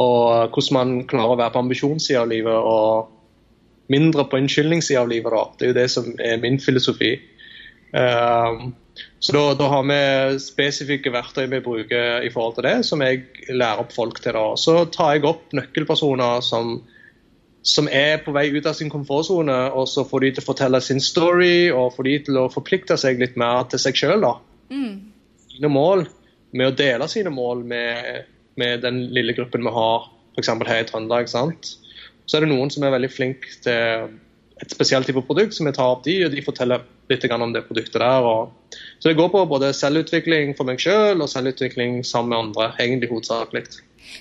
Og 0.00 0.56
hvordan 0.56 0.72
man 0.76 0.96
klarer 1.08 1.36
å 1.36 1.40
være 1.42 1.52
på 1.52 1.64
ambisjonssida 1.66 2.24
av 2.24 2.32
livet 2.32 2.72
og 2.72 3.12
mindre 3.92 4.24
på 4.24 4.40
unnskyldningssida 4.40 5.04
av 5.04 5.12
livet. 5.12 5.36
da. 5.36 5.44
Det 5.58 5.68
er 5.68 5.72
jo 5.74 5.78
det 5.82 5.86
som 5.92 6.10
er 6.16 6.40
min 6.40 6.56
filosofi. 6.60 7.12
Um, 7.92 8.72
så 9.18 9.32
da, 9.32 9.42
da, 9.58 9.68
har 9.72 9.86
vi 9.88 10.38
spesifikke 10.40 11.12
verktøy 11.14 11.46
vi 11.50 11.62
bruker 11.64 12.24
i 12.24 12.30
forhold 12.32 12.58
til 12.58 12.66
det, 12.68 12.76
som 12.88 13.02
jeg 13.04 13.24
lærer 13.48 13.82
opp 13.82 13.94
folk 13.94 14.20
til. 14.22 14.36
da. 14.36 14.44
Så 14.60 14.84
tar 14.92 15.16
jeg 15.16 15.26
opp 15.28 15.54
nøkkelpersoner 15.56 16.44
som, 16.44 16.76
som 17.66 17.90
er 17.92 18.20
på 18.24 18.34
vei 18.36 18.48
ut 18.54 18.68
av 18.68 18.76
sin 18.78 18.92
komfortsone, 18.92 19.56
og 19.72 19.88
så 19.90 20.06
får 20.08 20.24
de 20.24 20.32
til 20.36 20.44
å 20.44 20.48
fortelle 20.50 20.82
sin 20.84 21.02
story 21.02 21.68
og 21.72 21.94
får 21.96 22.08
de 22.08 22.18
til 22.28 22.40
å 22.40 22.48
forplikte 22.52 22.98
seg 23.00 23.20
litt 23.22 23.38
mer 23.40 23.66
til 23.72 23.82
seg 23.82 23.98
sjøl. 23.98 24.28
Mm. 24.72 24.92
Sine 25.56 25.72
mål, 25.72 26.06
med 26.56 26.70
å 26.70 26.76
dele 26.76 27.08
sine 27.10 27.32
mål 27.34 27.64
med, 27.68 28.28
med 28.60 28.84
den 28.84 29.08
lille 29.16 29.34
gruppen 29.36 29.66
vi 29.66 29.72
har 29.74 30.06
f.eks. 30.36 30.52
her 30.68 30.84
i 30.84 30.86
Trøndelag. 30.88 31.28
sant? 31.32 31.74
Så 32.26 32.36
er 32.36 32.44
det 32.44 32.52
noen 32.52 32.70
som 32.72 32.84
er 32.84 32.94
veldig 32.94 33.10
flinke 33.12 33.58
til 33.64 34.12
et 34.56 34.72
spesielt 34.72 35.08
type 35.08 35.24
produkt, 35.26 35.54
som 35.56 35.68
jeg 35.68 35.76
tar 35.76 35.92
opp 35.92 36.04
de, 36.06 36.20
og 36.24 36.32
de 36.32 36.44
forteller 36.44 36.84
litt 37.10 37.26
om 37.32 37.52
det 37.54 37.66
produktet 37.66 38.00
der. 38.02 38.26
Og, 38.26 38.78
så 38.98 39.10
det 39.10 39.18
går 39.18 39.32
på 39.32 39.46
både 39.50 39.72
selvutvikling 39.76 40.54
for 40.58 40.68
meg 40.68 40.82
sjøl 40.82 41.22
og 41.22 41.30
selvutvikling 41.32 42.02
sammen 42.06 42.32
med 42.32 42.42
andre, 42.44 42.72
egentlig 42.82 43.10
hovedsakelig. 43.12 43.66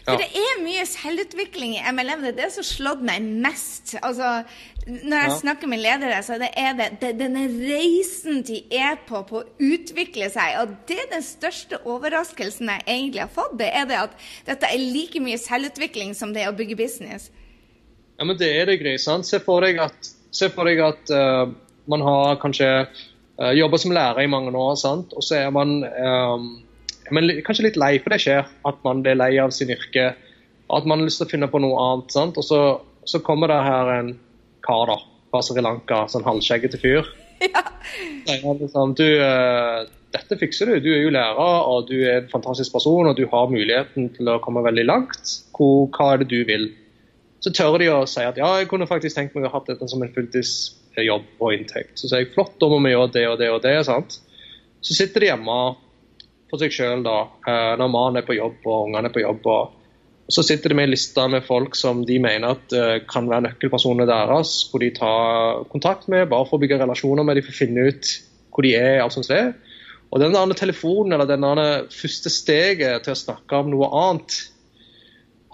Ja. 0.06 0.16
For 0.16 0.22
det 0.22 0.42
er 0.42 0.62
mye 0.64 0.84
selvutvikling 0.90 1.76
i 1.78 1.84
MLM. 1.94 2.24
Det 2.26 2.32
er 2.34 2.40
det 2.40 2.48
som 2.56 2.66
slått 2.66 3.04
meg 3.06 3.22
mest. 3.22 3.94
Altså, 4.02 4.42
når 4.88 5.16
jeg 5.16 5.30
ja. 5.30 5.38
snakker 5.38 5.70
med 5.70 5.82
ledere, 5.84 6.18
så 6.26 6.40
det 6.42 6.50
er 6.58 6.74
det, 6.78 6.90
det 7.02 7.14
denne 7.20 7.46
reisen 7.50 8.42
de 8.48 8.64
er 8.74 8.98
på 9.08 9.22
på 9.30 9.42
å 9.42 9.46
utvikle 9.62 10.30
seg. 10.34 10.58
Og 10.64 10.76
det 10.90 11.00
er 11.04 11.14
den 11.14 11.26
største 11.26 11.80
overraskelsen 11.86 12.74
jeg 12.74 12.86
egentlig 12.88 13.24
har 13.24 13.34
fått. 13.34 13.58
Det 13.62 13.70
er 13.70 13.88
det 13.90 14.02
at 14.08 14.20
dette 14.50 14.74
er 14.74 14.82
like 14.82 15.22
mye 15.24 15.40
selvutvikling 15.42 16.18
som 16.18 16.34
det 16.36 16.46
er 16.46 16.54
å 16.54 16.58
bygge 16.58 16.78
business. 16.82 17.30
Ja, 18.18 18.26
men 18.26 18.38
det 18.40 18.52
er 18.58 18.70
det, 18.70 18.80
Gry. 18.82 18.98
Se 18.98 19.42
for 19.44 19.66
deg 19.66 19.82
at 19.86 20.16
Se 20.36 20.50
for 20.52 20.68
deg 20.68 20.82
at 20.84 21.12
uh, 21.16 21.48
man 21.92 22.04
har 22.06 22.38
kanskje 22.42 22.70
uh, 22.86 23.54
jobba 23.56 23.80
som 23.82 23.94
lærer 23.96 24.26
i 24.26 24.32
mange 24.32 24.54
år, 24.56 24.76
sant? 24.80 25.14
og 25.14 25.26
så 25.26 25.40
er 25.40 25.54
man, 25.56 25.78
um, 25.84 26.48
er 27.08 27.18
man 27.18 27.32
kanskje 27.46 27.68
litt 27.70 27.80
lei, 27.82 27.96
for 28.04 28.16
det 28.16 28.22
skjer 28.24 28.46
at 28.46 28.80
man 28.88 29.04
blir 29.06 29.18
lei 29.20 29.34
av 29.42 29.54
sin 29.56 29.74
yrke. 29.74 30.14
At 30.74 30.88
man 30.88 31.02
har 31.02 31.10
lyst 31.10 31.22
til 31.22 31.28
å 31.28 31.34
finne 31.36 31.52
på 31.52 31.62
noe 31.62 31.82
annet. 31.82 32.14
Sant? 32.16 32.40
Og 32.42 32.48
så, 32.48 32.62
så 33.06 33.22
kommer 33.26 33.52
det 33.52 33.62
her 33.68 33.92
en 34.00 34.16
kar 34.66 34.90
da, 34.90 34.98
fra 35.30 35.44
Sri 35.46 35.62
Lanka, 35.62 36.06
sånn 36.12 36.28
halvskjeggete 36.28 36.82
fyr. 36.82 37.12
Ja. 38.26 38.42
Liksom, 38.42 38.96
du, 38.98 39.04
uh, 39.22 39.84
dette 40.16 40.38
fikser 40.42 40.72
du. 40.72 40.80
Du 40.82 40.88
er 40.90 41.04
jo 41.04 41.12
lærer, 41.14 41.68
og 41.70 41.86
du 41.92 42.00
er 42.00 42.24
en 42.24 42.32
fantastisk 42.32 42.74
person, 42.74 43.12
og 43.12 43.20
du 43.20 43.28
har 43.30 43.52
muligheten 43.52 44.08
til 44.16 44.32
å 44.32 44.40
komme 44.42 44.64
veldig 44.66 44.86
langt. 44.88 45.36
Hvor, 45.54 45.86
hva 45.94 46.16
er 46.16 46.24
det 46.24 46.32
du 46.32 46.40
vil? 46.50 46.66
så 47.46 47.52
tør 47.54 47.78
de 47.78 47.92
å 47.94 48.00
si 48.10 48.24
at 48.26 48.40
ja, 48.42 48.48
jeg 48.58 48.70
kunne 48.72 48.88
faktisk 48.90 49.18
tenkt 49.18 49.36
meg 49.38 49.46
å 49.46 49.54
ha 49.54 49.62
dette 49.68 49.88
som 49.92 50.02
en 50.02 50.14
fulltids, 50.16 50.74
jobb 51.04 51.42
og 51.44 51.56
inntekt. 51.56 51.98
Så 52.00 52.08
sier 52.08 52.24
jeg 52.24 52.32
flott, 52.32 52.56
da 52.62 52.70
må 52.72 52.80
vi 52.86 52.94
gjøre 52.94 53.12
det 53.12 53.26
og 53.28 53.40
det 53.42 53.50
og 53.52 53.64
det. 53.66 53.76
sant? 53.88 54.20
Så 54.86 54.96
sitter 54.96 55.24
de 55.24 55.32
hjemme 55.32 55.58
for 56.52 56.62
seg 56.62 56.72
sjøl 56.72 57.02
når 57.04 57.90
mannen 57.90 58.22
er 58.22 58.28
på 58.28 58.38
jobb 58.38 58.64
og 58.64 58.88
ungene 58.88 59.10
er 59.10 59.16
på 59.16 59.26
jobb. 59.26 59.50
og 59.50 59.82
så 60.32 60.42
sitter 60.42 60.72
de 60.72 60.78
med 60.80 60.88
en 60.88 60.94
liste 60.96 61.28
med 61.30 61.44
folk 61.46 61.76
som 61.78 62.00
de 62.06 62.16
mener 62.22 62.56
at 62.56 62.74
uh, 62.74 62.96
kan 63.06 63.28
være 63.30 63.46
nøkkelpersonene 63.46 64.08
deres, 64.10 64.56
hvor 64.72 64.82
de 64.82 64.90
tar 64.96 65.68
kontakt 65.70 66.08
med, 66.10 66.32
bare 66.32 66.48
for 66.50 66.58
å 66.58 66.64
bygge 66.64 66.80
relasjoner 66.82 67.28
med 67.28 67.38
de 67.38 67.44
for 67.46 67.54
å 67.54 67.60
finne 67.60 67.86
ut 67.92 68.14
hvor 68.50 68.66
de 68.66 68.74
er. 68.80 69.04
alt 69.04 69.14
sånt 69.14 69.30
er. 69.30 69.54
Og 70.10 70.22
den 70.22 70.34
der 70.34 70.58
telefonen, 70.58 71.14
eller 71.14 71.30
den 71.30 71.46
første 71.94 72.32
steget 72.34 73.06
til 73.06 73.14
å 73.14 73.20
snakke 73.20 73.62
om 73.62 73.70
noe 73.74 73.92
annet, 74.00 74.40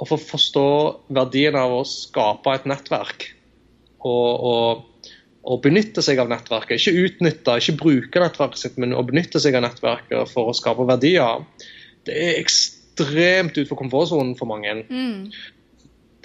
og 0.02 0.08
for 0.08 0.18
å 0.18 0.30
forstå 0.32 0.68
verdien 1.14 1.58
av 1.60 1.74
å 1.76 1.84
skape 1.86 2.56
et 2.56 2.66
nettverk 2.70 3.28
og, 4.02 4.30
og, 4.34 4.88
og 5.42 5.64
benytte 5.64 6.04
seg 6.06 6.20
av 6.22 6.30
nettverket, 6.30 6.78
ikke 6.78 7.06
utnytte, 7.08 7.56
ikke 7.58 7.78
bruke 7.80 8.22
nettverket 8.22 8.62
sitt, 8.62 8.78
men 8.82 8.94
å 8.94 9.02
benytte 9.06 9.42
seg 9.42 9.58
av 9.58 9.66
nettverket 9.66 10.30
for 10.30 10.52
å 10.52 10.56
skape 10.58 10.86
verdier, 10.89 11.42
det 12.06 12.18
er 12.18 12.39
ekstremt 12.42 13.58
utenfor 13.58 13.80
komfortsonen 13.80 14.36
for 14.38 14.50
mange. 14.52 14.76
Mm. 14.89 15.32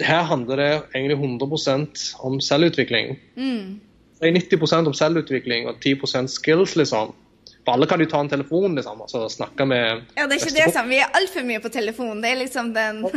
Her 0.04 0.26
handler 0.28 0.60
det 0.60 0.72
egentlig 0.92 1.16
100% 1.16 2.08
om 2.28 2.40
selvutvikling. 2.44 3.14
Mm. 3.40 3.78
90% 4.20 4.88
om 4.88 4.96
selvutvikling 4.96 5.68
og 5.70 5.80
10% 5.80 6.32
skills, 6.32 6.76
liksom. 6.76 7.14
For 7.66 7.74
alle 7.74 7.88
kan 7.90 8.00
jo 8.00 8.08
ta 8.08 8.20
en 8.22 8.30
telefon, 8.30 8.76
liksom. 8.76 9.00
altså 9.02 9.26
snakke 9.32 9.66
med 9.66 10.04
Ja, 10.16 10.26
det 10.26 10.36
er 10.36 10.44
ikke 10.44 10.54
det 10.54 10.68
samme. 10.74 10.92
Vi 10.92 11.00
er 11.02 11.16
altfor 11.18 11.46
mye 11.48 11.62
på 11.64 11.72
telefon. 11.72 12.20
Det 12.22 12.30
er 12.30 12.38
liksom 12.44 12.70
den 12.76 13.02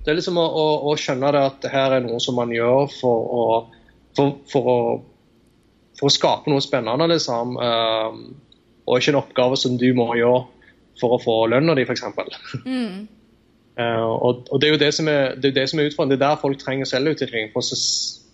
Det 0.00 0.08
er 0.08 0.16
liksom 0.16 0.38
å, 0.40 0.46
å, 0.46 0.66
å, 0.88 0.94
skjønne 0.96 1.28
det 1.34 1.40
at 1.44 1.58
det 1.60 1.70
her 1.74 1.92
er 1.98 2.00
noe 2.06 2.16
som 2.24 2.38
man 2.40 2.48
gjør 2.54 2.86
for 2.94 3.26
å, 3.36 3.42
for, 4.16 4.38
for 4.50 4.70
å, 4.70 4.78
for 5.98 6.10
å 6.10 6.14
skape 6.14 6.50
noe 6.52 6.62
spennende, 6.64 7.08
liksom. 7.12 7.56
Uh, 7.60 8.18
og 8.86 8.98
ikke 8.98 9.14
en 9.14 9.20
oppgave 9.20 9.58
som 9.60 9.76
du 9.78 9.88
må 9.96 10.10
gjøre 10.18 10.44
for 11.00 11.16
å 11.16 11.22
få 11.22 11.36
lønna 11.52 11.76
di, 11.78 11.86
f.eks. 11.86 12.06
Mm. 12.64 13.06
Uh, 13.78 14.06
og, 14.26 14.46
og, 14.50 14.56
det 14.60 14.68
er 14.68 14.74
jo 14.74 14.82
det 14.82 14.92
som 14.96 15.10
er, 15.12 15.36
det 15.36 15.52
er, 15.52 15.58
det 15.60 15.68
utfordringen. 15.70 16.14
Det 16.14 16.18
er 16.20 16.26
der 16.26 16.42
folk 16.42 16.60
trenger 16.60 16.90
selvutvikling 16.90 17.52
for 17.54 17.64
å 17.64 17.80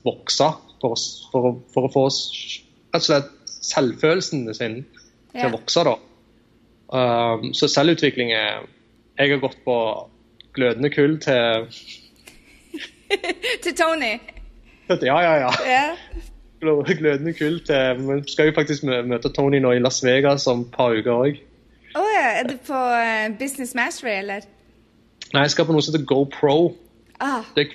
vokse. 0.06 0.50
For, 0.80 0.98
for, 1.32 1.60
for, 1.72 1.86
å 1.88 1.92
få 1.92 2.04
rett 2.08 3.00
og 3.00 3.06
slett 3.06 3.30
selvfølelsen 3.64 4.44
sin 4.54 4.82
til 4.84 5.40
yeah. 5.40 5.48
å 5.48 5.54
vokse. 5.56 5.84
da. 5.88 5.96
Um, 6.86 7.48
så 7.56 7.66
selvutvikling 7.66 8.30
er 8.30 8.60
Jeg 9.18 9.32
har 9.32 9.40
gått 9.42 9.56
på 9.64 9.74
glødende 10.54 10.90
kull 10.94 11.16
til 11.18 11.66
Til 13.64 13.74
Tony? 13.74 14.12
Ja, 14.88 15.20
ja, 15.20 15.36
ja. 15.36 15.50
Yeah. 15.66 15.96
Glødende 16.98 17.32
kult. 17.32 17.68
Vi 17.68 18.30
skal 18.30 18.46
jo 18.46 18.52
faktisk 18.56 18.84
møte 18.86 19.28
Tony 19.34 19.58
nå 19.58 19.72
i 19.76 19.82
Las 19.82 20.04
Vegas 20.04 20.46
om 20.46 20.60
et 20.64 20.70
par 20.74 20.90
uker 20.94 21.12
òg. 21.12 21.36
Oh, 21.96 22.10
ja. 22.14 22.40
Er 22.40 22.44
du 22.48 22.56
på 22.66 22.74
uh, 22.74 23.38
Business 23.38 23.74
Mastery, 23.74 24.10
eller? 24.10 24.40
Nei, 25.32 25.42
jeg 25.42 25.50
skal 25.54 25.64
på 25.66 25.72
noe 25.74 25.82
som 25.82 25.94
heter 25.94 26.06
GoPro. 26.06 26.74
Ah. 27.20 27.42
Det 27.56 27.62
er 27.66 27.70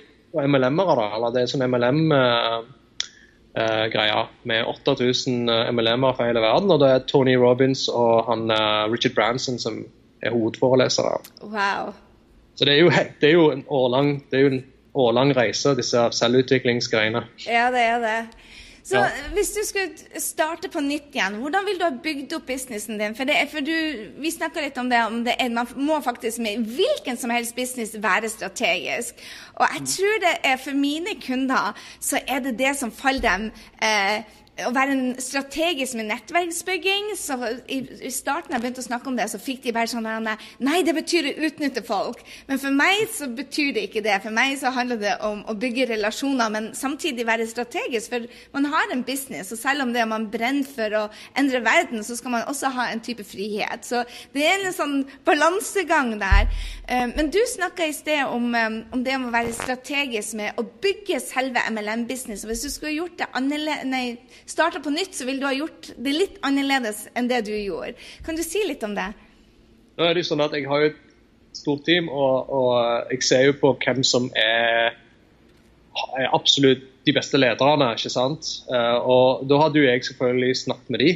MLM-ere, 0.48 0.96
da. 1.00 1.06
Eller 1.18 1.30
det 1.36 1.42
er 1.42 1.48
sånn 1.52 1.68
MLM-greier 1.68 4.22
uh, 4.22 4.28
uh, 4.28 4.32
med 4.48 4.60
8000 4.72 5.34
MLM-ere 5.74 6.16
fra 6.18 6.28
hele 6.30 6.44
verden. 6.44 6.72
Og 6.72 6.78
det 6.84 6.90
er 6.94 7.08
Tony 7.10 7.36
Robins 7.42 7.82
og 7.90 8.14
han, 8.30 8.42
Richard 8.94 9.16
Branson 9.18 9.58
som 9.62 9.74
er 10.22 10.30
hovedforelesere. 10.36 11.16
Wow. 11.44 11.84
Så 12.56 12.62
det 12.66 12.74
er 12.78 12.82
jo, 12.86 12.90
det 13.22 13.28
er 13.30 13.36
jo 13.36 13.52
en 13.52 13.66
årlang, 13.68 14.08
det 14.30 14.36
er 14.38 14.44
jo 14.46 14.52
en 14.56 14.64
årlang 14.94 15.36
reise, 15.38 15.76
disse 15.78 16.08
selvutviklingsgreiene. 16.18 17.26
Ja, 17.46 17.70
det 17.74 17.84
er 17.88 18.00
det. 18.04 18.18
Så 18.84 18.98
ja. 18.98 19.10
hvis 19.34 19.52
du 19.54 19.60
skulle 19.66 20.22
starte 20.22 20.70
på 20.74 20.82
nytt 20.82 21.14
igjen, 21.14 21.36
hvordan 21.44 21.66
vil 21.68 21.78
du 21.78 21.84
ha 21.86 21.92
bygd 22.04 22.34
opp 22.34 22.48
businessen 22.50 22.98
din? 22.98 23.14
For, 23.18 23.30
det, 23.30 23.38
for 23.52 23.62
du, 23.66 23.76
Vi 24.22 24.32
snakka 24.34 24.64
litt 24.64 24.80
om 24.82 24.90
det, 24.90 25.02
om 25.06 25.20
det 25.26 25.36
er, 25.38 25.52
man 25.54 25.70
må 25.78 26.00
faktisk 26.02 26.42
med 26.42 26.66
hvilken 26.66 27.20
som 27.20 27.30
helst 27.30 27.56
business 27.56 27.94
være 28.02 28.30
strategisk. 28.34 29.22
Og 29.62 29.68
jeg 29.76 29.88
tror 29.94 30.20
det 30.26 30.34
er 30.50 30.58
for 30.58 30.78
mine 30.78 31.14
kunder 31.22 31.78
så 32.02 32.24
er 32.26 32.42
det 32.42 32.58
det 32.60 32.74
som 32.80 32.92
faller 32.92 33.22
dem 33.22 33.52
eh, 33.84 34.26
å 34.60 34.72
være 34.76 34.96
strategisk 35.24 35.96
med 35.98 36.10
nettverksbygging. 36.10 37.14
så 37.18 37.38
i, 37.72 37.80
i, 38.04 38.12
starten 38.12 38.54
jeg 38.54 38.62
begynte 38.64 38.84
å 38.84 38.86
snakke 38.86 39.10
om 39.10 39.18
det, 39.18 39.30
så 39.32 39.40
fikk 39.42 39.64
de 39.64 39.74
bare 39.76 39.90
sånn 39.90 40.08
Nei, 40.62 40.82
det 40.84 40.94
betyr 40.98 41.30
å 41.30 41.34
utnytte 41.48 41.84
folk. 41.86 42.22
Men 42.50 42.60
for 42.60 42.76
meg 42.76 43.06
så 43.14 43.30
betyr 43.32 43.72
det 43.76 43.86
ikke 43.88 44.04
det. 44.06 44.18
For 44.24 44.36
meg 44.36 44.58
så 44.60 44.74
handler 44.76 45.00
det 45.02 45.16
om 45.26 45.44
å 45.50 45.56
bygge 45.58 45.88
relasjoner, 45.94 46.52
men 46.54 46.70
samtidig 46.78 47.26
være 47.28 47.48
strategisk. 47.50 48.12
For 48.12 48.28
man 48.58 48.68
har 48.74 48.92
en 48.92 49.06
business, 49.08 49.54
og 49.56 49.62
selv 49.62 49.86
om 49.86 49.94
det 49.96 50.04
er 50.04 50.12
man 50.12 50.28
brenner 50.34 50.68
for 50.68 50.98
å 51.00 51.04
endre 51.40 51.64
verden, 51.64 52.04
så 52.04 52.18
skal 52.20 52.36
man 52.36 52.48
også 52.52 52.74
ha 52.76 52.90
en 52.92 53.04
type 53.04 53.24
frihet. 53.28 53.88
Så 53.88 54.04
det 54.36 54.46
er 54.48 54.66
en 54.66 54.76
sånn 54.76 54.98
balansegang 55.28 56.18
der. 56.22 56.52
Eh, 56.88 57.08
men 57.16 57.32
du 57.32 57.40
snakka 57.48 57.88
i 57.88 57.96
sted 57.96 58.26
om, 58.28 58.52
eh, 58.56 58.82
om, 58.92 59.04
det 59.06 59.16
å 59.18 59.32
være 59.34 59.56
strategisk 59.56 60.36
med 60.38 60.60
å 60.60 60.68
bygge 60.84 61.22
selve 61.24 61.64
MLM-business. 61.72 62.46
Hvis 62.46 62.66
du 62.66 62.70
skulle 62.74 62.98
gjort 63.00 63.18
det 63.22 63.32
annerledes 63.38 64.41
starta 64.50 64.82
på 64.84 64.94
nytt, 64.94 65.16
så 65.16 65.28
ville 65.28 65.42
du 65.42 65.48
ha 65.48 65.54
gjort 65.56 65.92
det 65.98 66.14
litt 66.16 66.40
annerledes 66.46 67.08
enn 67.16 67.30
det 67.32 67.44
du 67.48 67.54
gjorde. 67.56 67.96
Kan 68.26 68.40
du 68.40 68.44
si 68.46 68.64
litt 68.68 68.84
om 68.88 68.96
det? 68.98 69.12
Nå 69.98 70.08
er 70.08 70.18
det 70.18 70.26
sånn 70.28 70.44
at 70.44 70.56
Jeg 70.56 70.70
har 70.70 70.84
jo 70.84 70.92
et 70.92 71.02
stort 71.58 71.84
team, 71.86 72.10
og, 72.10 72.50
og 72.50 73.12
jeg 73.12 73.26
ser 73.28 73.48
jo 73.50 73.58
på 73.60 73.74
hvem 73.84 74.04
som 74.08 74.30
er, 74.38 74.96
er, 76.18 76.30
absolutt 76.32 76.88
de 77.06 77.16
beste 77.16 77.40
lederne. 77.40 77.92
ikke 77.96 78.14
sant? 78.14 78.54
Uh, 78.70 78.98
og 79.02 79.50
Da 79.50 79.60
hadde 79.64 79.82
jo 79.82 79.90
jeg 79.90 80.06
selvfølgelig 80.06 80.58
snakket 80.64 80.94
med 80.94 81.04
de, 81.04 81.12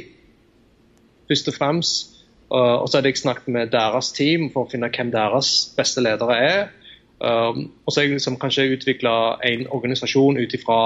først 1.30 1.48
og 1.52 1.58
fremst. 1.58 2.12
Uh, 2.46 2.78
og 2.78 2.88
så 2.88 2.98
hadde 2.98 3.10
jeg 3.10 3.22
snakket 3.24 3.48
med 3.50 3.72
deres 3.74 4.12
team 4.14 4.50
for 4.54 4.66
å 4.66 4.70
finne 4.70 4.90
hvem 4.92 5.10
deres 5.14 5.72
beste 5.78 6.04
ledere 6.04 6.36
er. 6.38 6.60
Um, 7.16 7.70
og 7.86 7.90
så 7.90 8.00
har 8.00 8.06
jeg 8.06 8.18
liksom 8.18 8.36
kanskje 8.38 8.68
utvikla 8.76 9.38
en 9.48 9.64
organisasjon 9.72 10.36
ut 10.36 10.54
ifra 10.54 10.80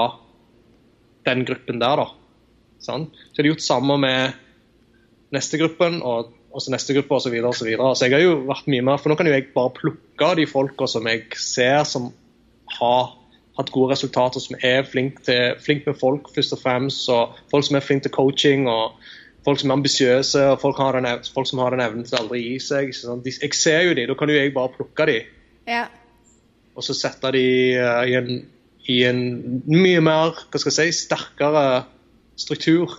den 1.27 1.45
gruppen 1.45 1.81
der. 1.81 2.01
da. 2.01 2.20
Sånn? 2.81 3.07
Så 3.31 3.39
er 3.39 3.45
det 3.45 3.53
gjort 3.53 3.65
samme 3.65 3.97
med 4.01 4.37
neste 5.35 5.59
gruppen 5.61 6.01
og 6.01 6.33
også 6.51 6.73
neste 6.73 6.95
gruppe 6.97 7.15
osv. 7.15 7.29
Så, 7.29 7.31
videre, 7.33 7.47
og 7.51 7.55
så, 7.57 7.67
videre. 7.67 7.95
så 7.95 8.07
jeg 8.07 8.17
har 8.17 8.25
jo 8.25 8.35
vært 8.49 8.69
mye 8.71 8.85
mer, 8.85 8.99
for 8.99 9.11
nå 9.11 9.17
kan 9.19 9.29
jo 9.29 9.35
jeg 9.35 9.49
bare 9.55 9.73
plukke 9.77 10.35
de 10.41 10.47
folka 10.49 10.87
som 10.89 11.07
jeg 11.07 11.25
ser 11.39 11.83
som 11.87 12.11
har 12.79 13.15
hatt 13.57 13.71
gode 13.73 13.93
resultater, 13.93 14.43
som 14.43 14.57
er 14.63 14.85
flinke 14.87 15.37
flink 15.63 15.87
med 15.87 15.97
folk 15.99 16.29
først 16.35 16.55
og 16.55 16.61
fremst, 16.61 17.09
og 17.11 17.35
folk 17.51 17.67
som 17.67 17.77
er 17.77 17.85
flinke 17.85 18.07
til 18.07 18.15
coaching. 18.15 18.69
og 18.71 18.97
Folk 19.41 19.57
som 19.57 19.71
er 19.71 19.79
ambisiøse, 19.79 20.41
og 20.53 20.59
folk, 20.61 20.77
den, 20.93 21.07
folk, 21.33 21.47
som 21.49 21.59
har 21.63 21.73
den 21.73 21.81
evnen 21.81 22.03
til 22.05 22.13
å 22.13 22.19
aldri 22.21 22.43
gi 22.43 22.59
seg. 22.61 22.91
De, 23.25 23.31
jeg 23.33 23.55
ser 23.57 23.87
jo 23.87 23.95
de, 23.97 24.03
da 24.05 24.13
kan 24.13 24.29
jo 24.29 24.35
jeg 24.37 24.53
bare 24.53 24.69
plukke 24.75 25.07
de. 25.09 25.15
Ja. 25.65 25.87
Og 26.77 26.85
så 26.85 26.93
sette 26.93 27.31
de 27.33 27.47
uh, 27.73 28.03
i, 28.05 28.13
en, 28.19 28.43
i 28.85 28.99
en 29.09 29.23
mye 29.65 30.03
mer 30.05 30.37
hva 30.37 30.61
skal 30.61 30.69
jeg 30.69 30.93
si, 30.93 31.07
sterkere 31.07 31.63
struktur. 32.41 32.97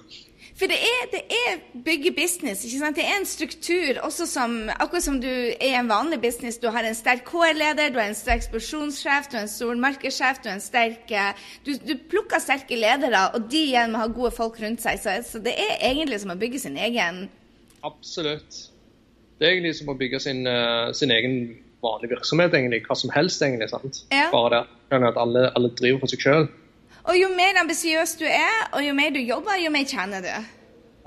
For 0.63 0.71
det 0.71 0.79
er, 0.85 1.07
det 1.11 1.21
er 1.35 1.61
bygge 1.85 2.13
business. 2.15 2.61
ikke 2.65 2.79
sant? 2.79 2.97
Det 2.97 3.03
er 3.03 3.17
en 3.19 3.27
struktur, 3.27 3.99
også 4.07 4.27
som, 4.31 4.53
akkurat 4.71 5.03
som 5.03 5.17
du 5.21 5.31
er 5.31 5.79
en 5.79 5.89
vanlig 5.91 6.21
business. 6.23 6.59
Du 6.61 6.69
har 6.71 6.87
en 6.87 6.95
sterk 6.95 7.27
HR-leder, 7.33 7.91
du 7.91 7.99
har 7.99 8.13
en 8.13 8.15
sterk 8.15 8.45
eksplosjonssjef, 8.45 9.31
du 9.33 9.39
har 9.39 9.47
en 9.47 9.51
stor 9.51 9.81
markedssjef, 9.81 10.43
du 10.45 10.51
har 10.51 10.61
en 10.61 10.63
sterk 10.63 11.11
du, 11.67 11.73
du, 11.83 11.97
plukker 12.13 12.43
sterke 12.43 12.79
ledere, 12.79 13.25
og 13.35 13.49
de 13.51 13.65
igjen 13.73 13.95
må 13.95 14.05
ha 14.05 14.11
gode 14.13 14.31
folk 14.37 14.61
rundt 14.63 14.85
seg. 14.85 15.01
Så, 15.03 15.17
så, 15.27 15.43
det 15.43 15.57
er 15.57 15.83
egentlig 15.91 16.21
som 16.23 16.37
å 16.37 16.39
bygge 16.39 16.63
sin 16.63 16.79
egen 16.79 17.25
Absolutt. 17.83 18.61
Det 19.41 19.49
er 19.49 19.57
egentlig 19.57 19.75
som 19.81 19.91
å 19.91 19.99
bygge 19.99 20.21
sin, 20.23 20.45
uh, 20.47 20.93
sin 20.95 21.11
egen 21.11 21.41
vanlige 21.83 22.13
virksomhet, 22.13 22.55
egentlig. 22.55 22.85
Hva 22.87 22.95
som 22.95 23.11
helst, 23.11 23.43
egentlig. 23.43 23.73
sant? 23.73 24.05
Ja. 24.15 24.29
Bare 24.31 24.63
det 24.93 25.01
at 25.09 25.19
alle, 25.19 25.49
alle 25.57 25.73
driver 25.75 26.05
for 26.05 26.13
seg 26.13 26.23
sjøl. 26.23 26.47
Og 27.05 27.19
jo 27.19 27.29
mer 27.35 27.59
ambisiøs 27.61 28.17
du 28.21 28.27
er, 28.29 28.59
og 28.73 28.83
jo 28.87 28.95
mer 28.95 29.11
du 29.15 29.21
jobber, 29.21 29.57
jo 29.65 29.71
mer 29.75 29.87
tjener 29.89 30.23
du. 30.23 30.31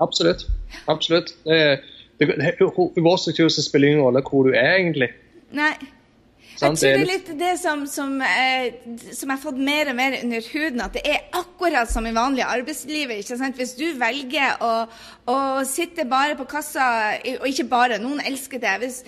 Absolutt. 0.04 0.46
Absolutt. 0.92 1.32
Det, 1.44 1.78
det, 2.20 2.28
det, 2.28 2.54
I 2.60 3.04
vår 3.04 3.16
struktur 3.16 3.48
så 3.48 3.64
spiller 3.64 3.88
det 3.88 3.94
ingen 3.94 4.04
rolle 4.04 4.22
hvor 4.28 4.48
du 4.48 4.52
er, 4.52 4.74
egentlig. 4.76 5.08
Nei. 5.56 5.72
Jeg 6.56 6.78
tror 6.78 6.96
det 6.96 7.02
er 7.02 7.10
litt 7.10 7.28
det 7.36 7.52
som, 7.60 7.82
som, 7.90 8.14
eh, 8.24 8.78
som 9.12 9.28
jeg 9.28 9.34
har 9.34 9.42
fått 9.42 9.58
mer 9.60 9.90
og 9.90 9.96
mer 9.98 10.16
under 10.22 10.46
huden, 10.52 10.80
at 10.80 10.94
det 10.96 11.02
er 11.04 11.26
akkurat 11.36 11.90
som 11.90 12.06
i 12.08 12.14
vanlige 12.16 12.48
arbeidslivet. 12.48 13.20
ikke 13.20 13.36
sant? 13.36 13.58
Hvis 13.60 13.74
du 13.76 13.84
velger 14.00 14.62
å, 14.64 14.70
å 15.28 15.38
sitte 15.68 16.06
bare 16.08 16.36
på 16.38 16.46
kassa, 16.48 16.86
og 17.36 17.46
ikke 17.50 17.66
bare, 17.68 17.98
noen 18.00 18.22
elsker 18.24 18.62
det 18.62 18.76
Hvis, 18.82 19.02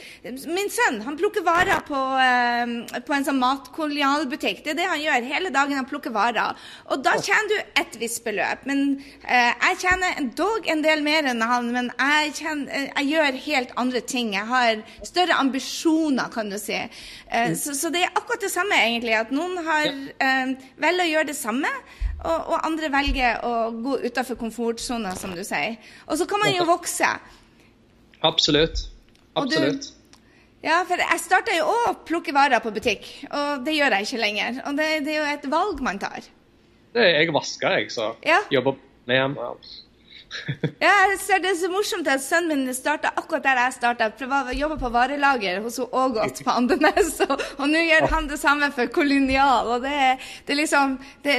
Min 0.49 0.69
sønn 0.73 1.01
han 1.07 1.17
plukker 1.17 1.45
varer 1.47 1.81
på, 1.89 2.03
eh, 2.21 3.01
på 3.07 3.17
en 3.17 3.27
sånn 3.27 3.41
matkolonialbutikk. 3.41 4.63
Det 4.65 4.75
er 4.75 4.81
det 4.83 4.91
han 4.93 5.05
gjør 5.07 5.31
hele 5.33 5.55
dagen. 5.55 5.77
han 5.79 5.89
plukker 5.89 6.13
varer. 6.13 6.57
Og 6.93 7.03
da 7.05 7.17
tjener 7.17 7.49
du 7.49 7.81
et 7.81 7.99
visst 8.01 8.25
beløp. 8.27 8.67
Men 8.69 9.01
eh, 9.25 9.53
jeg 9.71 9.81
tjener 9.87 10.29
dog 10.37 10.69
en 10.69 10.85
del 10.85 11.05
mer 11.07 11.31
enn 11.33 11.41
han, 11.41 11.73
men 11.73 11.93
jeg, 11.97 12.35
tjener, 12.43 12.91
jeg 12.93 13.09
gjør 13.15 13.43
helt 13.49 13.75
andre 13.81 14.05
ting. 14.05 14.35
Jeg 14.37 14.47
har 14.53 14.85
større 15.07 15.39
ambisjoner, 15.41 16.29
kan 16.35 16.53
du 16.53 16.59
si. 16.61 16.77
Eh, 16.77 17.38
så, 17.59 17.75
så, 17.77 17.91
det 17.95 18.03
er 18.05 18.15
akkurat 18.15 18.45
det 18.45 18.51
samme, 18.53 18.77
egentlig. 18.85 19.15
At 19.19 19.33
noen 19.35 19.59
har, 19.67 19.89
eh, 20.25 20.55
velger 20.81 21.05
å 21.05 21.11
gjøre 21.13 21.31
det 21.31 21.37
samme, 21.39 21.71
og, 22.19 22.39
og 22.55 22.67
andre 22.67 22.91
velger 22.93 23.45
å 23.47 23.53
gå 23.85 23.99
utafor 24.09 24.39
komfortsona, 24.41 25.15
som 25.19 25.35
du 25.37 25.45
sier. 25.47 25.77
Og 26.09 26.19
så 26.19 26.27
kan 26.31 26.43
man 26.43 26.55
jo 26.55 26.67
vokse. 26.69 27.11
Absolutt. 28.27 28.89
Absolutt. 29.39 29.93
Ja, 30.65 30.81
for 30.89 30.99
jeg 30.99 31.21
starta 31.23 31.55
jo 31.55 31.69
òg 31.71 31.85
å 31.93 31.97
plukke 32.09 32.35
varer 32.35 32.59
på 32.65 32.73
butikk, 32.75 33.07
og 33.31 33.63
det 33.67 33.77
gjør 33.77 33.95
jeg 33.95 34.09
ikke 34.09 34.23
lenger. 34.25 34.63
Og 34.67 34.79
det, 34.81 34.89
det 35.07 35.15
er 35.15 35.21
jo 35.21 35.29
et 35.37 35.47
valg 35.53 35.83
man 35.87 36.01
tar. 36.03 36.27
Det 36.97 37.05
er 37.05 37.21
jeg 37.21 37.35
vasker, 37.37 37.77
jeg, 37.79 37.93
så 37.95 38.09
Ja. 38.27 38.41
jobber 38.51 38.75
med 39.07 39.21
hjem. 39.21 39.37
Ja. 40.85 40.91
Jeg 41.09 41.19
ser 41.23 41.41
Det 41.43 41.51
er 41.51 41.57
så 41.59 41.69
morsomt 41.73 42.09
at 42.11 42.23
sønnen 42.23 42.65
min 42.67 42.77
starta 42.77 43.11
akkurat 43.17 43.43
der 43.47 43.61
jeg 43.63 43.77
starta. 43.79 44.09
Jobba 44.55 44.77
på 44.81 44.91
varelager 44.95 45.61
hos 45.65 45.79
Ågot 45.79 46.43
på 46.45 46.51
Andenes. 46.53 47.17
Og, 47.29 47.41
og 47.59 47.71
nå 47.71 47.83
gjør 47.87 48.09
han 48.13 48.29
det 48.31 48.39
samme 48.41 48.71
for 48.75 48.91
Kolonial. 48.93 49.73
og 49.75 49.83
Det, 49.83 50.19
det 50.47 50.55
er 50.55 50.61
liksom 50.61 50.99
det, 51.25 51.39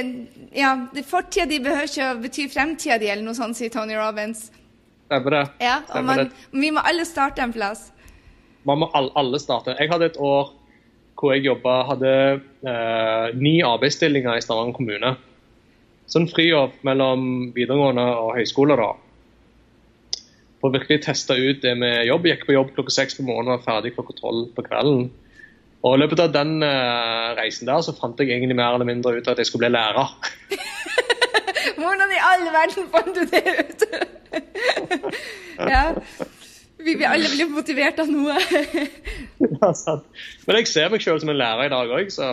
ja, 0.56 0.74
det 0.94 1.06
Fortida 1.06 1.46
di 1.46 1.60
behøver 1.62 1.88
ikke 1.88 2.10
å 2.10 2.18
bety 2.20 2.48
fremtida 2.52 2.98
di, 3.00 3.08
eller 3.10 3.24
noe 3.26 3.38
sånt, 3.38 3.58
sier 3.58 3.72
Tony 3.72 3.96
Robins. 3.98 4.48
Stemmer 5.06 5.38
det. 5.38 5.44
Ja, 5.64 5.80
og 5.94 6.04
man. 6.06 6.30
Vi 6.52 6.70
må 6.70 6.82
alle 6.86 7.06
starte 7.08 7.42
en 7.42 7.54
plass. 7.54 7.88
Man 8.68 8.82
må 8.82 8.90
alle 8.94 9.40
starte. 9.42 9.74
Jeg 9.78 9.90
hadde 9.90 10.12
et 10.12 10.20
år 10.20 10.52
hvor 11.20 11.34
jeg 11.34 11.44
jobba 11.44 11.82
Hadde 11.90 12.12
eh, 12.64 13.26
ni 13.36 13.58
arbeidsstillinger 13.66 14.38
i 14.38 14.44
Stavanger 14.44 14.76
kommune. 14.76 15.16
Sånn 16.10 16.26
friår 16.30 16.74
mellom 16.86 17.52
videregående 17.54 18.04
og 18.18 18.34
høyskole, 18.38 18.76
da. 18.78 18.90
For 20.60 20.68
å 20.68 20.74
virkelig 20.74 21.04
teste 21.06 21.36
ut 21.38 21.62
det 21.62 21.76
med 21.78 22.02
jobb. 22.08 22.26
Gikk 22.28 22.46
på 22.48 22.56
jobb 22.56 22.72
klokka 22.76 22.94
seks 22.94 23.16
på 23.16 23.24
morgenen 23.26 23.54
og 23.54 23.60
var 23.60 23.66
ferdig 23.68 23.94
klokka 23.96 24.16
tolv 24.18 24.50
på 24.56 24.64
kvelden. 24.66 25.08
Og 25.80 25.94
I 25.96 26.00
løpet 26.02 26.20
av 26.20 26.32
den 26.34 26.58
uh, 26.60 27.30
reisen 27.38 27.70
der 27.70 27.80
så 27.84 27.94
fant 27.96 28.18
jeg 28.20 28.28
egentlig 28.34 28.58
mer 28.58 28.74
eller 28.74 28.88
mindre 28.88 29.14
ut 29.16 29.30
at 29.32 29.38
jeg 29.40 29.48
skulle 29.48 29.64
bli 29.68 29.72
lærer. 29.78 30.12
Hvordan 31.80 32.12
i 32.12 32.20
all 32.26 32.44
verden 32.52 32.90
fant 32.92 33.16
du 33.16 33.22
det 33.30 33.44
ut? 33.62 33.86
ja. 35.72 35.86
Vi 36.80 36.96
vil 36.96 37.08
alle 37.08 37.30
bli 37.32 37.46
motivert 37.52 38.02
av 38.02 38.10
noe. 38.12 38.36
Ja, 39.40 39.70
sant. 39.76 40.04
Men 40.46 40.58
jeg 40.58 40.68
ser 40.68 40.90
meg 40.92 41.02
selv 41.04 41.20
som 41.22 41.30
en 41.32 41.38
lærer 41.40 41.68
i 41.68 41.72
dag 41.72 41.90
òg, 41.96 42.10
så 42.12 42.26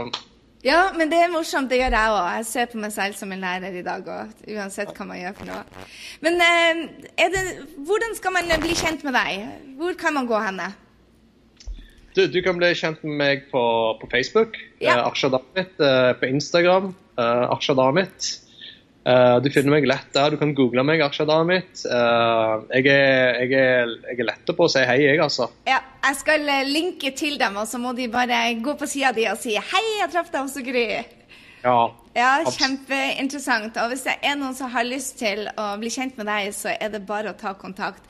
Ja, 0.67 0.79
men 0.97 1.11
det 1.11 1.19
er 1.23 1.29
morsomt. 1.31 1.69
Det 1.71 1.79
gjør 1.79 1.95
jeg 1.95 2.15
òg. 2.15 2.25
Jeg 2.37 2.47
ser 2.49 2.71
på 2.71 2.81
meg 2.81 2.91
selv 2.95 3.15
som 3.15 3.31
en 3.31 3.43
lærer 3.43 3.77
i 3.79 3.85
dag 3.85 4.07
òg, 4.11 4.33
uansett 4.51 4.91
hva 4.91 5.07
man 5.07 5.21
gjør 5.21 5.37
for 5.37 5.51
noe. 5.51 5.85
Men 6.25 6.41
eh, 6.43 6.81
er 7.23 7.31
det, 7.31 7.45
hvordan 7.87 8.17
skal 8.17 8.35
man 8.35 8.51
bli 8.65 8.75
kjent 8.75 9.05
med 9.07 9.15
deg? 9.15 9.47
Hvor 9.79 9.95
kan 9.99 10.17
man 10.17 10.27
gå 10.29 10.41
henne? 10.43 10.71
Du, 12.17 12.25
du 12.33 12.39
kan 12.41 12.57
bli 12.57 12.73
kjent 12.73 13.03
med 13.05 13.19
meg 13.19 13.47
på, 13.51 13.61
på 14.01 14.09
Facebook. 14.11 14.57
Ja. 14.81 14.97
Eh, 15.05 15.29
Damit. 15.31 15.77
Eh, 15.77 16.11
på 16.19 16.31
Instagram. 16.33 16.91
Eh, 17.15 17.73
Damit. 17.77 18.31
Eh, 19.07 19.37
du 19.39 19.47
finner 19.53 19.71
meg 19.71 19.87
lett 19.87 20.09
der. 20.15 20.33
Du 20.33 20.39
kan 20.41 20.51
google 20.55 20.83
meg, 20.87 21.01
Aksja 21.05 21.25
mitt. 21.47 21.83
Uh, 21.87 22.65
jeg, 22.73 22.89
er, 22.91 23.37
jeg, 23.45 23.53
er, 23.55 23.93
jeg 24.09 24.19
er 24.19 24.27
lett 24.27 24.51
på 24.57 24.67
å 24.67 24.71
si 24.71 24.83
hei, 24.83 24.99
jeg, 25.05 25.21
altså. 25.23 25.47
Ja, 25.69 25.79
jeg 26.03 26.19
skal 26.19 26.43
eh, 26.51 26.67
linke 26.67 27.13
til 27.15 27.37
dem, 27.39 27.55
og 27.61 27.69
så 27.69 27.79
må 27.79 27.93
de 27.95 28.09
bare 28.11 28.41
gå 28.63 28.75
på 28.79 28.89
sida 28.89 29.13
di 29.15 29.27
og 29.31 29.39
si 29.39 29.55
'Hei, 29.55 29.85
jeg 30.01 30.11
traff 30.11 30.33
deg 30.33 30.43
hos 30.43 30.59
Gry'. 30.59 31.05
Ja. 31.63 31.79
Ja, 32.17 32.41
kjempeinteressant. 32.49 33.75
Og 33.77 33.91
hvis 33.91 34.07
det 34.07 34.15
er 34.25 34.37
noen 34.39 34.55
som 34.57 34.71
har 34.73 34.87
lyst 34.87 35.19
til 35.19 35.43
å 35.53 35.67
bli 35.77 35.91
kjent 35.93 36.17
med 36.17 36.25
deg, 36.25 36.49
så 36.57 36.71
er 36.73 36.89
det 36.89 37.03
bare 37.05 37.29
å 37.29 37.37
ta 37.37 37.51
kontakt. 37.53 38.01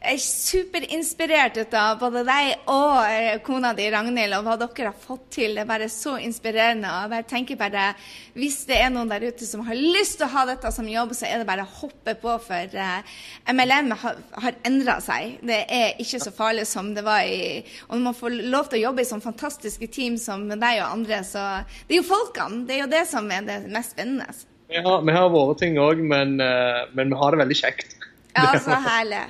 Jeg 0.00 0.16
er 0.16 0.22
superinspirert 0.24 1.74
av 1.76 1.98
både 2.00 2.22
deg 2.24 2.70
og 2.72 3.02
eh, 3.04 3.34
kona 3.44 3.74
di, 3.76 3.84
Ragnhild, 3.92 4.32
og 4.38 4.46
hva 4.46 4.54
dere 4.62 4.94
har 4.94 4.96
fått 4.96 5.26
til. 5.36 5.58
Det 5.58 5.60
er 5.60 5.68
bare 5.68 5.90
så 5.92 6.14
inspirerende. 6.24 6.88
Og 6.88 7.12
jeg 7.18 7.26
tenker 7.28 7.58
bare, 7.60 7.90
hvis 8.32 8.62
det 8.70 8.78
er 8.80 8.88
noen 8.94 9.12
der 9.12 9.26
ute 9.28 9.44
som 9.44 9.60
har 9.66 9.76
lyst 9.76 10.16
til 10.16 10.24
å 10.24 10.32
ha 10.38 10.46
dette 10.48 10.72
som 10.72 10.88
jobb, 10.88 11.12
så 11.18 11.28
er 11.28 11.42
det 11.42 11.48
bare 11.50 11.66
å 11.68 11.74
hoppe 11.82 12.16
på, 12.22 12.38
for 12.46 12.80
eh, 12.80 13.12
MLM 13.52 13.92
har, 14.00 14.24
har 14.46 14.56
endra 14.70 14.96
seg. 15.04 15.36
Det 15.44 15.60
er 15.68 16.00
ikke 16.00 16.22
så 16.24 16.32
farlig 16.32 16.64
som 16.70 16.94
det 16.96 17.04
var 17.04 17.28
i 17.28 17.60
Og 17.90 17.98
når 17.98 18.06
man 18.06 18.16
får 18.16 18.38
lov 18.56 18.72
til 18.72 18.80
å 18.80 18.82
jobbe 18.86 19.04
i 19.04 19.10
sånne 19.10 19.28
fantastiske 19.28 19.90
team 19.92 20.16
som 20.16 20.48
deg 20.48 20.80
og 20.80 20.86
andre, 20.88 21.20
så 21.28 21.44
Det 21.84 21.98
er 21.98 22.00
jo 22.00 22.08
folkene. 22.08 22.64
Det 22.64 22.78
er 22.78 22.84
jo 22.86 22.90
det 22.96 23.04
som 23.12 23.28
er 23.28 23.44
det 23.44 23.49
mest 23.66 23.96
spennende. 23.96 24.26
Vi 24.70 24.82
har, 24.84 25.02
vi 25.02 25.14
har 25.16 25.30
våre 25.34 25.56
ting 25.58 25.78
òg, 25.82 26.02
men, 26.12 26.36
eh, 26.40 26.84
men 26.94 27.10
vi 27.10 27.18
har 27.22 27.34
det 27.34 27.42
veldig 27.42 27.58
kjekt. 27.62 27.96
Ja, 28.36 28.52
så 28.62 28.78
herlig. 28.90 29.24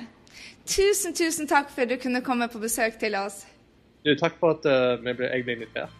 Tusen, 0.69 1.15
tusen 1.17 1.49
takk 1.49 1.71
for 1.73 1.87
at 1.87 1.89
du 1.89 1.97
kunne 2.01 2.21
komme 2.21 2.47
på 2.51 2.61
besøk 2.61 2.99
til 3.01 3.17
oss. 3.17 3.41
Du, 4.05 4.13
takk 4.17 4.37
for 4.39 4.57
at 4.57 4.69
eh, 4.69 5.01
jeg 5.09 5.17
ble 5.17 5.57
invitert. 5.57 5.97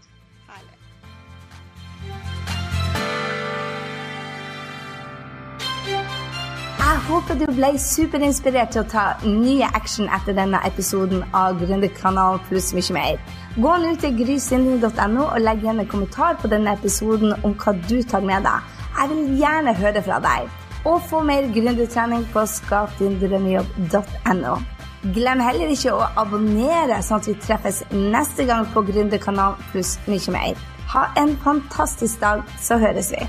Jeg 6.81 6.99
håper 7.07 7.37
du 7.39 7.45
ble 7.55 7.69
superinspirert 7.79 8.73
til 8.75 8.81
å 8.81 8.89
ta 8.89 9.03
nye 9.23 9.67
action 9.77 10.09
etter 10.11 10.35
denne 10.35 10.59
episoden 10.67 11.21
av 11.37 11.61
Gründerkanalen 11.61 12.41
pluss 12.49 12.71
mye 12.75 12.95
mer. 12.97 13.21
Gå 13.59 13.71
nå 13.83 13.89
til 13.99 14.13
grysynden.no 14.15 15.25
og 15.25 15.41
legg 15.43 15.59
igjen 15.59 15.83
en 15.83 15.87
kommentar 15.91 16.37
på 16.39 16.47
denne 16.51 16.71
episoden 16.77 17.33
om 17.43 17.53
hva 17.59 17.71
du 17.83 17.97
tar 18.07 18.23
med 18.23 18.43
deg. 18.47 18.59
Jeg 18.95 19.09
vil 19.09 19.37
gjerne 19.41 19.73
høre 19.75 20.01
fra 20.05 20.19
deg. 20.23 20.47
Og 20.87 21.03
få 21.09 21.19
mer 21.27 21.43
gründertrening 21.51 22.23
på 22.31 22.45
skapdindrømmejobb.no. 22.47 24.55
Glem 25.17 25.39
heller 25.43 25.67
ikke 25.73 25.97
å 25.97 26.09
abonnere, 26.21 27.01
sånn 27.03 27.19
at 27.19 27.27
vi 27.27 27.35
treffes 27.43 27.83
neste 27.91 28.45
gang 28.47 28.63
på 28.71 28.79
Gründerkanalen 28.87 29.59
pluss 29.73 29.99
mye 30.07 30.31
mer. 30.31 30.55
Ha 30.93 31.03
en 31.19 31.35
fantastisk 31.43 32.23
dag, 32.23 32.39
så 32.61 32.77
høres 32.79 33.11
vi. 33.11 33.19